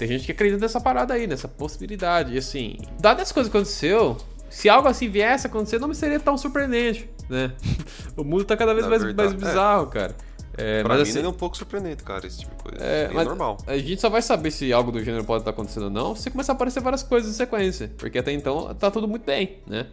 Tem 0.00 0.08
gente 0.08 0.24
que 0.24 0.32
acredita 0.32 0.58
nessa 0.58 0.80
parada 0.80 1.12
aí, 1.12 1.26
nessa 1.26 1.46
possibilidade. 1.46 2.34
E 2.34 2.38
assim, 2.38 2.78
dadas 2.98 3.24
as 3.24 3.32
coisas 3.32 3.52
que 3.52 3.56
aconteceu, 3.58 4.16
se 4.48 4.66
algo 4.66 4.88
assim 4.88 5.10
viesse 5.10 5.46
a 5.46 5.50
acontecer, 5.50 5.78
não 5.78 5.88
me 5.88 5.94
seria 5.94 6.18
tão 6.18 6.38
surpreendente, 6.38 7.06
né? 7.28 7.52
o 8.16 8.24
mundo 8.24 8.46
tá 8.46 8.56
cada 8.56 8.72
vez 8.72 8.86
mais, 8.86 9.02
verdade, 9.02 9.34
mais 9.34 9.42
bizarro, 9.42 9.88
cara. 9.88 10.16
É, 10.56 10.82
Pra 10.82 10.94
mas 10.96 11.02
mim 11.06 11.10
assim, 11.18 11.22
é 11.22 11.28
um 11.28 11.34
pouco 11.34 11.54
surpreendente, 11.54 12.02
cara, 12.02 12.26
esse 12.26 12.38
tipo 12.38 12.56
de 12.56 12.62
coisa. 12.62 12.82
é, 12.82 13.10
É, 13.12 13.24
normal. 13.24 13.58
A 13.66 13.76
gente 13.76 14.00
só 14.00 14.08
vai 14.08 14.22
saber 14.22 14.50
se 14.50 14.72
algo 14.72 14.90
do 14.90 15.04
gênero 15.04 15.22
pode 15.22 15.42
estar 15.42 15.50
acontecendo 15.50 15.84
ou 15.84 15.90
não 15.90 16.16
se 16.16 16.30
começar 16.30 16.52
a 16.52 16.54
aparecer 16.54 16.80
várias 16.80 17.02
coisas 17.02 17.30
em 17.30 17.34
sequência. 17.34 17.92
Porque 17.98 18.18
até 18.18 18.32
então 18.32 18.74
tá 18.76 18.90
tudo 18.90 19.06
muito 19.06 19.26
bem, 19.26 19.58
né? 19.66 19.86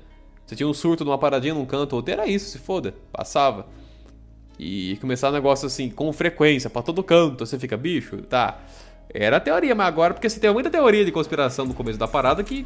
Você 0.46 0.56
tinha 0.56 0.70
um 0.70 0.74
surto 0.74 1.04
numa 1.04 1.17
paradinha 1.17 1.54
num 1.54 1.65
canto 1.65 1.91
ou 1.91 1.98
outro, 1.98 2.13
era 2.13 2.26
isso, 2.26 2.50
se 2.50 2.60
foda. 2.60 2.96
Passava. 3.12 3.67
E 4.58 4.98
começar 5.02 5.32
um 5.32 5.34
negócio 5.34 5.67
assim, 5.67 5.89
com 5.89 6.13
frequência, 6.13 6.70
pra 6.70 6.82
todo 6.82 7.04
canto, 7.04 7.46
você 7.46 7.60
fica, 7.60 7.76
bicho, 7.76 8.22
tá. 8.22 8.62
Era 9.13 9.38
a 9.38 9.39
teoria, 9.39 9.74
mas 9.74 9.88
agora, 9.88 10.13
porque 10.13 10.30
você 10.30 10.39
tem 10.39 10.52
muita 10.54 10.70
teoria 10.70 11.04
de 11.06 11.12
conspiração 11.12 11.65
no 11.65 11.74
começo 11.74 11.98
da 11.98 12.08
parada 12.08 12.43
que. 12.43 12.65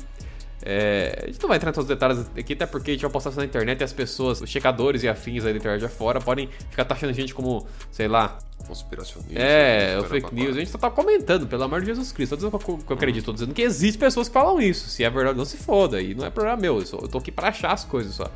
é, 0.63 1.23
a 1.23 1.27
gente 1.27 1.41
não 1.41 1.47
vai 1.49 1.58
entrar 1.58 1.69
em 1.71 1.73
todos 1.73 1.89
os 1.89 1.95
detalhes 1.95 2.30
aqui, 2.38 2.54
até 2.54 2.65
porque 2.65 2.91
a 2.91 2.93
gente 2.93 3.01
vai 3.04 3.12
postar 3.12 3.30
isso 3.32 3.39
na 3.39 3.45
internet 3.45 3.82
e 3.82 3.84
as 3.84 3.93
pessoas, 3.93 4.41
os 4.41 4.49
checadores 4.49 5.04
e 5.04 5.08
afins 5.10 5.45
aí 5.45 5.54
da 5.54 5.58
internet 5.60 5.86
afora, 5.86 6.19
podem 6.19 6.47
ficar 6.69 6.86
taxando 6.86 7.10
a 7.12 7.13
gente 7.13 7.34
como, 7.34 7.65
sei 7.91 8.08
lá, 8.08 8.38
Conspiracionista. 8.67 9.39
é, 9.39 9.97
o 9.97 10.01
conspira- 10.01 10.21
fake 10.21 10.36
news. 10.36 10.56
A 10.56 10.60
gente 10.60 10.71
só 10.71 10.77
tá 10.77 10.89
comentando, 10.91 11.47
pelo 11.47 11.63
amor 11.63 11.80
de 11.82 11.88
Jesus 11.88 12.12
Cristo. 12.12 12.32
Tô 12.32 12.36
dizendo 12.38 12.60
que 12.60 12.69
eu, 12.71 12.77
que 12.77 12.91
eu 12.91 12.95
acredito, 12.95 13.25
tô 13.25 13.34
dizendo 13.34 13.54
que 13.54 13.62
existe 13.63 13.97
pessoas 13.97 14.27
que 14.27 14.34
falam 14.34 14.62
isso. 14.62 14.88
Se 14.89 15.04
é 15.04 15.10
verdade, 15.10 15.38
não 15.38 15.45
se 15.45 15.58
foda. 15.58 15.99
E 16.01 16.13
não 16.13 16.25
é 16.25 16.30
problema 16.30 16.58
meu. 16.58 16.80
Eu, 16.80 16.86
só- 16.86 16.97
eu 16.97 17.08
tô 17.08 17.17
aqui 17.17 17.32
pra 17.32 17.47
achar 17.49 17.71
as 17.71 17.84
coisas 17.84 18.13
só. 18.13 18.30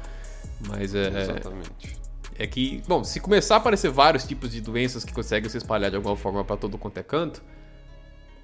Mas 0.68 0.96
é, 0.96 1.08
Exatamente. 1.08 1.96
é 2.40 2.48
que, 2.48 2.82
bom, 2.88 3.04
se 3.04 3.20
começar 3.20 3.56
a 3.56 3.58
aparecer 3.60 3.92
vários 3.92 4.24
tipos 4.26 4.52
de 4.52 4.62
doenças 4.62 5.06
que 5.06 5.14
conseguem 5.14 5.48
se 5.50 5.58
espalhar 5.58 5.92
de 5.92 5.96
alguma 5.98 6.16
forma 6.18 6.44
pra 6.44 6.58
todo 6.58 6.76
quanto 6.78 6.98
é 6.98 7.04
canto, 7.04 7.42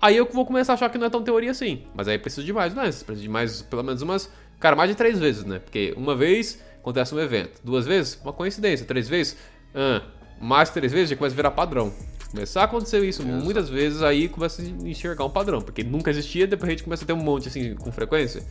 aí 0.02 0.18
eu 0.18 0.26
vou 0.26 0.46
começar 0.46 0.74
a 0.74 0.76
achar 0.76 0.90
que 0.90 0.98
não 0.98 1.08
é 1.08 1.10
tão 1.10 1.24
teoria 1.24 1.52
assim. 1.52 1.84
Mas 1.94 2.08
aí 2.08 2.18
preciso 2.18 2.46
de 2.46 2.52
mais 2.52 2.74
doenças. 2.74 3.04
Preciso 3.04 3.24
de 3.24 3.30
mais, 3.30 3.62
pelo 3.62 3.84
menos 3.84 4.02
umas. 4.02 4.30
Cara, 4.60 4.76
mais 4.76 4.90
de 4.90 4.96
três 4.96 5.20
vezes, 5.20 5.44
né? 5.46 5.60
Porque 5.60 5.94
uma 5.96 6.16
vez 6.16 6.60
acontece 6.80 7.14
um 7.14 7.20
evento, 7.20 7.62
duas 7.64 7.86
vezes, 7.86 8.20
uma 8.24 8.34
coincidência, 8.34 8.86
três 8.86 9.08
vezes, 9.08 9.38
ah, 9.74 10.02
mais 10.40 10.70
três 10.70 10.92
vezes 10.92 11.10
já 11.10 11.16
começa 11.16 11.36
a 11.36 11.38
virar 11.38 11.52
padrão. 11.52 11.94
Começar 12.32 12.62
a 12.62 12.64
acontecer 12.64 13.04
isso 13.04 13.24
muitas 13.24 13.70
vezes, 13.70 14.02
aí 14.02 14.30
começa 14.30 14.62
a 14.62 14.66
enxergar 14.66 15.26
um 15.26 15.30
padrão. 15.30 15.62
Porque 15.62 15.84
nunca 15.84 16.10
existia, 16.10 16.48
depois 16.48 16.70
a 16.70 16.72
gente 16.72 16.84
começa 16.84 17.04
a 17.04 17.08
ter 17.08 17.14
um 17.14 17.18
monte 17.18 17.50
assim 17.50 17.76
com 17.76 17.92
frequência. 17.92 18.44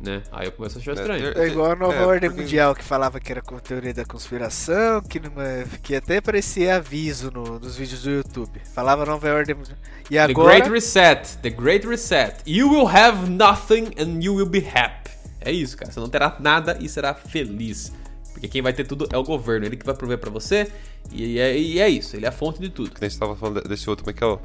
Né? 0.00 0.22
Aí 0.30 0.46
eu 0.46 0.52
começo 0.52 0.78
a 0.78 0.80
achar 0.80 0.92
estranho. 0.92 1.32
ter- 1.32 1.40
É 1.40 1.46
igual 1.48 1.72
a 1.72 1.76
nova 1.76 1.94
É, 1.94 2.04
ordem 2.04 2.28
porque- 2.30 2.42
mundial 2.42 2.74
que 2.74 2.84
falava 2.84 3.18
que 3.18 3.32
era 3.32 3.40
com 3.40 3.58
teoria 3.58 3.94
da 3.94 4.04
conspiração, 4.04 5.00
que, 5.02 5.18
não 5.18 5.40
é- 5.40 5.64
que 5.82 5.94
até 5.96 6.18
aparecia 6.18 6.76
aviso 6.76 7.30
no- 7.30 7.58
nos 7.58 7.76
vídeos 7.76 8.02
do 8.02 8.10
YouTube. 8.10 8.60
Falava 8.74 9.06
nova 9.06 9.32
ordem 9.32 9.54
mundial. 9.54 9.78
E 10.04 10.14
The 10.14 10.18
agora. 10.20 10.54
Great 10.56 10.70
Reset. 10.70 11.38
The 11.38 11.50
Great 11.50 11.86
Reset. 11.86 12.34
You 12.46 12.70
will 12.70 12.86
have 12.88 13.28
nothing 13.30 13.86
and 13.98 14.20
you 14.22 14.34
will 14.34 14.46
be 14.48 14.58
happy. 14.74 15.10
É 15.40 15.50
isso, 15.50 15.76
cara. 15.76 15.90
Você 15.90 16.00
não 16.00 16.08
terá 16.08 16.36
nada 16.40 16.76
e 16.80 16.88
será 16.88 17.14
feliz. 17.14 17.92
Porque 18.32 18.48
quem 18.48 18.60
vai 18.60 18.74
ter 18.74 18.84
tudo 18.84 19.08
é 19.10 19.16
o 19.16 19.22
governo. 19.22 19.64
Ele 19.64 19.76
que 19.76 19.86
vai 19.86 19.94
prover 19.94 20.18
pra 20.18 20.28
você. 20.28 20.70
E 21.10 21.38
é, 21.38 21.56
e 21.58 21.80
é 21.80 21.88
isso. 21.88 22.14
Ele 22.16 22.26
é 22.26 22.28
a 22.28 22.32
fonte 22.32 22.60
de 22.60 22.68
tudo. 22.68 22.90
Que 22.90 23.00
nem 23.00 23.08
você 23.08 23.18
tava 23.18 23.34
falando 23.34 23.62
desse 23.66 23.88
outro, 23.88 24.04
como 24.04 24.14
é 24.14 24.18
que 24.18 24.22
é 24.22 24.26
o. 24.26 24.38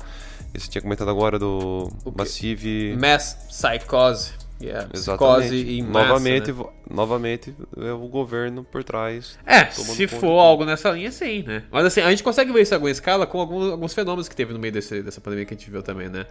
Esse 0.54 0.70
tinha 0.70 0.82
comentado 0.82 1.10
agora 1.10 1.38
do? 1.38 1.92
Massive. 2.16 2.96
Mass 2.96 3.36
Psychose. 3.50 4.32
Yeah, 4.62 4.89
Exatamente. 4.93 5.50
psicose 5.50 5.82
massa, 5.82 6.08
novamente, 6.08 6.52
né? 6.52 6.65
novamente 6.89 7.56
é 7.78 7.91
o 7.91 8.08
governo 8.08 8.63
por 8.63 8.84
trás. 8.84 9.38
É, 9.45 9.65
se 9.71 10.08
for 10.08 10.39
algo 10.39 10.65
nessa 10.65 10.91
linha, 10.91 11.12
sim, 11.12 11.43
né? 11.43 11.63
Mas 11.71 11.86
assim, 11.86 12.02
a 12.02 12.10
gente 12.10 12.24
consegue 12.24 12.52
ver 12.52 12.62
isso 12.62 12.74
em 12.74 12.76
alguma 12.76 12.91
escala 12.91 13.26
com 13.26 13.39
alguns, 13.39 13.71
alguns 13.71 13.93
fenômenos 13.93 14.28
que 14.30 14.36
teve 14.36 14.54
no 14.54 14.60
meio 14.60 14.74
desse, 14.74 15.02
dessa 15.02 15.19
pandemia 15.19 15.45
que 15.45 15.54
a 15.54 15.58
gente 15.58 15.69
viu 15.69 15.82
também, 15.82 16.10
né? 16.10 16.26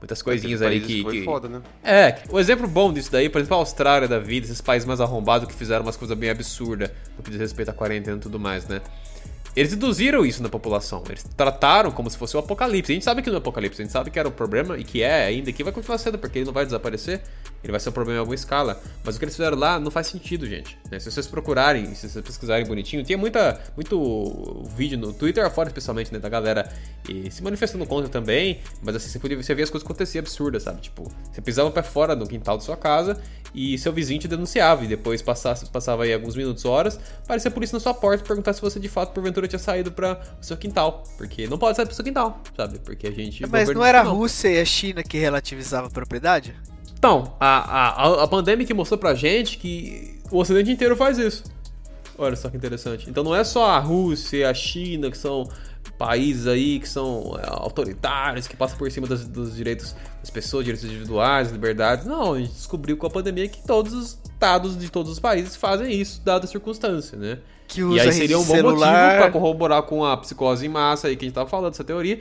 Muitas 0.00 0.20
coisinhas 0.20 0.60
Aquele 0.60 0.74
aí 0.74 0.80
país 0.80 0.96
que. 0.96 1.02
Foi 1.02 1.12
que- 1.20 1.24
foda, 1.24 1.48
né? 1.48 1.62
É, 1.82 2.18
o 2.28 2.38
exemplo 2.38 2.68
bom 2.68 2.92
disso 2.92 3.10
daí, 3.10 3.28
por 3.28 3.38
exemplo, 3.38 3.56
a 3.56 3.60
Austrália 3.60 4.06
da 4.06 4.18
vida, 4.18 4.46
esses 4.46 4.60
países 4.60 4.86
mais 4.86 5.00
arrombados 5.00 5.48
que 5.48 5.54
fizeram 5.54 5.82
umas 5.84 5.96
coisas 5.96 6.16
bem 6.16 6.28
absurdas 6.28 6.90
no 7.16 7.22
que 7.22 7.30
diz 7.30 7.40
respeito 7.40 7.70
à 7.70 7.72
quarentena 7.72 8.16
e 8.16 8.20
tudo 8.20 8.38
mais, 8.38 8.66
né? 8.68 8.82
Eles 9.56 9.72
induziram 9.72 10.26
isso 10.26 10.42
na 10.42 10.50
população. 10.50 11.02
Eles 11.08 11.24
trataram 11.34 11.90
como 11.90 12.10
se 12.10 12.18
fosse 12.18 12.36
o 12.36 12.40
apocalipse. 12.40 12.92
A 12.92 12.94
gente 12.94 13.04
sabe 13.06 13.22
que 13.22 13.30
não 13.30 13.36
é 13.36 13.38
apocalipse, 13.38 13.80
a 13.80 13.84
gente 13.84 13.92
sabe 13.92 14.10
que 14.10 14.18
era 14.18 14.28
o 14.28 14.30
problema 14.30 14.76
e 14.76 14.84
que 14.84 15.02
é 15.02 15.24
ainda, 15.24 15.50
que 15.50 15.64
vai 15.64 15.72
continuar 15.72 15.96
sendo, 15.96 16.18
porque 16.18 16.40
ele 16.40 16.44
não 16.44 16.52
vai 16.52 16.66
desaparecer. 16.66 17.22
Ele 17.66 17.72
vai 17.72 17.80
ser 17.80 17.88
um 17.88 17.92
problema 17.92 18.18
em 18.18 18.20
alguma 18.20 18.34
escala. 18.34 18.80
Mas 19.04 19.16
o 19.16 19.18
que 19.18 19.24
eles 19.24 19.34
fizeram 19.34 19.58
lá 19.58 19.78
não 19.78 19.90
faz 19.90 20.06
sentido, 20.06 20.46
gente. 20.46 20.78
né? 20.90 20.98
Se 20.98 21.10
vocês 21.10 21.26
procurarem, 21.26 21.94
se 21.94 22.08
vocês 22.08 22.24
pesquisarem 22.24 22.66
bonitinho, 22.66 23.04
tinha 23.04 23.18
muita, 23.18 23.60
muito 23.74 24.64
vídeo 24.76 24.98
no 24.98 25.12
Twitter 25.12 25.44
afora, 25.44 25.68
especialmente, 25.68 26.12
né, 26.12 26.18
da 26.18 26.28
galera 26.28 26.72
e 27.08 27.30
se 27.30 27.42
manifestando 27.42 27.84
contra 27.86 28.08
também. 28.08 28.60
Mas 28.82 28.96
assim, 28.96 29.08
você 29.08 29.18
podia 29.18 29.36
você 29.36 29.54
via 29.54 29.64
as 29.64 29.70
coisas 29.70 29.84
acontecer 29.84 30.18
absurdas, 30.18 30.62
sabe? 30.62 30.80
Tipo, 30.80 31.10
você 31.32 31.40
pisava 31.40 31.70
pra 31.70 31.82
fora 31.82 32.14
no 32.14 32.26
quintal 32.26 32.56
da 32.56 32.62
sua 32.62 32.76
casa 32.76 33.20
e 33.54 33.78
seu 33.78 33.92
vizinho 33.92 34.20
te 34.20 34.28
denunciava. 34.28 34.84
E 34.84 34.86
depois 34.86 35.22
passasse, 35.22 35.66
passava 35.66 36.04
aí 36.04 36.12
alguns 36.12 36.36
minutos, 36.36 36.64
horas, 36.64 36.98
aparecia 37.22 37.50
a 37.50 37.52
polícia 37.52 37.74
na 37.74 37.80
sua 37.80 37.94
porta 37.94 38.22
e 38.22 38.26
perguntar 38.26 38.52
se 38.52 38.60
você 38.60 38.78
de 38.78 38.88
fato, 38.88 39.12
porventura, 39.12 39.48
tinha 39.48 39.58
saído 39.58 39.90
para 39.90 40.20
o 40.40 40.44
seu 40.44 40.56
quintal. 40.56 41.02
Porque 41.16 41.46
não 41.46 41.58
pode 41.58 41.76
sair 41.76 41.86
pro 41.86 41.94
seu 41.94 42.04
quintal, 42.04 42.40
sabe? 42.56 42.78
Porque 42.78 43.06
a 43.06 43.10
gente. 43.10 43.46
Mas 43.46 43.68
não 43.70 43.84
era 43.84 44.00
a 44.00 44.02
Rússia 44.02 44.48
e 44.48 44.60
a 44.60 44.64
China 44.64 45.02
que 45.02 45.18
relativizava 45.18 45.86
a 45.86 45.90
propriedade? 45.90 46.54
Então, 46.98 47.34
a, 47.38 48.02
a, 48.08 48.24
a 48.24 48.28
pandemia 48.28 48.66
que 48.66 48.74
mostrou 48.74 48.98
pra 48.98 49.14
gente 49.14 49.58
que 49.58 50.18
o 50.30 50.38
ocidente 50.38 50.70
inteiro 50.70 50.96
faz 50.96 51.18
isso. 51.18 51.44
Olha 52.18 52.34
só 52.34 52.48
que 52.48 52.56
interessante. 52.56 53.08
Então 53.10 53.22
não 53.22 53.34
é 53.34 53.44
só 53.44 53.66
a 53.70 53.78
Rússia 53.78 54.38
e 54.38 54.44
a 54.44 54.54
China 54.54 55.10
que 55.10 55.18
são 55.18 55.48
países 55.98 56.46
aí 56.46 56.78
que 56.78 56.88
são 56.88 57.38
é, 57.42 57.46
autoritários, 57.48 58.46
que 58.46 58.56
passam 58.56 58.76
por 58.76 58.90
cima 58.90 59.06
dos, 59.06 59.26
dos 59.26 59.54
direitos 59.56 59.94
das 60.20 60.30
pessoas, 60.30 60.64
direitos 60.64 60.88
individuais, 60.88 61.50
liberdades. 61.50 62.06
Não, 62.06 62.34
a 62.34 62.38
gente 62.38 62.52
descobriu 62.52 62.96
com 62.96 63.06
a 63.06 63.10
pandemia 63.10 63.48
que 63.48 63.62
todos 63.66 63.92
os 63.92 64.18
estados 64.24 64.78
de 64.78 64.90
todos 64.90 65.12
os 65.12 65.20
países 65.20 65.56
fazem 65.56 65.92
isso, 65.92 66.20
dada 66.24 66.44
a 66.44 66.48
circunstância, 66.48 67.16
né? 67.18 67.38
Que 67.68 67.80
E 67.82 67.98
aí 68.00 68.12
seria 68.12 68.38
um 68.38 68.44
bom 68.44 68.54
celular. 68.54 69.04
motivo 69.04 69.22
pra 69.22 69.30
corroborar 69.30 69.82
com 69.82 70.04
a 70.04 70.16
psicose 70.16 70.66
em 70.66 70.68
massa 70.68 71.08
aí 71.08 71.16
que 71.16 71.24
a 71.24 71.28
gente 71.28 71.34
tava 71.34 71.48
falando, 71.48 71.72
essa 71.72 71.84
teoria, 71.84 72.20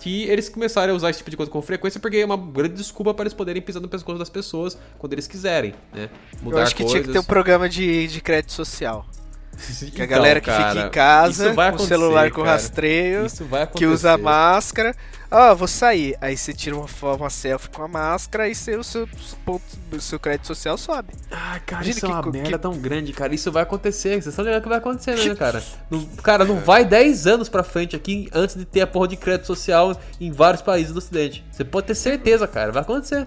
que 0.00 0.24
eles 0.24 0.48
começarem 0.48 0.92
a 0.92 0.96
usar 0.96 1.10
esse 1.10 1.18
tipo 1.18 1.30
de 1.30 1.36
coisa 1.36 1.50
com 1.50 1.62
frequência, 1.62 2.00
porque 2.00 2.18
é 2.18 2.24
uma 2.24 2.36
grande 2.36 2.74
desculpa 2.74 3.14
para 3.14 3.24
eles 3.24 3.34
poderem 3.34 3.62
pisar 3.62 3.80
no 3.80 3.88
pescoço 3.88 4.18
das 4.18 4.28
pessoas 4.28 4.76
quando 4.98 5.12
eles 5.12 5.26
quiserem, 5.26 5.74
né? 5.92 6.10
Eu 6.44 6.58
acho 6.58 6.74
que 6.74 6.84
tinha 6.84 7.00
que 7.00 7.06
ter 7.06 7.10
um 7.10 7.14
coisas. 7.14 7.26
programa 7.26 7.68
de, 7.68 8.06
de 8.08 8.20
crédito 8.20 8.52
social. 8.52 9.06
Que 9.56 9.84
a 10.02 10.04
Então, 10.04 10.06
galera 10.06 10.40
que 10.40 10.46
cara, 10.46 10.70
fica 10.74 10.86
em 10.86 10.90
casa, 10.90 11.54
com 11.54 11.76
o 11.76 11.78
celular 11.86 12.30
com 12.30 12.42
cara. 12.42 12.52
rastreio, 12.52 13.26
Isso 13.26 13.44
vai 13.44 13.66
que 13.66 13.86
usa 13.86 14.16
máscara. 14.18 14.94
Ah, 15.30 15.52
vou 15.52 15.66
sair. 15.66 16.16
Aí 16.20 16.36
você 16.36 16.52
tira 16.52 16.76
uma, 16.76 16.86
fo- 16.86 17.12
uma 17.16 17.28
selfie 17.30 17.68
com 17.70 17.82
a 17.82 17.88
máscara 17.88 18.48
e 18.48 18.54
seu, 18.54 18.84
seu, 18.84 19.08
ponto, 19.44 19.64
seu 19.98 20.20
crédito 20.20 20.46
social 20.46 20.78
sobe. 20.78 21.08
Ah, 21.30 21.58
cara, 21.66 21.82
Imagina 21.82 21.96
isso 21.96 22.06
é 22.06 22.08
uma 22.08 22.22
que- 22.22 22.30
merda 22.30 22.50
que- 22.50 22.58
tão 22.58 22.72
grande, 22.78 23.12
cara. 23.12 23.34
Isso 23.34 23.50
vai 23.50 23.64
acontecer. 23.64 24.10
Vocês 24.10 24.26
estão 24.28 24.44
ligando 24.44 24.62
que 24.62 24.68
vai 24.68 24.78
acontecer, 24.78 25.16
né, 25.16 25.34
cara? 25.34 25.60
Não- 25.90 26.04
cara, 26.22 26.44
não 26.44 26.60
vai 26.60 26.84
10 26.84 27.26
anos 27.26 27.48
pra 27.48 27.64
frente 27.64 27.96
aqui 27.96 28.28
antes 28.32 28.54
de 28.54 28.64
ter 28.64 28.82
a 28.82 28.86
porra 28.86 29.08
de 29.08 29.16
crédito 29.16 29.46
social 29.46 29.98
em 30.20 30.30
vários 30.30 30.62
países 30.62 30.92
do 30.92 30.98
ocidente. 30.98 31.44
Você 31.50 31.64
pode 31.64 31.88
ter 31.88 31.96
certeza, 31.96 32.46
cara. 32.46 32.70
Vai 32.70 32.82
acontecer. 32.82 33.26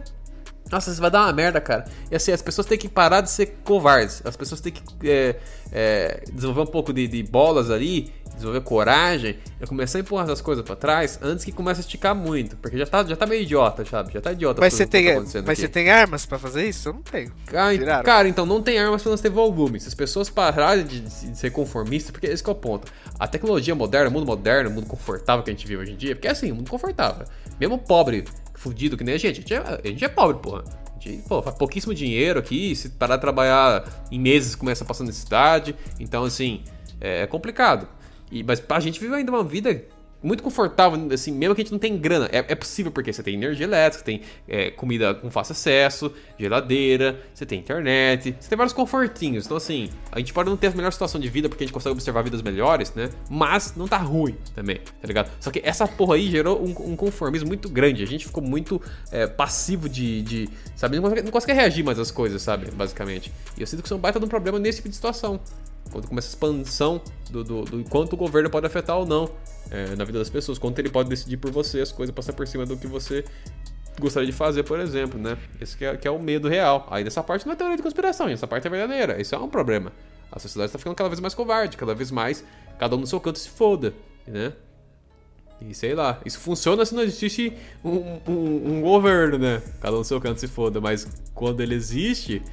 Nossa, 0.71 0.91
isso 0.91 0.99
vai 1.01 1.09
dar 1.09 1.21
uma 1.25 1.33
merda, 1.33 1.61
cara. 1.61 1.85
E 2.11 2.15
assim, 2.15 2.31
as 2.31 2.41
pessoas 2.41 2.67
têm 2.67 2.77
que 2.77 2.89
parar 2.89 3.21
de 3.21 3.29
ser 3.29 3.57
covardes. 3.63 4.21
As 4.25 4.35
pessoas 4.35 4.59
têm 4.59 4.73
que 4.73 4.81
é, 5.09 5.35
é, 5.71 6.23
desenvolver 6.31 6.61
um 6.61 6.71
pouco 6.71 6.91
de, 6.91 7.07
de 7.07 7.23
bolas 7.23 7.71
ali, 7.71 8.11
desenvolver 8.33 8.61
coragem 8.61 9.37
e 9.61 9.65
começar 9.65 9.97
a 9.97 10.01
empurrar 10.01 10.25
essas 10.25 10.41
coisas 10.41 10.63
pra 10.65 10.75
trás 10.75 11.17
antes 11.23 11.45
que 11.45 11.51
comece 11.53 11.79
a 11.79 11.81
esticar 11.81 12.13
muito. 12.13 12.57
Porque 12.57 12.77
já 12.77 12.85
tá, 12.85 13.03
já 13.05 13.15
tá 13.15 13.25
meio 13.25 13.43
idiota, 13.43 13.85
sabe? 13.85 14.11
Já 14.13 14.19
tá 14.21 14.33
idiota. 14.33 14.59
Mas 14.59 14.73
você 14.73 14.85
tá 14.85 14.91
tem, 14.91 15.09
acontecendo 15.09 15.47
mas 15.47 15.57
você 15.57 15.67
tem 15.69 15.89
armas 15.89 16.25
pra 16.25 16.37
fazer 16.37 16.67
isso? 16.67 16.89
Eu 16.89 16.93
não 16.93 17.01
tenho. 17.01 17.31
Cara, 17.45 17.73
ent- 17.73 17.79
Tiraram. 17.79 18.03
cara, 18.03 18.27
então 18.27 18.45
não 18.45 18.61
tem 18.61 18.77
armas 18.77 19.01
pra 19.01 19.11
nós 19.11 19.21
ter 19.21 19.29
volume. 19.29 19.79
Se 19.79 19.87
as 19.87 19.93
pessoas 19.95 20.29
pararem 20.29 20.85
de, 20.85 20.99
de 20.99 21.37
ser 21.37 21.49
conformistas, 21.51 22.11
porque 22.11 22.27
esse 22.27 22.43
que 22.43 22.49
é 22.49 22.51
o 22.51 22.55
ponto. 22.55 22.91
A 23.17 23.25
tecnologia 23.25 23.73
moderna, 23.73 24.09
o 24.09 24.11
mundo 24.13 24.25
moderno, 24.27 24.69
o 24.69 24.73
mundo 24.73 24.85
confortável 24.87 25.43
que 25.43 25.49
a 25.49 25.53
gente 25.53 25.65
vive 25.65 25.81
hoje 25.81 25.93
em 25.93 25.97
dia, 25.97 26.13
porque 26.15 26.27
é 26.27 26.31
assim, 26.31 26.51
um 26.51 26.55
mundo 26.55 26.69
confortável. 26.69 27.25
Mesmo 27.59 27.77
pobre, 27.79 28.25
fudido 28.57 28.97
que 28.97 29.03
nem 29.03 29.15
a 29.15 29.17
gente, 29.17 29.39
a 29.39 29.41
gente 29.41 29.53
é, 29.53 29.81
a 29.83 29.87
gente 29.87 30.03
é 30.03 30.09
pobre, 30.09 30.41
porra. 30.41 30.63
A 30.95 30.99
gente, 30.99 31.23
pô, 31.27 31.41
faz 31.41 31.55
pouquíssimo 31.55 31.93
dinheiro 31.93 32.39
aqui, 32.39 32.75
se 32.75 32.89
parar 32.89 33.15
de 33.15 33.21
trabalhar 33.21 33.85
em 34.11 34.19
meses 34.19 34.55
começa 34.55 34.83
a 34.83 34.87
passar 34.87 35.03
necessidade. 35.03 35.75
Então, 35.99 36.23
assim, 36.23 36.63
é, 36.99 37.21
é 37.21 37.27
complicado. 37.27 37.87
E, 38.31 38.43
mas 38.43 38.61
a 38.67 38.79
gente 38.79 38.99
vive 38.99 39.15
ainda 39.15 39.31
uma 39.31 39.43
vida 39.43 39.85
muito 40.21 40.41
confortável, 40.41 41.07
assim, 41.13 41.31
mesmo 41.31 41.53
que 41.53 41.61
a 41.61 41.63
gente 41.63 41.71
não 41.71 41.79
tem 41.79 41.97
grana. 41.97 42.27
É, 42.31 42.37
é 42.37 42.55
possível 42.55 42.91
porque 42.91 43.13
você 43.13 43.21
tem 43.21 43.35
energia 43.35 43.65
elétrica, 43.65 44.03
tem 44.03 44.21
é, 44.47 44.71
comida 44.71 45.13
com 45.13 45.29
fácil 45.29 45.53
acesso, 45.53 46.11
geladeira, 46.37 47.19
você 47.33 47.45
tem 47.45 47.59
internet, 47.59 48.35
você 48.39 48.49
tem 48.49 48.57
vários 48.57 48.73
confortinhos. 48.73 49.45
Então, 49.45 49.57
assim, 49.57 49.89
a 50.11 50.19
gente 50.19 50.33
pode 50.33 50.49
não 50.49 50.57
ter 50.57 50.67
a 50.67 50.71
melhor 50.71 50.91
situação 50.91 51.19
de 51.19 51.29
vida 51.29 51.47
porque 51.47 51.63
a 51.63 51.67
gente 51.67 51.73
consegue 51.73 51.93
observar 51.93 52.23
vidas 52.23 52.41
melhores, 52.41 52.93
né? 52.93 53.09
Mas 53.29 53.75
não 53.75 53.87
tá 53.87 53.97
ruim 53.97 54.35
também, 54.55 54.77
tá 54.77 55.07
ligado? 55.07 55.31
Só 55.39 55.51
que 55.51 55.61
essa 55.63 55.87
porra 55.87 56.15
aí 56.15 56.29
gerou 56.29 56.61
um, 56.61 56.91
um 56.91 56.95
conformismo 56.95 57.47
muito 57.47 57.69
grande. 57.69 58.03
A 58.03 58.07
gente 58.07 58.25
ficou 58.25 58.43
muito 58.43 58.81
é, 59.11 59.27
passivo 59.27 59.87
de, 59.87 60.21
de. 60.21 60.49
Sabe? 60.75 60.95
Não 60.95 61.03
consegue, 61.03 61.21
não 61.21 61.31
consegue 61.31 61.53
reagir 61.53 61.83
mais 61.83 61.99
às 61.99 62.11
coisas, 62.11 62.41
sabe? 62.41 62.71
Basicamente. 62.71 63.31
E 63.57 63.61
eu 63.61 63.67
sinto 63.67 63.81
que 63.81 63.87
isso 63.87 63.93
é 63.93 63.97
um 63.97 63.99
baita 63.99 64.19
de 64.19 64.25
um 64.25 64.29
problema 64.29 64.59
nesse 64.59 64.77
tipo 64.77 64.89
de 64.89 64.95
situação 64.95 65.39
quando 65.91 66.07
começa 66.07 66.27
a 66.27 66.29
expansão 66.29 67.01
do, 67.29 67.43
do, 67.43 67.61
do 67.63 67.83
quanto 67.89 68.13
o 68.13 68.17
governo 68.17 68.49
pode 68.49 68.65
afetar 68.65 68.97
ou 68.97 69.05
não 69.05 69.29
é, 69.69 69.95
na 69.95 70.03
vida 70.03 70.19
das 70.19 70.29
pessoas, 70.29 70.57
quanto 70.57 70.79
ele 70.79 70.89
pode 70.89 71.09
decidir 71.09 71.37
por 71.37 71.51
você 71.51 71.81
as 71.81 71.91
coisas 71.91 72.13
passar 72.13 72.33
por 72.33 72.47
cima 72.47 72.65
do 72.65 72.77
que 72.77 72.87
você 72.87 73.23
gostaria 73.99 74.27
de 74.27 74.35
fazer, 74.35 74.63
por 74.63 74.79
exemplo, 74.79 75.19
né? 75.19 75.37
Esse 75.59 75.75
que 75.75 75.85
é, 75.85 75.97
que 75.97 76.07
é 76.07 76.11
o 76.11 76.19
medo 76.19 76.47
real. 76.47 76.87
Aí 76.89 77.03
dessa 77.03 77.23
parte 77.23 77.45
não 77.45 77.53
é 77.53 77.55
teoria 77.55 77.77
de 77.77 77.83
conspiração, 77.83 78.29
essa 78.29 78.47
parte 78.47 78.67
é 78.67 78.69
verdadeira. 78.69 79.19
Isso 79.19 79.33
é 79.33 79.37
um 79.37 79.49
problema. 79.49 79.91
A 80.31 80.39
sociedade 80.39 80.69
está 80.69 80.77
ficando 80.77 80.95
cada 80.95 81.09
vez 81.09 81.19
mais 81.19 81.33
covarde, 81.33 81.77
cada 81.77 81.95
vez 81.95 82.11
mais 82.11 82.43
cada 82.77 82.95
um 82.95 82.99
no 82.99 83.07
seu 83.07 83.19
canto 83.19 83.39
se 83.39 83.49
foda, 83.49 83.93
né? 84.25 84.53
E 85.59 85.73
sei 85.73 85.95
lá, 85.95 86.21
isso 86.23 86.39
funciona 86.39 86.85
se 86.85 86.93
não 86.93 87.01
existe 87.01 87.51
um, 87.83 88.19
um, 88.27 88.77
um 88.77 88.81
governo, 88.81 89.39
né? 89.39 89.61
Cada 89.81 89.95
um 89.95 89.99
no 89.99 90.05
seu 90.05 90.21
canto 90.21 90.39
se 90.39 90.47
foda, 90.47 90.79
mas 90.79 91.07
quando 91.33 91.61
ele 91.61 91.73
existe 91.73 92.43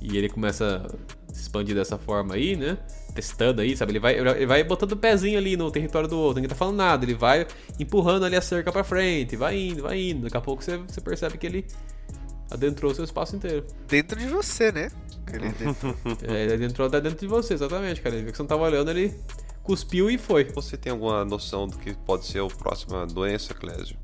e 0.00 0.18
ele 0.18 0.28
começa 0.28 0.86
expandir 1.42 1.74
dessa 1.74 1.98
forma 1.98 2.34
aí, 2.34 2.56
né? 2.56 2.78
Testando 3.14 3.60
aí, 3.60 3.76
sabe? 3.76 3.92
Ele 3.92 3.98
vai, 4.00 4.18
ele 4.18 4.46
vai 4.46 4.62
botando 4.64 4.92
o 4.92 4.96
pezinho 4.96 5.38
ali 5.38 5.56
no 5.56 5.70
território 5.70 6.08
do 6.08 6.16
outro, 6.18 6.36
ninguém 6.36 6.48
tá 6.48 6.54
falando 6.54 6.76
nada, 6.76 7.04
ele 7.04 7.14
vai 7.14 7.46
empurrando 7.78 8.24
ali 8.24 8.36
a 8.36 8.40
cerca 8.40 8.70
pra 8.70 8.84
frente, 8.84 9.36
vai 9.36 9.58
indo, 9.58 9.82
vai 9.82 10.00
indo. 10.00 10.22
Daqui 10.22 10.36
a 10.36 10.40
pouco 10.40 10.62
você, 10.62 10.76
você 10.76 11.00
percebe 11.00 11.36
que 11.38 11.46
ele 11.46 11.66
adentrou 12.50 12.90
o 12.92 12.94
seu 12.94 13.04
espaço 13.04 13.36
inteiro. 13.36 13.66
Dentro 13.88 14.18
de 14.18 14.26
você, 14.26 14.70
né? 14.72 14.90
Ele 15.32 15.48
dentro- 15.50 15.96
É, 16.26 16.44
ele 16.44 16.54
adentrou 16.54 16.86
até 16.88 17.00
dentro 17.00 17.18
de 17.20 17.26
você, 17.26 17.54
exatamente, 17.54 18.00
cara. 18.00 18.14
Ele 18.14 18.24
viu 18.24 18.32
que 18.32 18.36
você 18.36 18.42
não 18.42 18.48
tava 18.48 18.62
olhando, 18.62 18.90
ele 18.90 19.14
cuspiu 19.62 20.10
e 20.10 20.18
foi. 20.18 20.44
Você 20.44 20.76
tem 20.76 20.90
alguma 20.90 21.24
noção 21.24 21.68
do 21.68 21.78
que 21.78 21.94
pode 21.94 22.26
ser 22.26 22.40
a 22.42 22.46
próxima 22.46 23.06
doença, 23.06 23.54
Clésio? 23.54 23.96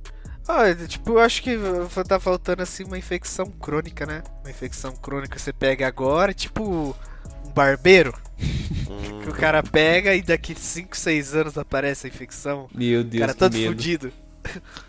Ah, 0.49 0.72
tipo, 0.87 1.11
eu 1.11 1.18
acho 1.18 1.42
que 1.42 1.59
tá 2.07 2.20
faltando 2.20 2.62
assim 2.62 2.85
uma 2.85 2.96
infecção 2.96 3.46
crônica, 3.46 4.07
né? 4.07 4.22
Uma 4.44 4.51
infecção 4.51 4.94
crônica 4.94 5.37
você 5.38 5.53
pega 5.53 5.88
agora, 5.88 6.33
tipo 6.33 6.94
barbeiro. 7.57 8.12
que 9.23 9.29
o 9.31 9.33
cara 9.33 9.62
pega 9.62 10.14
e 10.14 10.23
daqui 10.23 10.55
5, 10.55 10.97
6 10.97 11.35
anos 11.35 11.59
aparece 11.59 12.07
a 12.07 12.11
infecção. 12.11 12.69
Meu 12.75 13.01
O 13.01 13.05
Deus, 13.05 13.21
cara 13.21 13.33
que 13.33 13.38
todo 13.38 13.53
medo. 13.55 13.66
fudido. 13.69 14.12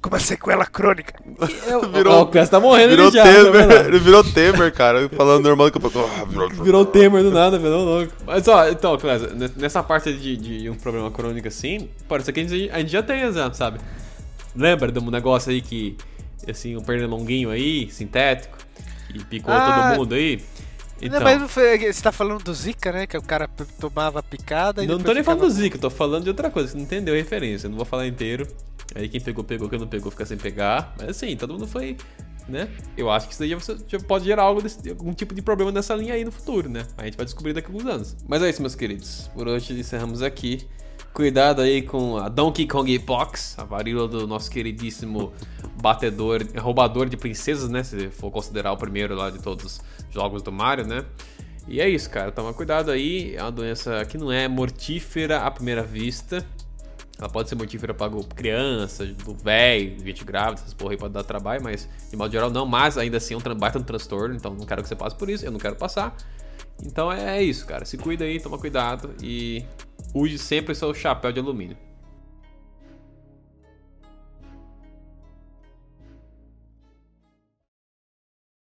Com 0.00 0.08
uma 0.08 0.18
sequela 0.18 0.64
crônica. 0.64 1.12
Ó, 2.08 2.22
o 2.22 2.26
Clécio 2.28 2.50
tá 2.52 2.58
morrendo 2.58 2.90
Virou 2.96 3.10
já. 3.12 3.22
tá? 3.22 3.30
Temer, 3.34 3.86
ele 3.86 3.98
virou 4.00 4.24
Temer, 4.24 4.72
cara. 4.72 5.06
Falando 5.10 5.44
normal 5.44 5.66
a 5.66 5.72
pouco. 5.72 5.98
ah, 5.98 6.24
virou- 6.24 6.48
Virou 6.48 6.86
Temer 6.86 7.22
do 7.22 7.30
nada, 7.30 7.58
virou 7.58 7.84
louco. 7.84 8.12
Mas 8.24 8.48
ó, 8.48 8.66
então, 8.70 8.96
Clécio, 8.96 9.28
n- 9.34 9.50
nessa 9.56 9.82
parte 9.82 10.10
de, 10.14 10.36
de 10.38 10.70
um 10.70 10.74
problema 10.74 11.10
crônico 11.10 11.46
assim, 11.48 11.90
pode 12.08 12.24
ser 12.24 12.32
que 12.32 12.40
a 12.40 12.44
gente, 12.48 12.70
a 12.70 12.78
gente 12.78 12.90
já 12.92 13.02
tenha 13.02 13.26
exemplo, 13.26 13.54
sabe? 13.54 13.78
Lembra 14.56 14.90
de 14.90 14.98
um 14.98 15.10
negócio 15.10 15.50
aí 15.52 15.60
que, 15.60 15.98
assim, 16.48 16.78
um 16.78 16.80
pernilonguinho 16.82 17.50
aí, 17.50 17.90
sintético, 17.90 18.56
que 19.12 19.22
picou 19.26 19.52
Ah, 19.52 19.90
todo 19.90 19.98
mundo 19.98 20.14
aí? 20.14 20.40
Então, 21.00 21.18
Não, 21.18 21.24
mas 21.24 21.40
não 21.40 21.48
foi, 21.48 21.78
você 21.92 22.02
tá 22.02 22.12
falando 22.12 22.42
do 22.44 22.52
Zika, 22.54 22.92
né? 22.92 23.06
Que 23.06 23.16
o 23.16 23.22
cara 23.22 23.48
tomava 23.80 24.22
picada 24.22 24.84
e 24.84 24.86
não, 24.86 24.98
tô 24.98 25.12
nem 25.14 25.22
ficava- 25.22 25.38
falando 25.38 25.40
do 25.40 25.50
Zika, 25.50 25.78
tô 25.78 25.88
falando 25.90 26.24
de 26.24 26.28
outra 26.30 26.50
coisa, 26.50 26.68
você 26.70 26.76
não 26.76 26.84
entendeu 26.84 27.14
a 27.14 27.16
referência, 27.16 27.66
eu 27.66 27.70
não 27.70 27.76
vou 27.76 27.86
falar 27.86 28.06
inteiro. 28.06 28.46
Aí 28.94 29.08
quem 29.08 29.20
pegou, 29.20 29.42
pegou, 29.44 29.68
quem 29.68 29.78
não 29.78 29.86
pegou, 29.86 30.10
fica 30.10 30.26
sem 30.26 30.36
pegar. 30.36 30.94
Mas 30.98 31.10
assim, 31.10 31.36
todo 31.36 31.52
mundo 31.54 31.66
foi, 31.66 31.96
né? 32.48 32.68
Eu 32.96 33.08
acho 33.10 33.28
que 33.28 33.32
isso 33.34 33.40
daí 33.40 33.56
já 33.88 34.00
pode 34.00 34.24
gerar 34.24 34.42
algo 34.42 34.60
desse, 34.60 34.88
algum 34.90 35.12
tipo 35.14 35.32
de 35.34 35.40
problema 35.40 35.70
nessa 35.72 35.94
linha 35.94 36.14
aí 36.14 36.24
no 36.24 36.32
futuro, 36.32 36.68
né? 36.68 36.84
A 36.98 37.04
gente 37.04 37.16
vai 37.16 37.24
descobrir 37.24 37.52
daqui 37.52 37.68
a 37.68 37.70
alguns 37.74 37.86
anos. 37.86 38.16
Mas 38.28 38.42
é 38.42 38.50
isso, 38.50 38.60
meus 38.60 38.74
queridos. 38.74 39.30
Por 39.32 39.46
hoje 39.48 39.78
encerramos 39.78 40.22
aqui. 40.22 40.66
Cuidado 41.12 41.60
aí 41.60 41.82
com 41.82 42.16
a 42.16 42.28
Donkey 42.28 42.66
Kong 42.66 42.98
Pox, 43.00 43.58
a 43.58 43.64
varíola 43.64 44.06
do 44.06 44.26
nosso 44.26 44.50
queridíssimo 44.50 45.32
batedor, 45.82 46.40
roubador 46.58 47.08
de 47.08 47.16
princesas, 47.16 47.68
né? 47.68 47.82
Se 47.82 48.08
for 48.10 48.30
considerar 48.30 48.72
o 48.72 48.76
primeiro 48.76 49.14
lá 49.16 49.28
de 49.28 49.40
todos 49.40 49.64
os 49.64 49.82
jogos 50.14 50.40
do 50.40 50.52
Mario, 50.52 50.86
né? 50.86 51.04
E 51.66 51.80
é 51.80 51.88
isso, 51.88 52.08
cara. 52.08 52.30
Toma 52.30 52.54
cuidado 52.54 52.90
aí. 52.90 53.34
É 53.34 53.42
uma 53.42 53.50
doença 53.52 54.04
que 54.04 54.16
não 54.16 54.30
é 54.30 54.46
mortífera 54.46 55.40
à 55.40 55.50
primeira 55.50 55.82
vista. 55.82 56.46
Ela 57.18 57.28
pode 57.28 57.48
ser 57.48 57.54
mortífera 57.54 57.92
para 57.92 58.10
criança, 58.34 59.04
do 59.04 59.34
velho, 59.34 60.02
gente 60.02 60.24
grávida, 60.24 60.62
essas 60.62 60.72
porra 60.72 60.92
aí 60.92 60.96
pode 60.96 61.12
dar 61.12 61.22
trabalho, 61.22 61.62
mas 61.62 61.86
de 62.08 62.16
modo 62.16 62.32
geral 62.32 62.50
não. 62.50 62.64
Mas 62.64 62.96
ainda 62.96 63.18
assim 63.18 63.34
é 63.34 63.36
um 63.36 63.40
baita 63.56 63.78
um 63.78 63.82
transtorno, 63.82 64.34
então 64.34 64.54
não 64.54 64.64
quero 64.64 64.82
que 64.82 64.88
você 64.88 64.96
passe 64.96 65.14
por 65.16 65.28
isso, 65.28 65.44
eu 65.44 65.50
não 65.50 65.58
quero 65.58 65.76
passar. 65.76 66.16
Então 66.82 67.12
é 67.12 67.42
isso, 67.42 67.66
cara. 67.66 67.84
Se 67.84 67.98
cuida 67.98 68.24
aí, 68.24 68.40
toma 68.40 68.56
cuidado 68.56 69.14
e 69.22 69.64
use 70.14 70.38
sempre 70.38 70.74
seu 70.74 70.92
chapéu 70.92 71.32
de 71.32 71.40
alumínio. 71.40 71.76